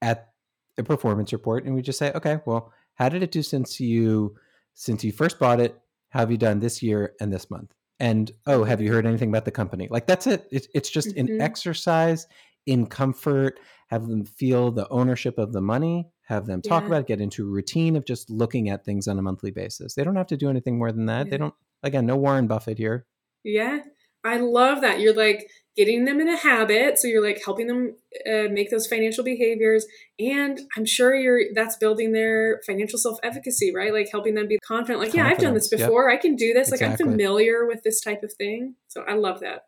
at 0.00 0.30
a 0.78 0.84
performance 0.84 1.32
report 1.32 1.64
and 1.64 1.74
we 1.74 1.82
just 1.82 1.98
say, 1.98 2.12
okay, 2.14 2.38
well, 2.46 2.72
how 2.94 3.08
did 3.08 3.24
it 3.24 3.32
do 3.32 3.42
since 3.42 3.80
you 3.80 4.36
since 4.74 5.02
you 5.02 5.10
first 5.10 5.40
bought 5.40 5.60
it? 5.60 5.80
How 6.10 6.20
have 6.20 6.30
you 6.30 6.36
done 6.36 6.60
this 6.60 6.80
year 6.80 7.14
and 7.20 7.32
this 7.32 7.50
month? 7.50 7.74
And 7.98 8.30
oh, 8.46 8.62
have 8.62 8.80
you 8.80 8.92
heard 8.92 9.06
anything 9.06 9.30
about 9.30 9.44
the 9.44 9.50
company? 9.50 9.88
Like 9.90 10.06
that's 10.06 10.28
it. 10.28 10.46
It's, 10.52 10.68
it's 10.74 10.90
just 10.90 11.08
mm-hmm. 11.08 11.26
an 11.34 11.40
exercise 11.40 12.28
in 12.66 12.86
comfort. 12.86 13.58
Have 13.88 14.06
them 14.06 14.24
feel 14.24 14.70
the 14.70 14.88
ownership 14.90 15.38
of 15.38 15.52
the 15.52 15.60
money 15.60 16.08
have 16.24 16.46
them 16.46 16.62
talk 16.62 16.82
yeah. 16.82 16.88
about 16.88 17.00
it, 17.02 17.06
get 17.06 17.20
into 17.20 17.46
a 17.46 17.50
routine 17.50 17.96
of 17.96 18.04
just 18.04 18.30
looking 18.30 18.68
at 18.70 18.84
things 18.84 19.06
on 19.06 19.18
a 19.18 19.22
monthly 19.22 19.50
basis. 19.50 19.94
They 19.94 20.04
don't 20.04 20.16
have 20.16 20.26
to 20.28 20.36
do 20.36 20.48
anything 20.48 20.78
more 20.78 20.90
than 20.90 21.06
that. 21.06 21.26
Yeah. 21.26 21.30
They 21.30 21.38
don't, 21.38 21.54
again, 21.82 22.06
no 22.06 22.16
Warren 22.16 22.46
Buffett 22.46 22.78
here. 22.78 23.06
Yeah. 23.42 23.80
I 24.24 24.38
love 24.38 24.80
that. 24.80 25.00
You're 25.00 25.14
like 25.14 25.50
getting 25.76 26.06
them 26.06 26.20
in 26.20 26.28
a 26.28 26.36
habit. 26.36 26.98
So 26.98 27.08
you're 27.08 27.22
like 27.22 27.42
helping 27.44 27.66
them 27.66 27.96
uh, 28.26 28.48
make 28.50 28.70
those 28.70 28.86
financial 28.86 29.22
behaviors. 29.22 29.86
And 30.18 30.60
I'm 30.78 30.86
sure 30.86 31.14
you're, 31.14 31.52
that's 31.54 31.76
building 31.76 32.12
their 32.12 32.62
financial 32.66 32.98
self 32.98 33.18
efficacy, 33.22 33.74
right? 33.74 33.92
Like 33.92 34.08
helping 34.10 34.34
them 34.34 34.48
be 34.48 34.58
confident. 34.66 35.00
Like, 35.00 35.12
Confidence. 35.12 35.28
yeah, 35.28 35.34
I've 35.34 35.42
done 35.42 35.54
this 35.54 35.68
before. 35.68 36.08
Yep. 36.08 36.18
I 36.18 36.22
can 36.22 36.36
do 36.36 36.54
this. 36.54 36.72
Exactly. 36.72 36.88
Like 36.88 37.00
I'm 37.00 37.10
familiar 37.10 37.66
with 37.66 37.82
this 37.82 38.00
type 38.00 38.22
of 38.22 38.32
thing. 38.32 38.76
So 38.88 39.02
I 39.06 39.14
love 39.14 39.40
that. 39.40 39.64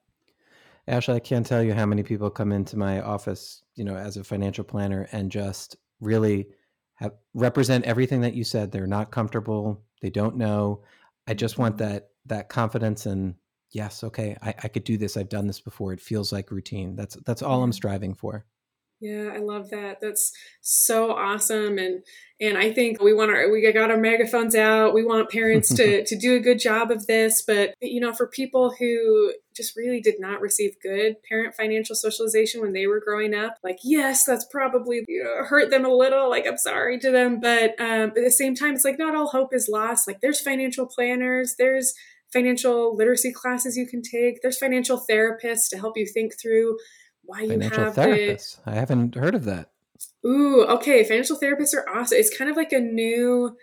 Ashley, 0.89 1.17
I 1.17 1.21
can't 1.21 1.45
tell 1.45 1.63
you 1.63 1.75
how 1.75 1.85
many 1.85 2.05
people 2.05 2.31
come 2.31 2.53
into 2.53 2.79
my 2.79 3.03
office, 3.03 3.63
you 3.75 3.85
know, 3.85 3.97
as 3.97 4.17
a 4.17 4.25
financial 4.25 4.65
planner 4.65 5.09
and 5.13 5.31
just 5.31 5.77
really 6.01 6.49
have, 6.95 7.13
represent 7.35 7.85
everything 7.85 8.23
that 8.23 8.35
you 8.35 8.45
said. 8.45 8.71
They're 8.71 8.87
not 8.87 9.11
comfortable. 9.11 9.83
They 10.03 10.11
don't 10.11 10.37
know. 10.37 10.83
I 11.27 11.35
just 11.35 11.59
want 11.59 11.77
mm-hmm. 11.77 11.93
that 11.93 12.09
that 12.27 12.49
confidence 12.49 13.07
and 13.07 13.35
yes, 13.71 14.03
okay, 14.03 14.37
I, 14.43 14.55
I 14.65 14.69
could 14.69 14.85
do 14.85 14.97
this. 14.97 15.17
I've 15.17 15.29
done 15.29 15.47
this 15.47 15.61
before. 15.61 15.93
It 15.93 16.01
feels 16.01 16.33
like 16.33 16.51
routine. 16.51 16.97
That's 16.97 17.17
that's 17.27 17.43
all 17.43 17.63
I'm 17.63 17.73
striving 17.73 18.15
for. 18.15 18.45
Yeah, 19.01 19.31
I 19.35 19.39
love 19.39 19.71
that. 19.71 19.99
That's 20.01 20.33
so 20.63 21.13
awesome. 21.13 21.77
And 21.79 22.03
and 22.41 22.57
I 22.57 22.73
think 22.73 23.03
we 23.03 23.13
want 23.13 23.31
our 23.31 23.51
we 23.51 23.71
got 23.73 23.91
our 23.91 23.97
megaphones 23.99 24.55
out. 24.55 24.95
We 24.95 25.05
want 25.05 25.31
parents 25.31 25.75
to 25.77 26.05
to 26.05 26.17
do 26.17 26.35
a 26.35 26.41
good 26.41 26.59
job 26.59 26.91
of 26.91 27.07
this. 27.07 27.43
But 27.47 27.75
you 27.83 28.01
know, 28.01 28.15
for 28.15 28.27
people 28.27 28.75
who 28.79 29.35
just 29.55 29.77
really 29.77 30.01
did 30.01 30.19
not 30.19 30.41
receive 30.41 30.77
good 30.83 31.17
parent 31.29 31.55
financial 31.55 31.95
socialization 31.95 32.63
when 32.63 32.73
they 32.73 32.87
were 32.87 33.01
growing 33.01 33.35
up, 33.35 33.57
like 33.63 33.79
yes, 33.83 34.25
that's 34.25 34.47
probably 34.47 35.05
you 35.09 35.23
know, 35.23 35.45
hurt 35.45 35.71
them 35.71 35.85
a 35.85 35.95
little. 35.95 36.31
Like 36.31 36.47
I'm 36.47 36.59
sorry 36.59 36.99
to 37.01 37.11
them, 37.11 37.39
but 37.39 37.79
um, 37.79 38.11
at 38.11 38.15
the 38.15 38.31
same 38.31 38.55
time, 38.55 38.75
it's 38.75 38.85
like 38.85 38.99
not 38.99 39.15
all 39.15 39.29
hope 39.29 39.53
is 39.53 39.69
lost. 39.69 40.07
Like 40.09 40.21
there's 40.23 40.41
financial 40.41 40.87
planners. 40.87 41.57
There's 41.59 41.93
financial 42.33 42.97
literacy 42.97 43.33
classes 43.33 43.77
you 43.77 43.87
can 43.87 44.03
take. 44.03 44.41
There's 44.43 44.59
financial 44.59 45.05
therapists 45.09 45.69
to 45.71 45.79
help 45.79 45.97
you 45.97 46.07
think 46.07 46.33
through 46.41 46.77
why 47.27 47.43
you 47.43 47.49
financial 47.49 47.85
have 47.85 47.95
therapists. 47.95 48.63
The... 48.65 48.71
I 48.71 48.75
haven't 48.75 49.15
heard 49.15 49.35
of 49.35 49.45
that. 49.45 49.71
Ooh, 50.27 50.65
okay. 50.65 51.05
Financial 51.05 51.39
therapists 51.39 51.75
are 51.75 51.89
awesome. 51.89 52.19
It's 52.19 52.37
kind 52.37 52.51
of 52.51 52.57
like 52.57 52.73
a 52.73 52.81
new 52.81 53.57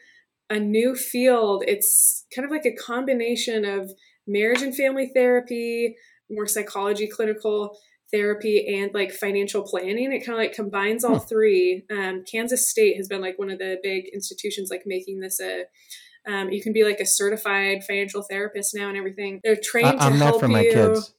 a 0.49 0.59
new 0.59 0.95
field. 0.95 1.63
It's 1.67 2.25
kind 2.35 2.45
of 2.45 2.51
like 2.51 2.65
a 2.65 2.75
combination 2.75 3.65
of 3.65 3.91
marriage 4.27 4.61
and 4.61 4.75
family 4.75 5.09
therapy, 5.13 5.95
more 6.29 6.47
psychology, 6.47 7.07
clinical 7.07 7.77
therapy, 8.11 8.77
and 8.77 8.93
like 8.93 9.11
financial 9.11 9.63
planning. 9.63 10.11
It 10.11 10.19
kind 10.19 10.37
of 10.37 10.43
like 10.43 10.53
combines 10.53 11.03
all 11.03 11.19
hmm. 11.19 11.27
three. 11.27 11.85
Um, 11.91 12.23
Kansas 12.29 12.69
State 12.69 12.97
has 12.97 13.07
been 13.07 13.21
like 13.21 13.39
one 13.39 13.49
of 13.49 13.59
the 13.59 13.77
big 13.81 14.05
institutions 14.13 14.69
like 14.69 14.83
making 14.85 15.19
this 15.19 15.39
a 15.39 15.63
um, 16.25 16.51
you 16.51 16.61
can 16.61 16.71
be 16.71 16.83
like 16.83 16.99
a 16.99 17.05
certified 17.05 17.83
financial 17.83 18.21
therapist 18.21 18.73
now 18.73 18.87
and 18.87 18.97
everything. 18.97 19.41
They're 19.43 19.57
trained 19.61 19.99
I, 19.99 20.09
to 20.09 20.15
help 20.15 20.39
for 20.39 20.47
you. 20.47 20.53
my 20.53 20.63
kids. 20.63 21.13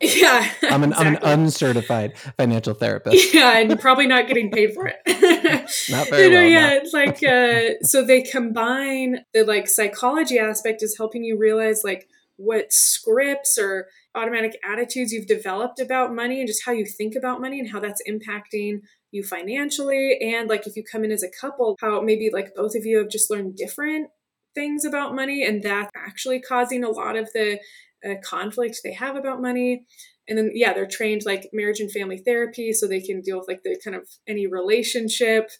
Yeah. 0.00 0.50
I'm 0.62 0.82
an 0.82 0.90
exactly. 0.90 1.16
I'm 1.16 1.34
an 1.34 1.40
uncertified 1.40 2.18
financial 2.36 2.74
therapist. 2.74 3.32
Yeah, 3.34 3.58
and 3.58 3.78
probably 3.80 4.06
not 4.06 4.28
getting 4.28 4.50
paid 4.50 4.74
for 4.74 4.86
it. 4.86 4.96
not 5.90 6.08
very 6.08 6.22
you 6.24 6.30
know, 6.30 6.36
well. 6.36 6.48
Yeah, 6.48 6.70
it's 6.72 6.92
like 6.92 7.22
uh, 7.22 7.82
so 7.82 8.04
they 8.04 8.22
combine 8.22 9.24
the 9.32 9.44
like 9.44 9.68
psychology 9.68 10.38
aspect 10.38 10.82
is 10.82 10.96
helping 10.96 11.24
you 11.24 11.38
realize 11.38 11.82
like 11.84 12.08
what 12.36 12.72
scripts 12.72 13.56
or 13.58 13.88
automatic 14.14 14.58
attitudes 14.64 15.12
you've 15.12 15.26
developed 15.26 15.80
about 15.80 16.14
money 16.14 16.40
and 16.40 16.48
just 16.48 16.64
how 16.64 16.72
you 16.72 16.84
think 16.84 17.14
about 17.14 17.40
money 17.40 17.58
and 17.58 17.70
how 17.70 17.80
that's 17.80 18.02
impacting 18.08 18.80
you 19.10 19.22
financially 19.22 20.18
and 20.20 20.48
like 20.48 20.66
if 20.66 20.76
you 20.76 20.82
come 20.82 21.04
in 21.04 21.10
as 21.10 21.22
a 21.22 21.30
couple 21.40 21.76
how 21.80 22.00
maybe 22.00 22.30
like 22.32 22.54
both 22.54 22.74
of 22.74 22.84
you 22.84 22.98
have 22.98 23.08
just 23.08 23.30
learned 23.30 23.56
different 23.56 24.08
things 24.54 24.84
about 24.84 25.14
money 25.14 25.44
and 25.44 25.62
that's 25.62 25.90
actually 25.94 26.40
causing 26.40 26.82
a 26.82 26.88
lot 26.88 27.16
of 27.16 27.30
the 27.32 27.58
a 28.06 28.16
conflict 28.16 28.80
they 28.82 28.92
have 28.92 29.16
about 29.16 29.40
money 29.40 29.84
and 30.28 30.38
then 30.38 30.50
yeah 30.54 30.72
they're 30.72 30.86
trained 30.86 31.22
like 31.24 31.48
marriage 31.52 31.80
and 31.80 31.90
family 31.90 32.18
therapy 32.18 32.72
so 32.72 32.86
they 32.86 33.00
can 33.00 33.20
deal 33.20 33.38
with 33.38 33.48
like 33.48 33.62
the 33.64 33.78
kind 33.82 33.96
of 33.96 34.08
any 34.26 34.46
relationship 34.46 35.50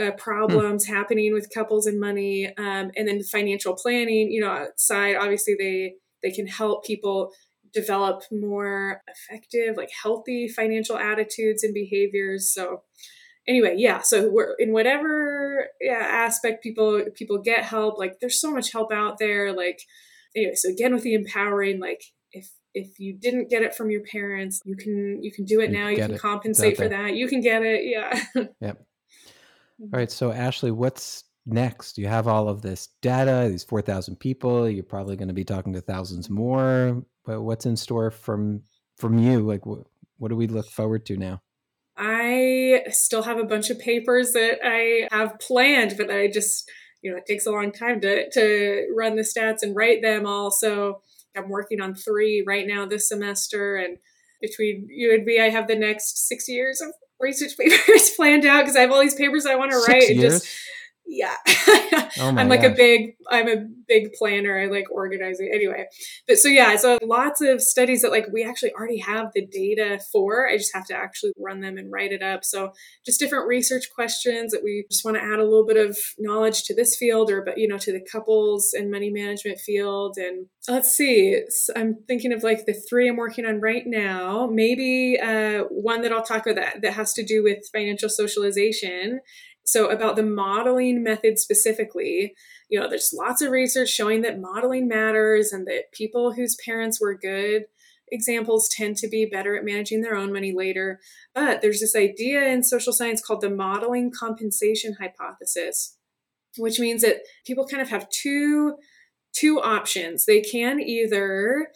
uh, 0.00 0.12
problems 0.12 0.86
hmm. 0.86 0.94
happening 0.94 1.32
with 1.32 1.52
couples 1.52 1.86
and 1.86 1.98
money 1.98 2.46
um, 2.58 2.90
and 2.96 3.08
then 3.08 3.22
financial 3.22 3.74
planning 3.74 4.30
you 4.30 4.40
know 4.40 4.50
outside 4.50 5.16
obviously 5.16 5.54
they 5.58 5.94
they 6.22 6.30
can 6.30 6.46
help 6.46 6.84
people 6.84 7.30
develop 7.72 8.22
more 8.32 9.00
effective 9.08 9.76
like 9.76 9.90
healthy 10.02 10.48
financial 10.48 10.96
attitudes 10.96 11.62
and 11.62 11.72
behaviors 11.72 12.52
so 12.52 12.82
anyway 13.46 13.74
yeah 13.76 14.00
so 14.00 14.28
we're 14.30 14.54
in 14.58 14.72
whatever 14.72 15.40
yeah, 15.80 16.04
aspect, 16.06 16.62
people 16.62 17.02
people 17.14 17.38
get 17.38 17.64
help. 17.64 17.98
Like 17.98 18.20
there's 18.20 18.40
so 18.40 18.50
much 18.50 18.72
help 18.72 18.92
out 18.92 19.18
there. 19.18 19.52
Like 19.52 19.80
anyway, 20.36 20.54
so 20.54 20.68
again 20.70 20.94
with 20.94 21.02
the 21.02 21.14
empowering, 21.14 21.80
like 21.80 22.02
if 22.32 22.50
if 22.74 22.98
you 22.98 23.16
didn't 23.18 23.50
get 23.50 23.62
it 23.62 23.74
from 23.74 23.90
your 23.90 24.02
parents, 24.02 24.60
you 24.64 24.76
can 24.76 25.22
you 25.22 25.32
can 25.32 25.44
do 25.44 25.60
it 25.60 25.70
You 25.70 25.78
now. 25.78 25.88
You 25.88 25.96
can 25.96 26.14
it. 26.14 26.20
compensate 26.20 26.76
for 26.76 26.88
that. 26.88 27.14
You 27.14 27.28
can 27.28 27.40
get 27.40 27.62
it. 27.62 27.84
Yeah. 27.84 28.22
Yep. 28.60 28.84
Mm-hmm. 29.80 29.94
All 29.94 29.98
right. 29.98 30.10
So, 30.10 30.30
Ashley, 30.30 30.70
what's 30.70 31.24
next? 31.46 31.96
You 31.96 32.06
have 32.06 32.28
all 32.28 32.48
of 32.48 32.60
this 32.60 32.88
data, 33.00 33.48
these 33.50 33.64
4,000 33.64 34.16
people. 34.16 34.68
You're 34.68 34.84
probably 34.84 35.16
going 35.16 35.28
to 35.28 35.34
be 35.34 35.44
talking 35.44 35.72
to 35.72 35.80
thousands 35.80 36.28
more. 36.28 37.02
But 37.24 37.40
what's 37.42 37.66
in 37.66 37.76
store 37.76 38.10
from 38.10 38.62
from 38.98 39.18
you? 39.18 39.40
Like, 39.40 39.64
what, 39.64 39.80
what 40.18 40.28
do 40.28 40.36
we 40.36 40.46
look 40.46 40.68
forward 40.68 41.06
to 41.06 41.16
now? 41.16 41.40
I 41.96 42.82
still 42.88 43.22
have 43.22 43.38
a 43.38 43.44
bunch 43.44 43.70
of 43.70 43.78
papers 43.78 44.32
that 44.32 44.58
I 44.62 45.08
have 45.10 45.38
planned, 45.38 45.94
but 45.96 46.10
I 46.10 46.28
just, 46.28 46.70
you 47.02 47.10
know, 47.10 47.16
it 47.16 47.26
takes 47.26 47.46
a 47.46 47.50
long 47.50 47.72
time 47.72 48.00
to, 48.00 48.30
to 48.30 48.86
run 48.96 49.16
the 49.16 49.22
stats 49.22 49.62
and 49.62 49.74
write 49.74 50.02
them 50.02 50.26
all. 50.26 50.50
So 50.50 51.00
I'm 51.36 51.48
working 51.48 51.80
on 51.80 51.94
three 51.94 52.44
right 52.46 52.66
now 52.66 52.86
this 52.86 53.08
semester. 53.08 53.76
And 53.76 53.98
between 54.40 54.86
you 54.90 55.14
and 55.14 55.24
me, 55.24 55.40
I 55.40 55.48
have 55.50 55.68
the 55.68 55.76
next 55.76 56.28
six 56.28 56.48
years 56.48 56.80
of 56.80 56.88
research 57.20 57.56
papers 57.58 58.10
planned 58.16 58.44
out 58.44 58.62
because 58.62 58.76
I 58.76 58.80
have 58.80 58.90
all 58.90 59.00
these 59.00 59.14
papers 59.14 59.46
I 59.46 59.56
want 59.56 59.70
to 59.72 59.78
Six 59.78 59.88
write. 59.88 60.10
And 60.10 60.20
years? 60.20 60.40
just, 60.40 60.56
yeah. 61.10 61.34
Oh 62.18 62.26
I'm 62.26 62.48
like 62.48 62.64
a 62.64 62.70
big, 62.70 63.14
I'm 63.30 63.48
a 63.48 63.64
big 63.86 64.12
planner. 64.14 64.60
I 64.60 64.66
like 64.66 64.90
organizing. 64.90 65.50
Anyway, 65.54 65.86
but 66.26 66.38
so 66.38 66.48
yeah, 66.48 66.76
so 66.76 66.98
lots 67.02 67.40
of 67.40 67.62
studies 67.62 68.02
that 68.02 68.10
like 68.10 68.26
we 68.32 68.42
actually 68.42 68.72
already 68.72 68.98
have 68.98 69.30
the 69.32 69.46
data 69.46 70.00
for. 70.12 70.48
I 70.48 70.56
just 70.56 70.74
have 70.74 70.86
to 70.86 70.94
actually 70.94 71.32
run 71.38 71.60
them 71.60 71.78
and 71.78 71.90
write 71.90 72.10
it 72.10 72.20
up. 72.20 72.44
So 72.44 72.72
just 73.06 73.20
different 73.20 73.46
research 73.46 73.84
questions 73.94 74.50
that 74.50 74.62
we 74.64 74.86
just 74.90 75.04
want 75.04 75.18
to 75.18 75.22
add 75.22 75.38
a 75.38 75.44
little 75.44 75.64
bit 75.64 75.76
of 75.76 75.96
knowledge 76.18 76.64
to 76.64 76.74
this 76.74 76.96
field 76.96 77.30
or, 77.30 77.42
but 77.42 77.58
you 77.58 77.68
know, 77.68 77.78
to 77.78 77.92
the 77.92 78.04
couples 78.10 78.72
and 78.74 78.90
money 78.90 79.10
management 79.10 79.60
field. 79.60 80.16
And 80.18 80.46
let's 80.68 80.90
see, 80.90 81.40
I'm 81.76 81.96
thinking 82.08 82.32
of 82.32 82.42
like 82.42 82.66
the 82.66 82.74
three 82.88 83.08
I'm 83.08 83.16
working 83.16 83.46
on 83.46 83.60
right 83.60 83.84
now. 83.86 84.48
Maybe 84.50 85.18
uh, 85.22 85.64
one 85.70 86.02
that 86.02 86.12
I'll 86.12 86.24
talk 86.24 86.46
about 86.46 86.56
that, 86.56 86.82
that 86.82 86.94
has 86.94 87.12
to 87.14 87.24
do 87.24 87.44
with 87.44 87.58
financial 87.72 88.08
socialization. 88.08 89.20
So 89.64 89.88
about 89.88 90.16
the 90.16 90.22
modeling 90.22 91.02
method 91.02 91.38
specifically, 91.38 92.34
you 92.68 92.80
know, 92.80 92.88
there's 92.88 93.14
lots 93.16 93.42
of 93.42 93.50
research 93.50 93.88
showing 93.88 94.22
that 94.22 94.40
modeling 94.40 94.88
matters 94.88 95.52
and 95.52 95.66
that 95.66 95.92
people 95.92 96.32
whose 96.32 96.56
parents 96.64 97.00
were 97.00 97.16
good 97.16 97.64
examples 98.12 98.68
tend 98.68 98.96
to 98.96 99.08
be 99.08 99.24
better 99.24 99.56
at 99.56 99.64
managing 99.64 100.00
their 100.00 100.16
own 100.16 100.32
money 100.32 100.52
later. 100.56 101.00
But 101.34 101.62
there's 101.62 101.80
this 101.80 101.94
idea 101.94 102.44
in 102.48 102.62
social 102.62 102.92
science 102.92 103.20
called 103.24 103.40
the 103.40 103.50
modeling 103.50 104.10
compensation 104.10 104.96
hypothesis, 105.00 105.96
which 106.56 106.80
means 106.80 107.02
that 107.02 107.20
people 107.46 107.66
kind 107.66 107.82
of 107.82 107.90
have 107.90 108.08
two 108.10 108.76
two 109.32 109.60
options. 109.60 110.26
They 110.26 110.40
can 110.40 110.80
either 110.80 111.68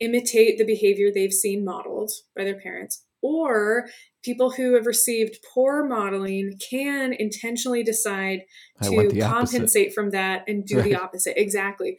imitate 0.00 0.58
the 0.58 0.64
behavior 0.64 1.10
they've 1.14 1.32
seen 1.32 1.64
modeled 1.64 2.10
by 2.34 2.42
their 2.42 2.60
parents 2.60 3.05
or 3.26 3.88
people 4.24 4.50
who 4.50 4.74
have 4.74 4.86
received 4.86 5.38
poor 5.54 5.86
modeling 5.86 6.58
can 6.70 7.12
intentionally 7.12 7.82
decide 7.82 8.40
to 8.82 9.20
compensate 9.20 9.92
from 9.92 10.10
that 10.10 10.44
and 10.46 10.64
do 10.64 10.80
the 10.82 10.94
opposite. 10.94 11.40
Exactly. 11.40 11.96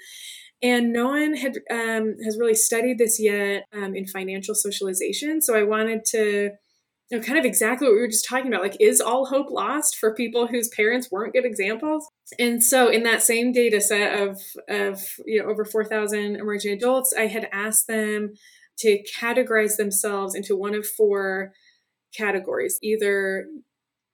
And 0.61 0.91
no 0.91 1.07
one 1.07 1.36
had 1.36 1.57
um, 1.69 2.15
has 2.23 2.38
really 2.39 2.55
studied 2.55 2.97
this 2.97 3.19
yet 3.19 3.65
um, 3.73 3.95
in 3.95 4.07
financial 4.07 4.55
socialization. 4.55 5.41
So 5.41 5.55
i 5.55 5.63
wanted 5.63 6.03
to 6.05 6.51
you 7.09 7.17
know 7.17 7.23
kind 7.23 7.38
of 7.39 7.45
exactly 7.45 7.88
what 7.88 7.93
we 7.93 8.01
were 8.01 8.07
just 8.07 8.28
talking 8.28 8.47
about. 8.47 8.63
Like 8.63 8.78
is 8.80 8.99
all 8.99 9.28
hope 9.28 9.51
lost 9.51 9.97
for 9.97 10.15
people 10.15 10.47
whose 10.47 10.69
parents 10.69 11.09
weren't 11.11 11.34
good 11.34 11.45
examples? 11.45 12.07
And 12.39 12.63
so 12.63 12.89
in 12.89 13.03
that 13.03 13.21
same 13.21 13.51
data 13.51 13.80
set 13.80 14.19
of 14.19 14.41
of 14.67 15.01
you 15.25 15.41
know 15.41 15.49
over 15.49 15.63
4000 15.63 16.36
emerging 16.36 16.73
adults 16.73 17.13
i 17.17 17.28
had 17.28 17.47
asked 17.51 17.88
them 17.88 18.34
to 18.80 19.03
categorize 19.19 19.78
themselves 19.78 20.36
into 20.36 20.55
one 20.55 20.75
of 20.75 20.88
four 20.88 21.51
categories 22.15 22.80
either 22.82 23.47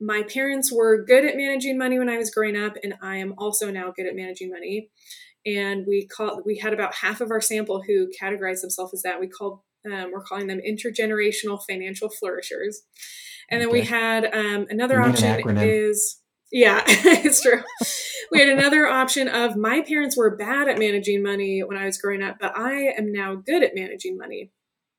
my 0.03 0.24
parents 0.24 0.72
were 0.72 1.03
good 1.03 1.26
at 1.26 1.38
managing 1.38 1.78
money 1.78 1.97
when 1.97 2.09
I 2.09 2.18
was 2.18 2.30
growing 2.30 2.57
up, 2.57 2.76
and 2.84 2.95
I 3.01 3.18
am 3.18 3.34
also 3.38 3.72
now 3.72 3.93
good 3.95 4.05
at 4.05 4.16
managing 4.16 4.51
money. 4.51 4.89
And 5.45 5.86
we 5.88 6.07
call 6.07 6.41
we 6.45 6.57
had 6.57 6.74
about 6.74 6.95
half 6.95 7.22
of 7.22 7.32
our 7.32 7.41
sample 7.41 7.82
who 7.82 8.09
categorized 8.22 8.61
themselves 8.61 8.93
as 8.93 9.01
that. 9.03 9.20
We 9.20 9.28
called 9.28 9.59
um, 9.86 10.11
we're 10.11 10.24
calling 10.24 10.47
them 10.47 10.61
intergenerational 10.68 11.61
financial 11.68 12.09
flourishers. 12.09 12.84
And 13.49 13.61
then 13.61 13.70
we 13.70 13.82
had 13.82 14.26
um, 14.34 14.68
another 14.70 14.99
need 15.01 15.20
an 15.22 15.34
option 15.34 15.57
is 15.57 16.22
yeah, 16.54 16.84
it's 16.88 17.41
true. 17.41 17.64
we 18.32 18.39
had 18.39 18.47
another 18.47 18.88
option 18.88 19.28
of 19.28 19.58
my 19.58 19.82
parents 19.82 20.16
were 20.16 20.38
bad 20.38 20.70
at 20.70 20.78
managing 20.78 21.24
money 21.24 21.62
when 21.62 21.78
I 21.78 21.86
was 21.86 21.97
growing 21.97 22.22
up, 22.22 22.38
but 22.39 22.56
I 22.56 22.93
am 22.95 23.12
now 23.12 23.36
good 23.36 23.64
at 23.64 23.74
managing 23.74 24.18
money. 24.18 24.51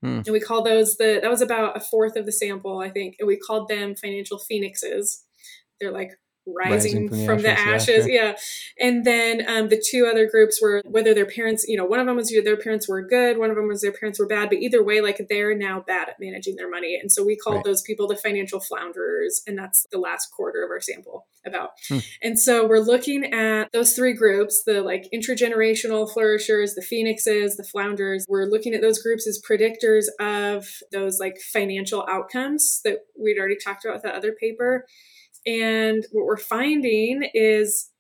Hmm. 0.03 0.23
And 0.27 0.33
we 0.33 0.41
call 0.41 0.65
those 0.65 0.97
the 0.97 1.21
that 1.23 1.31
was 1.31 1.41
about 1.41 1.77
a 1.77 1.81
fourth 1.81 2.17
of 2.17 2.27
the 2.27 2.33
sample, 2.33 2.81
I 2.81 2.91
think. 2.91 3.15
And 3.21 3.29
we 3.29 3.39
called 3.39 3.69
them 3.69 3.95
financial 3.95 4.39
phoenixes. 4.39 5.23
They're 5.81 5.93
like 5.93 6.11
rising, 6.47 7.09
from, 7.27 7.43
the, 7.43 7.51
ashes. 7.51 8.07
Yeah. 8.09 8.37
And 8.79 9.05
then 9.05 9.45
um, 9.49 9.69
the 9.69 9.83
two 9.85 10.07
other 10.07 10.29
groups 10.29 10.61
were 10.61 10.83
whether 10.85 11.15
their 11.15 11.27
parents, 11.27 11.65
you 11.67 11.77
know, 11.77 11.85
one 11.85 12.01
of 12.01 12.07
them 12.07 12.17
was 12.17 12.29
their 12.29 12.57
parents 12.57 12.89
were 12.89 13.03
good, 13.03 13.39
one 13.39 13.51
of 13.51 13.57
them 13.57 13.69
was 13.69 13.81
their 13.81 13.93
parents 13.93 14.19
were 14.19 14.27
bad, 14.27 14.49
but 14.49 14.59
either 14.59 14.83
way, 14.83 15.01
like 15.01 15.21
they're 15.29 15.57
now 15.57 15.81
bad 15.81 16.09
at 16.09 16.17
managing 16.21 16.57
their 16.57 16.71
money. 16.71 16.99
And 17.01 17.11
so 17.11 17.25
we 17.25 17.37
called 17.37 17.55
Right. 17.57 17.65
those 17.65 17.83
people 17.83 18.09
the 18.09 18.17
financial 18.17 18.61
flounderers. 18.61 19.43
And 19.47 19.57
that's 19.57 19.87
the 19.91 19.99
last 19.99 20.33
quarter 20.33 20.65
of 20.65 20.71
our 20.71 20.81
sample 20.81 21.27
about. 21.47 21.71
Hmm. 21.89 21.99
And 22.23 22.39
so 22.39 22.67
we're 22.67 22.81
looking 22.81 23.33
at 23.33 23.71
those 23.73 23.95
three 23.95 24.15
groups 24.15 24.65
the 24.65 24.83
like 24.83 25.09
intergenerational 25.15 26.11
flourishers, 26.11 26.75
the 26.75 26.83
phoenixes, 26.83 27.57
the 27.57 27.65
flounders. 27.65 28.27
We're 28.29 28.47
looking 28.47 28.75
at 28.75 28.81
those 28.81 29.03
groups 29.03 29.27
as 29.27 29.41
predictors 29.41 30.07
of 30.21 30.67
those 30.93 31.21
like 31.21 31.39
financial 31.39 32.07
outcomes 32.09 32.81
that 32.85 33.01
we'd 33.19 33.39
already 33.39 33.57
talked 33.57 33.85
about 33.85 33.97
with 33.97 34.03
that 34.05 34.15
other 34.15 34.33
paper. 34.33 34.87
And 35.47 36.05
what 36.13 36.27
we're 36.27 36.37
finding 36.37 37.29
is 37.35 37.91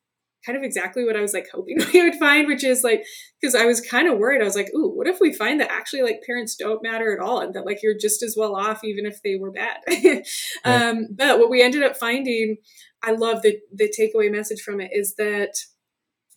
kind 0.44 0.58
of 0.58 0.64
exactly 0.64 1.04
what 1.04 1.16
I 1.16 1.20
was 1.20 1.32
like 1.32 1.48
hoping 1.52 1.78
we 1.92 2.02
would 2.02 2.18
find, 2.18 2.46
which 2.46 2.64
is 2.64 2.84
like, 2.84 3.04
because 3.40 3.54
I 3.54 3.64
was 3.64 3.80
kind 3.80 4.08
of 4.08 4.18
worried. 4.18 4.42
I 4.42 4.44
was 4.44 4.56
like, 4.56 4.70
ooh, 4.74 4.92
what 4.94 5.06
if 5.06 5.18
we 5.20 5.32
find 5.32 5.60
that 5.60 5.70
actually 5.70 6.02
like 6.02 6.22
parents 6.26 6.56
don't 6.56 6.82
matter 6.82 7.12
at 7.12 7.24
all 7.24 7.40
and 7.40 7.54
that 7.54 7.66
like 7.66 7.82
you're 7.82 7.98
just 7.98 8.22
as 8.22 8.34
well 8.38 8.54
off 8.54 8.84
even 8.84 9.06
if 9.06 9.22
they 9.22 9.36
were 9.36 9.52
bad? 9.52 9.78
um, 10.64 11.08
but 11.16 11.38
what 11.38 11.50
we 11.50 11.62
ended 11.62 11.82
up 11.82 11.96
finding, 11.96 12.56
I 13.02 13.12
love 13.12 13.42
the, 13.42 13.58
the 13.72 13.92
takeaway 13.98 14.30
message 14.30 14.60
from 14.60 14.80
it 14.80 14.90
is 14.92 15.14
that 15.16 15.54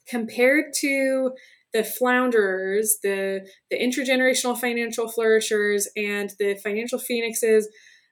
compared 0.08 0.66
to 0.82 1.32
the 1.74 1.84
flounders, 1.84 2.98
the, 3.04 3.46
the 3.70 3.78
intergenerational 3.78 4.58
financial 4.58 5.10
flourishers, 5.10 5.88
and 5.98 6.32
the 6.40 6.56
financial 6.64 6.98
phoenixes, 6.98 7.68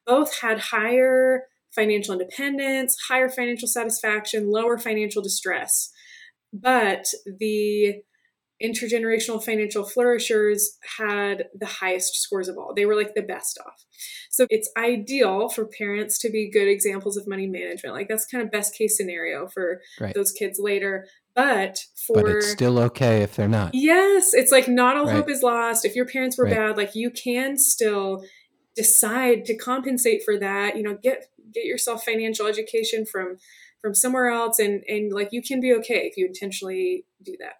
both 0.05 0.39
had 0.39 0.59
higher 0.59 1.43
financial 1.75 2.13
independence, 2.13 2.97
higher 3.07 3.29
financial 3.29 3.67
satisfaction, 3.67 4.49
lower 4.49 4.77
financial 4.77 5.21
distress. 5.21 5.91
But 6.53 7.05
the 7.25 7.95
intergenerational 8.63 9.43
financial 9.43 9.83
flourishers 9.83 10.77
had 10.97 11.45
the 11.53 11.65
highest 11.65 12.15
scores 12.15 12.47
of 12.47 12.57
all. 12.57 12.73
They 12.73 12.85
were 12.85 12.95
like 12.95 13.13
the 13.13 13.21
best 13.21 13.59
off. 13.65 13.83
So 14.31 14.47
it's 14.49 14.69
ideal 14.77 15.49
for 15.49 15.65
parents 15.65 16.17
to 16.19 16.29
be 16.29 16.49
good 16.49 16.67
examples 16.69 17.17
of 17.17 17.27
money 17.27 17.47
management. 17.47 17.95
Like 17.95 18.07
that's 18.07 18.25
kind 18.25 18.41
of 18.43 18.51
best 18.51 18.73
case 18.77 18.95
scenario 18.95 19.47
for 19.47 19.81
Right. 19.99 20.13
those 20.13 20.31
kids 20.31 20.57
later. 20.57 21.05
But 21.35 21.79
for 22.07 22.23
But 22.23 22.29
it's 22.29 22.47
still 22.51 22.79
okay 22.79 23.23
if 23.23 23.35
they're 23.35 23.49
not. 23.49 23.71
Yes, 23.73 24.33
it's 24.33 24.53
like 24.53 24.69
not 24.69 24.95
all 24.95 25.05
Right. 25.05 25.15
hope 25.15 25.29
is 25.29 25.43
lost. 25.43 25.83
If 25.83 25.93
your 25.95 26.05
parents 26.05 26.37
were 26.37 26.45
Right. 26.45 26.53
bad, 26.55 26.77
like 26.77 26.95
you 26.95 27.11
can 27.11 27.57
still 27.57 28.23
decide 28.75 29.45
to 29.45 29.55
compensate 29.55 30.23
for 30.23 30.37
that. 30.39 30.75
You 30.77 30.83
know, 30.83 30.97
get 31.01 31.25
get 31.53 31.65
yourself 31.65 32.03
financial 32.03 32.47
education 32.47 33.05
from 33.05 33.37
from 33.81 33.93
somewhere 33.95 34.29
else, 34.29 34.59
and 34.59 34.83
and 34.87 35.11
like 35.13 35.29
you 35.31 35.41
can 35.41 35.59
be 35.61 35.73
okay 35.75 36.07
if 36.07 36.17
you 36.17 36.25
intentionally 36.25 37.05
do 37.23 37.35
that. 37.39 37.55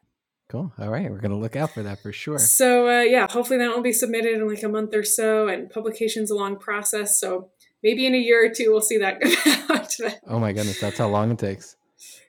Cool. 0.47 0.71
All 0.77 0.89
right. 0.89 1.09
We're 1.09 1.17
going 1.19 1.31
to 1.31 1.37
look 1.37 1.55
out 1.55 1.71
for 1.71 1.81
that 1.81 2.01
for 2.03 2.11
sure. 2.11 2.37
So 2.37 2.87
uh, 2.87 3.01
yeah, 3.01 3.25
hopefully 3.29 3.57
that 3.59 3.69
will 3.75 3.81
be 3.81 3.91
submitted 3.91 4.33
in 4.35 4.47
like 4.47 4.61
a 4.61 4.69
month 4.69 4.93
or 4.93 5.03
so, 5.03 5.47
and 5.47 5.69
publication's 5.69 6.29
a 6.29 6.35
long 6.35 6.57
process. 6.57 7.19
So 7.19 7.49
maybe 7.81 8.05
in 8.05 8.13
a 8.13 8.19
year 8.19 8.45
or 8.45 8.49
two 8.53 8.71
we'll 8.71 8.81
see 8.81 8.99
that 8.99 9.19
come 9.21 9.71
out. 9.77 9.87
But 9.99 10.19
Oh 10.27 10.37
my 10.39 10.53
goodness. 10.53 10.79
That's 10.79 10.99
how 10.99 11.07
long 11.07 11.31
it 11.31 11.39
takes. 11.39 11.75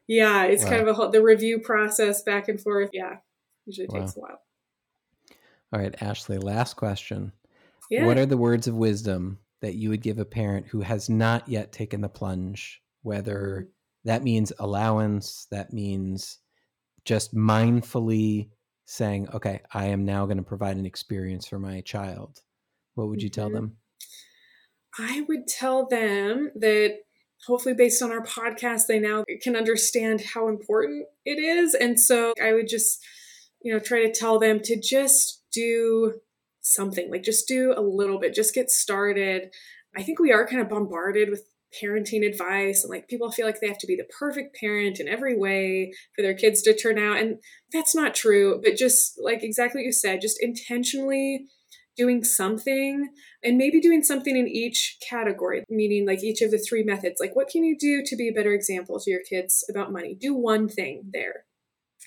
yeah, 0.07 0.45
it's 0.45 0.65
kind 0.65 0.81
of 0.81 0.89
a 0.89 0.95
whole 0.95 1.11
the 1.11 1.23
review 1.23 1.59
process 1.59 2.23
back 2.23 2.49
and 2.49 2.59
forth. 2.61 2.91
Yeah, 2.95 3.17
usually 3.67 3.89
Wow. 3.91 4.01
takes 4.01 4.17
a 4.17 4.21
while. 4.21 4.41
All 5.73 5.81
right, 5.81 5.95
Ashley, 6.01 6.39
last 6.39 6.75
question. 6.75 7.33
Yeah. 7.91 8.07
What 8.07 8.19
are 8.19 8.27
the 8.27 8.37
words 8.37 8.67
of 8.67 8.75
wisdom 8.75 9.39
that 9.63 9.75
you 9.75 9.91
would 9.91 10.03
give 10.03 10.19
a 10.19 10.25
parent 10.25 10.67
who 10.67 10.81
has 10.81 11.09
not 11.09 11.49
yet 11.49 11.73
taken 11.73 12.01
the 12.01 12.09
plunge? 12.09 12.83
Whether 13.03 13.69
that 14.05 14.23
means 14.23 14.53
allowance, 14.59 15.47
that 15.51 15.73
means 15.73 16.39
just 17.05 17.35
mindfully 17.35 18.51
saying, 18.85 19.29
okay, 19.35 19.61
I 19.73 19.87
am 19.87 20.05
now 20.05 20.27
going 20.27 20.37
to 20.39 20.43
provide 20.43 20.77
an 20.77 20.87
experience 20.87 21.47
for 21.47 21.59
my 21.59 21.81
child. 21.81 22.41
What 22.95 23.09
would 23.09 23.23
you 23.23 23.29
tell 23.29 23.51
Mhm. 23.51 23.55
them? 23.55 23.77
I 24.99 25.23
would 25.29 25.47
tell 25.47 25.87
them 25.87 26.51
that 26.55 27.01
hopefully 27.47 27.75
based 27.75 28.03
on 28.03 28.11
our 28.11 28.25
podcast 28.25 28.87
they 28.87 28.99
now 28.99 29.25
can 29.43 29.55
understand 29.55 30.21
how 30.21 30.49
important 30.49 31.07
it 31.25 31.39
is 31.39 31.75
and 31.75 32.01
so 32.01 32.33
i 32.43 32.53
would 32.55 32.67
just 32.67 32.99
you 33.61 33.71
know 33.73 33.79
try 33.79 34.01
to 34.01 34.11
tell 34.11 34.39
them 34.39 34.59
to 34.59 34.81
just 34.81 35.45
do 35.53 36.15
something 36.67 37.11
like 37.11 37.23
just 37.23 37.49
do 37.49 37.73
a 37.77 37.81
little 37.81 38.19
bit 38.19 38.35
just 38.35 38.55
get 38.55 38.71
started 38.71 39.51
i 39.97 40.03
think 40.03 40.19
we 40.19 40.33
are 40.33 40.47
kind 40.47 40.61
of 40.61 40.69
bombarded 40.69 41.31
with 41.31 41.43
parenting 41.83 42.27
advice 42.27 42.83
and 42.83 42.91
like 42.91 43.09
people 43.09 43.31
feel 43.31 43.45
like 43.45 43.61
they 43.61 43.69
have 43.69 43.79
to 43.79 43.87
be 43.87 43.97
the 43.97 44.09
perfect 44.19 44.57
parent 44.59 44.99
in 44.99 45.09
every 45.09 45.37
way 45.37 45.93
for 46.15 46.23
their 46.23 46.35
kids 46.35 46.63
to 46.63 46.75
turn 46.77 46.99
out 46.99 47.19
and 47.19 47.37
that's 47.73 47.95
not 47.95 48.15
true 48.15 48.61
but 48.63 48.77
just 48.77 49.19
like 49.23 49.43
exactly 49.43 49.81
what 49.81 49.87
you 49.87 49.93
said 49.93 50.21
just 50.21 50.39
intentionally 50.41 51.47
doing 51.97 52.23
something 52.23 53.09
and 53.43 53.57
maybe 53.57 53.81
doing 53.81 54.03
something 54.03 54.37
in 54.37 54.47
each 54.47 54.99
category, 55.09 55.65
meaning 55.69 56.07
like 56.07 56.23
each 56.23 56.43
of 56.43 56.51
the 56.51 56.59
three 56.59 56.85
methods. 56.85 57.17
Like, 57.21 57.35
what 57.35 57.49
can 57.49 57.65
you 57.65 57.77
do 57.79 58.03
to 58.05 58.17
be 58.17 58.29
a 58.29 58.33
better 58.33 58.53
example 58.53 59.01
to 59.01 59.11
your 59.11 59.23
kids 59.29 59.65
about 59.71 59.93
money? 59.93 60.15
Do 60.15 60.35
one 60.35 60.69
thing 60.69 61.11
there 61.13 61.46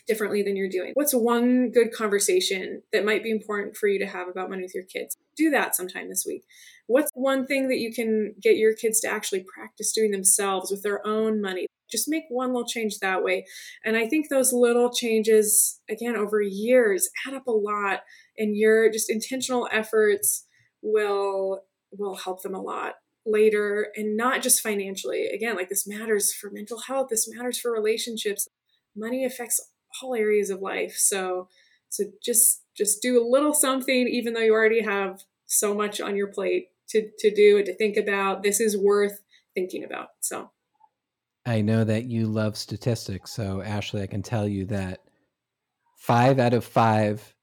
differently 0.10 0.42
than 0.42 0.56
you're 0.56 0.68
doing. 0.68 0.92
What's 0.96 1.14
one 1.14 1.70
good 1.70 1.94
conversation 1.94 2.82
that 2.92 3.06
might 3.06 3.24
be 3.24 3.30
important 3.30 3.78
for 3.78 3.88
you 3.88 4.00
to 4.00 4.08
have 4.08 4.28
about 4.28 4.50
money 4.50 4.64
with 4.64 4.74
your 4.74 4.84
kids? 4.84 5.16
Do 5.38 5.52
that 5.52 5.76
sometime 5.76 6.10
this 6.10 6.26
week. 6.28 6.44
What's 6.88 7.12
one 7.14 7.46
thing 7.46 7.70
that 7.70 7.78
you 7.78 7.94
can 7.94 8.34
get 8.42 8.58
your 8.58 8.74
kids 8.74 9.00
to 9.02 9.08
actually 9.08 9.46
practice 9.54 9.94
doing 9.94 10.10
themselves 10.10 10.72
with 10.72 10.82
their 10.82 11.06
own 11.06 11.40
money? 11.40 11.68
Just 11.92 12.10
make 12.10 12.24
one 12.30 12.50
little 12.50 12.68
change 12.68 12.98
that 13.00 13.24
way. 13.24 13.46
And 13.86 13.96
I 13.96 14.08
think 14.08 14.30
those 14.30 14.52
little 14.52 14.92
changes, 14.92 15.80
again, 15.88 16.16
over 16.16 16.42
years 16.42 17.08
add 17.28 17.36
up 17.36 17.46
a 17.46 17.52
lot 17.52 18.00
and 18.36 18.58
your 18.58 18.92
just 18.92 19.12
intentional 19.12 19.70
efforts 19.72 20.48
will 20.82 21.62
will 21.92 22.16
help 22.16 22.42
them 22.42 22.56
a 22.56 22.62
lot 22.62 22.94
later 23.26 23.88
and 23.96 24.16
not 24.16 24.42
just 24.42 24.62
financially 24.62 25.26
again 25.26 25.56
like 25.56 25.68
this 25.70 25.88
matters 25.88 26.32
for 26.32 26.50
mental 26.52 26.80
health 26.88 27.08
this 27.10 27.28
matters 27.34 27.60
for 27.60 27.72
relationships 27.72 28.48
money 28.96 29.26
affects 29.26 29.60
all 30.02 30.16
areas 30.16 30.50
of 30.50 30.62
life 30.62 30.96
so 30.96 31.48
so 31.90 32.04
just 32.24 32.64
just 32.76 33.02
do 33.02 33.22
a 33.22 33.26
little 33.28 33.54
something 33.54 34.08
even 34.08 34.34
though 34.34 34.42
you 34.42 34.54
already 34.54 34.82
have 34.82 35.24
so 35.46 35.74
much 35.74 36.00
on 36.00 36.16
your 36.16 36.28
plate 36.28 36.68
to 36.88 37.10
to 37.18 37.34
do 37.34 37.58
and 37.58 37.66
to 37.66 37.76
think 37.76 37.98
about 37.98 38.44
this 38.44 38.60
is 38.60 38.78
worth 38.78 39.22
thinking 39.54 39.84
about 39.84 40.10
so 40.20 40.52
i 41.46 41.62
know 41.62 41.84
that 41.84 42.06
you 42.06 42.28
love 42.28 42.58
statistics 42.58 43.32
so 43.32 43.62
ashley 43.62 44.02
i 44.02 44.08
can 44.08 44.22
tell 44.22 44.48
you 44.48 44.66
that 44.66 45.02
five 45.98 46.40
out 46.40 46.54
of 46.54 46.64
five 46.64 47.36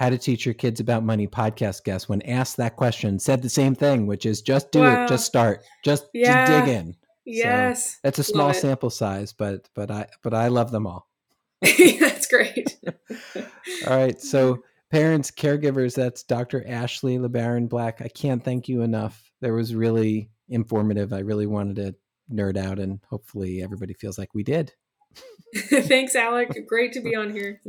how 0.00 0.08
to 0.08 0.16
Teach 0.16 0.46
Your 0.46 0.54
Kids 0.54 0.80
About 0.80 1.04
Money 1.04 1.28
podcast 1.28 1.84
guest, 1.84 2.08
when 2.08 2.22
asked 2.22 2.56
that 2.56 2.74
question, 2.74 3.18
said 3.18 3.42
the 3.42 3.50
same 3.50 3.74
thing, 3.74 4.06
which 4.06 4.24
is 4.24 4.40
just 4.40 4.72
do 4.72 4.80
wow. 4.80 5.04
it, 5.04 5.08
just 5.10 5.26
start, 5.26 5.62
just, 5.84 6.06
yeah. 6.14 6.46
just 6.46 6.64
dig 6.64 6.74
in. 6.74 6.96
Yes, 7.26 7.90
so 7.92 7.98
that's 8.02 8.18
a 8.18 8.24
small 8.24 8.54
sample 8.54 8.88
size, 8.88 9.34
but 9.34 9.68
but 9.74 9.90
I 9.90 10.06
but 10.22 10.32
I 10.32 10.48
love 10.48 10.70
them 10.70 10.86
all. 10.86 11.09
that's 12.00 12.26
great. 12.26 12.78
all 13.86 13.96
right, 13.96 14.20
so 14.20 14.62
parents, 14.90 15.30
caregivers, 15.30 15.94
that's 15.94 16.22
Dr. 16.22 16.64
Ashley 16.66 17.18
LeBaron 17.18 17.68
Black. 17.68 18.00
I 18.00 18.08
can't 18.08 18.44
thank 18.44 18.68
you 18.68 18.82
enough. 18.82 19.30
There 19.40 19.54
was 19.54 19.74
really 19.74 20.30
informative. 20.48 21.12
I 21.12 21.20
really 21.20 21.46
wanted 21.46 21.76
to 21.76 21.94
nerd 22.32 22.56
out, 22.56 22.78
and 22.78 23.00
hopefully 23.08 23.62
everybody 23.62 23.94
feels 23.94 24.18
like 24.18 24.34
we 24.34 24.42
did. 24.42 24.72
Thanks, 25.56 26.14
Alec. 26.14 26.66
Great 26.66 26.92
to 26.92 27.00
be 27.00 27.14
on 27.14 27.32
here. 27.32 27.60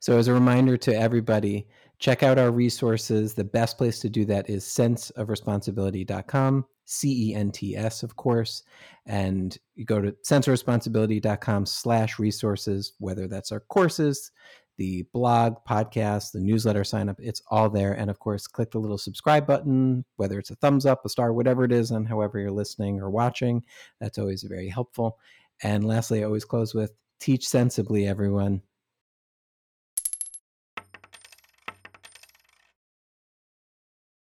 So, 0.00 0.18
as 0.18 0.28
a 0.28 0.32
reminder 0.32 0.76
to 0.78 0.96
everybody, 0.96 1.68
check 1.98 2.22
out 2.22 2.38
our 2.38 2.50
resources. 2.50 3.34
The 3.34 3.44
best 3.44 3.78
place 3.78 3.98
to 4.00 4.08
do 4.08 4.24
that 4.26 4.48
is 4.48 4.64
centsofresponsibility.com, 4.64 6.64
C 6.90 7.30
E 7.30 7.34
N 7.34 7.52
T 7.52 7.76
S, 7.76 8.02
of 8.02 8.16
course. 8.16 8.64
And 9.06 9.56
you 9.76 9.84
go 9.84 10.00
to 10.00 10.12
centsofresponsibility.com 10.26 11.66
slash 11.66 12.18
resources, 12.18 12.94
whether 12.98 13.28
that's 13.28 13.52
our 13.52 13.60
courses, 13.60 14.32
the 14.76 15.02
blog, 15.12 15.54
podcast, 15.68 16.32
the 16.32 16.40
newsletter 16.40 16.82
sign 16.84 17.08
up, 17.08 17.16
it's 17.20 17.42
all 17.48 17.70
there. 17.70 17.92
And 17.92 18.10
of 18.10 18.18
course, 18.18 18.46
click 18.46 18.72
the 18.72 18.78
little 18.78 18.98
subscribe 18.98 19.46
button, 19.46 20.04
whether 20.16 20.38
it's 20.38 20.50
a 20.50 20.56
thumbs 20.56 20.84
up, 20.84 21.04
a 21.04 21.08
star, 21.08 21.32
whatever 21.32 21.64
it 21.64 21.72
is, 21.72 21.92
and 21.92 22.08
however 22.08 22.38
you're 22.38 22.50
listening 22.50 23.00
or 23.00 23.08
watching. 23.08 23.62
That's 24.00 24.18
always 24.18 24.42
very 24.42 24.68
helpful. 24.68 25.18
And 25.62 25.84
lastly, 25.84 26.22
I 26.22 26.24
always 26.26 26.44
close 26.44 26.74
with 26.74 26.92
teach 27.20 27.46
sensibly, 27.46 28.08
everyone. 28.08 28.62